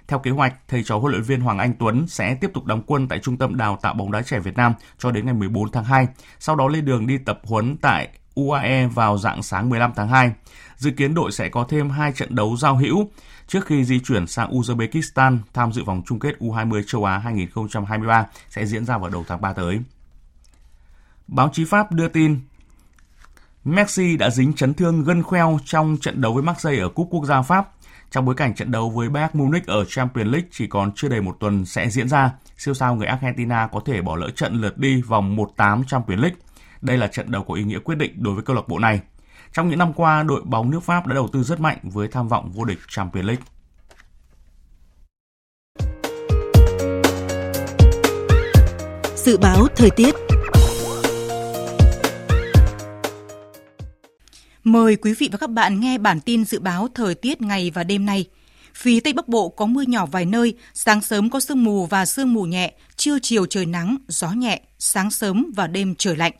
Theo 0.09 0.19
kế 0.19 0.31
hoạch, 0.31 0.53
thầy 0.67 0.83
trò 0.83 0.97
huấn 0.97 1.11
luyện 1.11 1.23
viên 1.23 1.41
Hoàng 1.41 1.57
Anh 1.57 1.73
Tuấn 1.79 2.07
sẽ 2.07 2.35
tiếp 2.35 2.51
tục 2.53 2.65
đóng 2.65 2.81
quân 2.85 3.07
tại 3.07 3.19
Trung 3.19 3.37
tâm 3.37 3.57
Đào 3.57 3.79
tạo 3.81 3.93
bóng 3.93 4.11
đá 4.11 4.21
trẻ 4.21 4.39
Việt 4.39 4.57
Nam 4.57 4.73
cho 4.97 5.11
đến 5.11 5.25
ngày 5.25 5.33
14 5.33 5.71
tháng 5.71 5.83
2, 5.83 6.07
sau 6.39 6.55
đó 6.55 6.67
lên 6.67 6.85
đường 6.85 7.07
đi 7.07 7.17
tập 7.17 7.39
huấn 7.43 7.77
tại 7.77 8.09
UAE 8.35 8.87
vào 8.87 9.17
dạng 9.17 9.43
sáng 9.43 9.69
15 9.69 9.91
tháng 9.95 10.07
2. 10.07 10.31
Dự 10.77 10.91
kiến 10.91 11.13
đội 11.13 11.31
sẽ 11.31 11.49
có 11.49 11.65
thêm 11.69 11.89
hai 11.89 12.11
trận 12.11 12.35
đấu 12.35 12.57
giao 12.57 12.75
hữu 12.75 13.09
trước 13.47 13.65
khi 13.65 13.83
di 13.83 13.99
chuyển 13.99 14.27
sang 14.27 14.51
Uzbekistan 14.51 15.37
tham 15.53 15.73
dự 15.73 15.83
vòng 15.83 16.01
chung 16.05 16.19
kết 16.19 16.35
U20 16.39 16.83
châu 16.87 17.05
Á 17.05 17.17
2023 17.17 18.25
sẽ 18.49 18.65
diễn 18.65 18.85
ra 18.85 18.97
vào 18.97 19.09
đầu 19.09 19.23
tháng 19.27 19.41
3 19.41 19.53
tới. 19.53 19.79
Báo 21.27 21.49
chí 21.53 21.65
Pháp 21.65 21.91
đưa 21.91 22.07
tin 22.07 22.39
Messi 23.63 24.17
đã 24.17 24.29
dính 24.29 24.53
chấn 24.53 24.73
thương 24.73 25.03
gân 25.03 25.23
khoeo 25.23 25.59
trong 25.65 25.97
trận 26.01 26.21
đấu 26.21 26.33
với 26.33 26.43
Marseille 26.43 26.81
ở 26.81 26.89
Cúp 26.89 27.07
Quốc 27.11 27.25
gia 27.25 27.41
Pháp. 27.41 27.69
Trong 28.11 28.25
bối 28.25 28.35
cảnh 28.35 28.55
trận 28.55 28.71
đấu 28.71 28.89
với 28.89 29.09
Bayern 29.09 29.39
Munich 29.39 29.67
ở 29.67 29.85
Champions 29.85 30.31
League 30.31 30.47
chỉ 30.51 30.67
còn 30.67 30.91
chưa 30.95 31.07
đầy 31.07 31.21
một 31.21 31.37
tuần 31.39 31.65
sẽ 31.65 31.89
diễn 31.89 32.09
ra, 32.09 32.31
siêu 32.57 32.73
sao 32.73 32.95
người 32.95 33.07
Argentina 33.07 33.67
có 33.71 33.81
thể 33.85 34.01
bỏ 34.01 34.15
lỡ 34.15 34.29
trận 34.35 34.53
lượt 34.53 34.77
đi 34.77 35.01
vòng 35.01 35.35
1-8 35.35 35.83
Champions 35.83 36.21
League. 36.21 36.37
Đây 36.81 36.97
là 36.97 37.07
trận 37.07 37.31
đấu 37.31 37.43
có 37.43 37.53
ý 37.53 37.63
nghĩa 37.63 37.79
quyết 37.79 37.95
định 37.95 38.13
đối 38.23 38.33
với 38.33 38.43
câu 38.43 38.55
lạc 38.55 38.67
bộ 38.67 38.79
này. 38.79 39.01
Trong 39.53 39.69
những 39.69 39.79
năm 39.79 39.93
qua, 39.93 40.23
đội 40.23 40.41
bóng 40.45 40.71
nước 40.71 40.83
Pháp 40.83 41.07
đã 41.07 41.13
đầu 41.13 41.27
tư 41.27 41.43
rất 41.43 41.59
mạnh 41.59 41.77
với 41.83 42.07
tham 42.07 42.27
vọng 42.27 42.51
vô 42.51 42.65
địch 42.65 42.79
Champions 42.87 43.27
League. 43.27 43.43
Dự 49.15 49.37
báo 49.37 49.67
thời 49.75 49.89
tiết 49.89 50.15
Mời 54.63 54.95
quý 54.95 55.13
vị 55.13 55.29
và 55.31 55.37
các 55.37 55.49
bạn 55.49 55.79
nghe 55.79 55.97
bản 55.97 56.19
tin 56.19 56.45
dự 56.45 56.59
báo 56.59 56.87
thời 56.95 57.15
tiết 57.15 57.41
ngày 57.41 57.71
và 57.73 57.83
đêm 57.83 58.05
nay. 58.05 58.25
Phía 58.75 58.99
Tây 58.99 59.13
Bắc 59.13 59.27
Bộ 59.27 59.49
có 59.49 59.65
mưa 59.65 59.81
nhỏ 59.81 60.05
vài 60.05 60.25
nơi, 60.25 60.53
sáng 60.73 61.01
sớm 61.01 61.29
có 61.29 61.39
sương 61.39 61.63
mù 61.63 61.85
và 61.85 62.05
sương 62.05 62.33
mù 62.33 62.43
nhẹ, 62.43 62.73
trưa 62.95 63.19
chiều 63.19 63.45
trời 63.45 63.65
nắng, 63.65 63.97
gió 64.07 64.31
nhẹ, 64.31 64.61
sáng 64.79 65.11
sớm 65.11 65.51
và 65.55 65.67
đêm 65.67 65.95
trời 65.97 66.15
lạnh. 66.15 66.31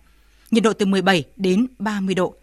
Nhiệt 0.51 0.63
độ 0.63 0.73
từ 0.73 0.86
17 0.86 1.23
đến 1.36 1.67
30 1.79 2.15
độ. 2.15 2.36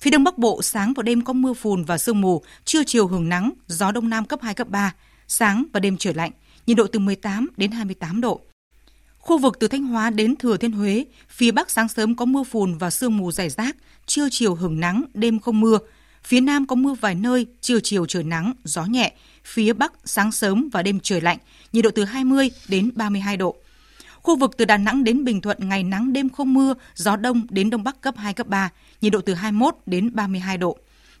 Phía 0.00 0.10
Đông 0.10 0.24
Bắc 0.24 0.38
Bộ 0.38 0.62
sáng 0.62 0.92
và 0.96 1.02
đêm 1.02 1.24
có 1.24 1.32
mưa 1.32 1.52
phùn 1.52 1.84
và 1.84 1.98
sương 1.98 2.20
mù, 2.20 2.42
trưa 2.64 2.84
chiều 2.84 3.06
hưởng 3.06 3.28
nắng, 3.28 3.52
gió 3.66 3.92
Đông 3.92 4.08
Nam 4.08 4.24
cấp 4.24 4.38
2, 4.42 4.54
cấp 4.54 4.68
3, 4.68 4.94
sáng 5.28 5.64
và 5.72 5.80
đêm 5.80 5.96
trời 5.96 6.14
lạnh, 6.14 6.30
nhiệt 6.66 6.76
độ 6.76 6.86
từ 6.86 6.98
18 6.98 7.48
đến 7.56 7.70
28 7.70 8.20
độ. 8.20 8.40
Khu 9.26 9.38
vực 9.38 9.56
từ 9.60 9.68
Thanh 9.68 9.84
Hóa 9.84 10.10
đến 10.10 10.36
Thừa 10.36 10.56
Thiên 10.56 10.72
Huế, 10.72 11.04
phía 11.28 11.50
Bắc 11.50 11.70
sáng 11.70 11.88
sớm 11.88 12.16
có 12.16 12.24
mưa 12.24 12.42
phùn 12.42 12.78
và 12.78 12.90
sương 12.90 13.16
mù 13.16 13.32
rải 13.32 13.50
rác, 13.50 13.76
trưa 14.06 14.28
chiều 14.30 14.54
hưởng 14.54 14.80
nắng, 14.80 15.04
đêm 15.14 15.38
không 15.38 15.60
mưa. 15.60 15.78
Phía 16.24 16.40
Nam 16.40 16.66
có 16.66 16.76
mưa 16.76 16.94
vài 17.00 17.14
nơi, 17.14 17.46
trưa 17.60 17.80
chiều 17.80 18.06
trời 18.06 18.22
nắng, 18.24 18.52
gió 18.64 18.84
nhẹ. 18.84 19.12
Phía 19.44 19.72
Bắc 19.72 19.92
sáng 20.04 20.32
sớm 20.32 20.68
và 20.72 20.82
đêm 20.82 21.00
trời 21.00 21.20
lạnh, 21.20 21.38
nhiệt 21.72 21.84
độ 21.84 21.90
từ 21.90 22.04
20 22.04 22.50
đến 22.68 22.90
32 22.94 23.36
độ. 23.36 23.56
Khu 24.22 24.36
vực 24.36 24.56
từ 24.56 24.64
Đà 24.64 24.76
Nẵng 24.76 25.04
đến 25.04 25.24
Bình 25.24 25.40
Thuận 25.40 25.68
ngày 25.68 25.82
nắng 25.82 26.12
đêm 26.12 26.28
không 26.28 26.54
mưa, 26.54 26.74
gió 26.94 27.16
đông 27.16 27.46
đến 27.50 27.70
đông 27.70 27.84
bắc 27.84 28.00
cấp 28.00 28.14
2 28.16 28.34
cấp 28.34 28.46
3, 28.46 28.70
nhiệt 29.00 29.12
độ 29.12 29.20
từ 29.20 29.34
21 29.34 29.76
đến 29.86 30.10
32 30.14 30.58
độ. 30.58 30.78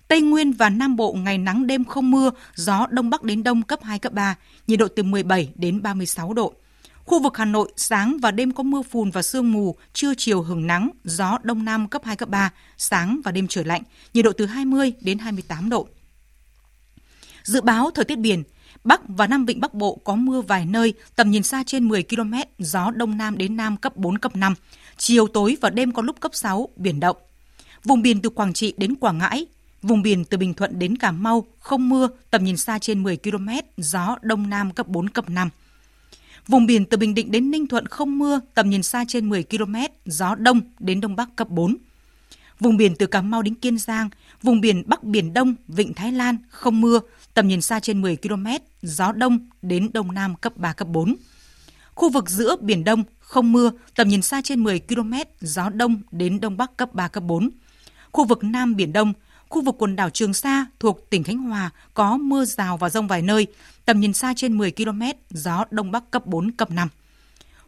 Tây 0.08 0.20
Nguyên 0.20 0.52
và 0.52 0.70
Nam 0.70 0.96
Bộ 0.96 1.12
ngày 1.12 1.38
nắng 1.38 1.66
đêm 1.66 1.84
không 1.84 2.10
mưa, 2.10 2.30
gió 2.54 2.86
đông 2.90 3.10
bắc 3.10 3.22
đến 3.22 3.42
đông 3.42 3.62
cấp 3.62 3.78
2 3.82 3.98
cấp 3.98 4.12
3, 4.12 4.34
nhiệt 4.66 4.78
độ 4.78 4.88
từ 4.88 5.02
17 5.02 5.48
đến 5.54 5.82
36 5.82 6.32
độ. 6.32 6.54
Khu 7.06 7.22
vực 7.22 7.36
Hà 7.36 7.44
Nội 7.44 7.72
sáng 7.76 8.16
và 8.22 8.30
đêm 8.30 8.52
có 8.52 8.62
mưa 8.62 8.82
phùn 8.82 9.10
và 9.10 9.22
sương 9.22 9.52
mù, 9.52 9.76
trưa 9.92 10.14
chiều 10.14 10.42
hứng 10.42 10.66
nắng, 10.66 10.90
gió 11.04 11.38
đông 11.42 11.64
nam 11.64 11.88
cấp 11.88 12.02
2 12.04 12.16
cấp 12.16 12.28
3, 12.28 12.52
sáng 12.78 13.20
và 13.24 13.32
đêm 13.32 13.48
trời 13.48 13.64
lạnh, 13.64 13.82
nhiệt 14.14 14.24
độ 14.24 14.32
từ 14.32 14.46
20 14.46 14.92
đến 15.00 15.18
28 15.18 15.68
độ. 15.70 15.88
Dự 17.42 17.60
báo 17.60 17.90
thời 17.90 18.04
tiết 18.04 18.18
biển, 18.18 18.42
Bắc 18.84 19.00
và 19.08 19.26
Nam 19.26 19.46
Vịnh 19.46 19.60
Bắc 19.60 19.74
Bộ 19.74 20.00
có 20.04 20.14
mưa 20.14 20.40
vài 20.40 20.66
nơi, 20.66 20.94
tầm 21.16 21.30
nhìn 21.30 21.42
xa 21.42 21.62
trên 21.66 21.88
10 21.88 22.02
km, 22.02 22.34
gió 22.58 22.90
đông 22.90 23.16
nam 23.16 23.38
đến 23.38 23.56
nam 23.56 23.76
cấp 23.76 23.96
4 23.96 24.18
cấp 24.18 24.36
5. 24.36 24.54
Chiều 24.96 25.26
tối 25.26 25.56
và 25.60 25.70
đêm 25.70 25.92
có 25.92 26.02
lúc 26.02 26.20
cấp 26.20 26.34
6, 26.34 26.68
biển 26.76 27.00
động. 27.00 27.16
Vùng 27.84 28.02
biển 28.02 28.22
từ 28.22 28.30
Quảng 28.30 28.52
Trị 28.52 28.74
đến 28.76 28.94
Quảng 28.94 29.18
Ngãi, 29.18 29.46
vùng 29.82 30.02
biển 30.02 30.24
từ 30.24 30.38
Bình 30.38 30.54
Thuận 30.54 30.78
đến 30.78 30.96
Cà 30.98 31.12
Mau 31.12 31.46
không 31.58 31.88
mưa, 31.88 32.08
tầm 32.30 32.44
nhìn 32.44 32.56
xa 32.56 32.78
trên 32.78 33.02
10 33.02 33.16
km, 33.16 33.48
gió 33.76 34.16
đông 34.22 34.50
nam 34.50 34.72
cấp 34.72 34.88
4 34.88 35.08
cấp 35.08 35.30
5. 35.30 35.50
Vùng 36.48 36.66
biển 36.66 36.84
từ 36.84 36.96
Bình 36.96 37.14
Định 37.14 37.30
đến 37.30 37.50
Ninh 37.50 37.66
Thuận 37.66 37.86
không 37.86 38.18
mưa, 38.18 38.40
tầm 38.54 38.70
nhìn 38.70 38.82
xa 38.82 39.04
trên 39.08 39.28
10 39.28 39.44
km, 39.44 39.74
gió 40.04 40.34
đông 40.34 40.60
đến 40.78 41.00
đông 41.00 41.16
bắc 41.16 41.36
cấp 41.36 41.48
4. 41.50 41.76
Vùng 42.60 42.76
biển 42.76 42.94
từ 42.98 43.06
Cà 43.06 43.22
Mau 43.22 43.42
đến 43.42 43.54
Kiên 43.54 43.78
Giang, 43.78 44.10
vùng 44.42 44.60
biển 44.60 44.82
Bắc 44.86 45.04
Biển 45.04 45.32
Đông, 45.32 45.54
Vịnh 45.68 45.94
Thái 45.94 46.12
Lan 46.12 46.36
không 46.48 46.80
mưa, 46.80 47.00
tầm 47.34 47.48
nhìn 47.48 47.60
xa 47.60 47.80
trên 47.80 48.02
10 48.02 48.16
km, 48.16 48.46
gió 48.82 49.12
đông 49.12 49.38
đến 49.62 49.90
đông 49.92 50.14
nam 50.14 50.34
cấp 50.34 50.56
3, 50.56 50.72
cấp 50.72 50.88
4. 50.88 51.14
Khu 51.94 52.10
vực 52.10 52.30
giữa 52.30 52.56
Biển 52.60 52.84
Đông 52.84 53.04
không 53.18 53.52
mưa, 53.52 53.70
tầm 53.94 54.08
nhìn 54.08 54.22
xa 54.22 54.40
trên 54.44 54.64
10 54.64 54.80
km, 54.80 55.12
gió 55.40 55.68
đông 55.68 56.00
đến 56.10 56.40
đông 56.40 56.56
bắc 56.56 56.76
cấp 56.76 56.94
3, 56.94 57.08
cấp 57.08 57.22
4. 57.26 57.50
Khu 58.12 58.24
vực 58.24 58.44
Nam 58.44 58.76
Biển 58.76 58.92
Đông, 58.92 59.12
khu 59.48 59.62
vực 59.62 59.74
quần 59.78 59.96
đảo 59.96 60.10
Trường 60.10 60.34
Sa 60.34 60.66
thuộc 60.80 61.10
tỉnh 61.10 61.22
Khánh 61.22 61.38
Hòa 61.38 61.70
có 61.94 62.16
mưa 62.16 62.44
rào 62.44 62.76
và 62.76 62.90
rông 62.90 63.06
vài 63.06 63.22
nơi, 63.22 63.46
tầm 63.86 64.00
nhìn 64.00 64.12
xa 64.12 64.32
trên 64.36 64.58
10 64.58 64.72
km, 64.72 65.02
gió 65.30 65.64
đông 65.70 65.90
bắc 65.90 66.10
cấp 66.10 66.26
4, 66.26 66.52
cấp 66.52 66.70
5. 66.70 66.88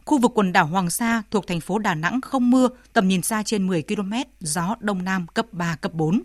Khu 0.05 0.17
vực 0.17 0.31
quần 0.35 0.53
đảo 0.53 0.65
Hoàng 0.65 0.89
Sa 0.89 1.23
thuộc 1.31 1.47
thành 1.47 1.59
phố 1.59 1.79
Đà 1.79 1.95
Nẵng 1.95 2.21
không 2.21 2.51
mưa, 2.51 2.69
tầm 2.93 3.07
nhìn 3.07 3.21
xa 3.21 3.43
trên 3.43 3.67
10 3.67 3.83
km, 3.83 4.13
gió 4.39 4.75
đông 4.79 5.03
nam 5.03 5.27
cấp 5.27 5.45
3, 5.51 5.75
cấp 5.75 5.93
4. 5.93 6.21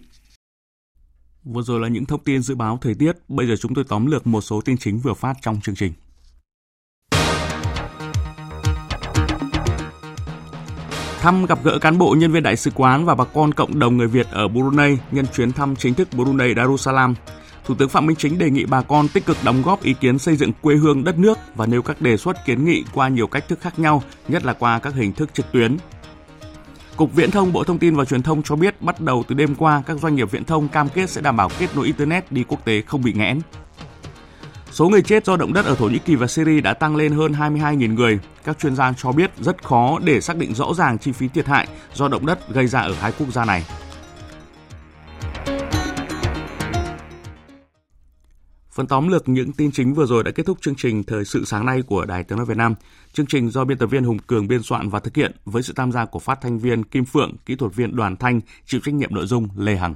Vừa 1.45 1.63
rồi 1.63 1.81
là 1.81 1.89
những 1.89 2.05
thông 2.05 2.25
tin 2.25 2.43
dự 2.43 2.55
báo 2.55 2.79
thời 2.83 2.95
tiết, 2.95 3.13
bây 3.29 3.47
giờ 3.47 3.55
chúng 3.61 3.75
tôi 3.75 3.85
tóm 3.89 4.07
lược 4.07 4.27
một 4.27 4.41
số 4.41 4.61
tin 4.61 4.79
chính 4.79 4.99
vừa 4.99 5.15
phát 5.15 5.37
trong 5.43 5.61
chương 5.61 5.75
trình. 5.75 5.93
Thăm 11.21 11.47
gặp 11.47 11.59
gỡ 11.65 11.79
cán 11.79 11.99
bộ 11.99 12.17
nhân 12.19 12.33
viên 12.33 12.43
đại 12.43 12.57
sứ 12.57 12.71
quán 12.75 13.05
và 13.05 13.15
bà 13.15 13.25
con 13.25 13.55
cộng 13.55 13.79
đồng 13.79 13.97
người 13.97 14.09
Việt 14.09 14.27
ở 14.31 14.49
Brunei 14.49 14.99
nhân 15.11 15.27
chuyến 15.35 15.53
thăm 15.53 15.77
chính 15.77 15.95
thức 15.95 16.09
Brunei 16.13 16.55
Darussalam. 16.55 17.15
Thủ 17.65 17.75
tướng 17.75 17.89
Phạm 17.89 18.07
Minh 18.07 18.17
Chính 18.17 18.39
đề 18.39 18.51
nghị 18.51 18.65
bà 18.65 18.83
con 18.83 19.09
tích 19.09 19.27
cực 19.27 19.37
đóng 19.45 19.63
góp 19.63 19.83
ý 19.83 19.95
kiến 19.95 20.19
xây 20.19 20.37
dựng 20.37 20.53
quê 20.61 20.77
hương 20.77 21.05
đất 21.05 21.19
nước 21.19 21.39
và 21.55 21.67
nêu 21.67 21.83
các 21.83 22.01
đề 22.01 22.17
xuất 22.17 22.47
kiến 22.47 22.65
nghị 22.65 22.85
qua 22.95 23.09
nhiều 23.09 23.27
cách 23.27 23.49
thức 23.49 23.61
khác 23.61 23.79
nhau, 23.79 24.03
nhất 24.29 24.45
là 24.45 24.53
qua 24.53 24.79
các 24.79 24.95
hình 24.95 25.13
thức 25.13 25.35
trực 25.35 25.53
tuyến. 25.53 25.77
Cục 26.97 27.15
Viễn 27.15 27.31
thông 27.31 27.53
Bộ 27.53 27.65
Thông 27.65 27.79
tin 27.79 27.97
và 27.97 28.05
Truyền 28.05 28.23
thông 28.23 28.43
cho 28.43 28.57
biết 28.57 28.83
bắt 28.83 29.01
đầu 29.01 29.25
từ 29.29 29.35
đêm 29.35 29.55
qua, 29.55 29.83
các 29.87 29.99
doanh 29.99 30.15
nghiệp 30.15 30.31
viễn 30.31 30.45
thông 30.45 30.69
cam 30.69 30.89
kết 30.89 31.11
sẽ 31.11 31.21
đảm 31.21 31.37
bảo 31.37 31.51
kết 31.59 31.77
nối 31.77 31.87
Internet 31.87 32.33
đi 32.33 32.45
quốc 32.49 32.65
tế 32.65 32.83
không 32.83 33.03
bị 33.03 33.13
nghẽn. 33.13 33.41
Số 34.71 34.89
người 34.89 35.03
chết 35.03 35.25
do 35.25 35.37
động 35.37 35.53
đất 35.53 35.65
ở 35.65 35.75
Thổ 35.75 35.89
Nhĩ 35.89 35.99
Kỳ 35.99 36.15
và 36.15 36.27
Syria 36.27 36.61
đã 36.61 36.75
tăng 36.75 36.97
lên 36.97 37.13
hơn 37.13 37.33
22.000 37.33 37.95
người. 37.95 38.19
Các 38.45 38.59
chuyên 38.59 38.77
gia 38.77 38.93
cho 38.97 39.13
biết 39.13 39.31
rất 39.41 39.63
khó 39.63 39.99
để 40.05 40.21
xác 40.21 40.37
định 40.37 40.55
rõ 40.55 40.75
ràng 40.75 40.99
chi 40.99 41.13
phí 41.13 41.29
thiệt 41.29 41.47
hại 41.47 41.69
do 41.95 42.09
động 42.09 42.27
đất 42.27 42.49
gây 42.49 42.67
ra 42.67 42.81
ở 42.81 42.95
hai 43.01 43.13
quốc 43.19 43.33
gia 43.33 43.45
này. 43.45 43.65
Phần 48.75 48.87
tóm 48.87 49.09
lược 49.09 49.29
những 49.29 49.53
tin 49.53 49.73
chính 49.73 49.95
vừa 49.95 50.07
rồi 50.07 50.25
đã 50.25 50.31
kết 50.31 50.47
thúc 50.47 50.59
chương 50.61 50.75
trình 50.75 51.03
Thời 51.03 51.25
sự 51.25 51.45
sáng 51.45 51.67
nay 51.67 51.83
của 51.83 52.05
Đài 52.05 52.25
Tiếng 52.25 52.39
Nói 52.39 52.47
Việt 52.47 52.57
Nam. 52.57 52.75
Chương 53.13 53.27
trình 53.27 53.51
do 53.51 53.65
biên 53.65 53.79
tập 53.79 53.87
viên 53.87 54.05
Hùng 54.05 54.19
Cường 54.19 54.49
biên 54.49 54.63
soạn 54.63 54.89
và 54.89 55.01
thực 55.01 55.17
hiện 55.17 55.33
với 55.45 55.63
sự 55.63 55.73
tham 55.77 55.93
gia 55.93 56.05
của 56.05 56.19
phát 56.19 56.39
thanh 56.43 56.59
viên 56.59 56.85
Kim 56.85 57.05
Phượng, 57.05 57.33
kỹ 57.47 57.57
thuật 57.57 57.75
viên 57.75 57.97
Đoàn 57.97 58.17
Thanh, 58.17 58.41
chịu 58.67 58.81
trách 58.85 58.95
nhiệm 58.95 59.15
nội 59.15 59.27
dung 59.27 59.49
Lê 59.57 59.77
Hằng. 59.77 59.95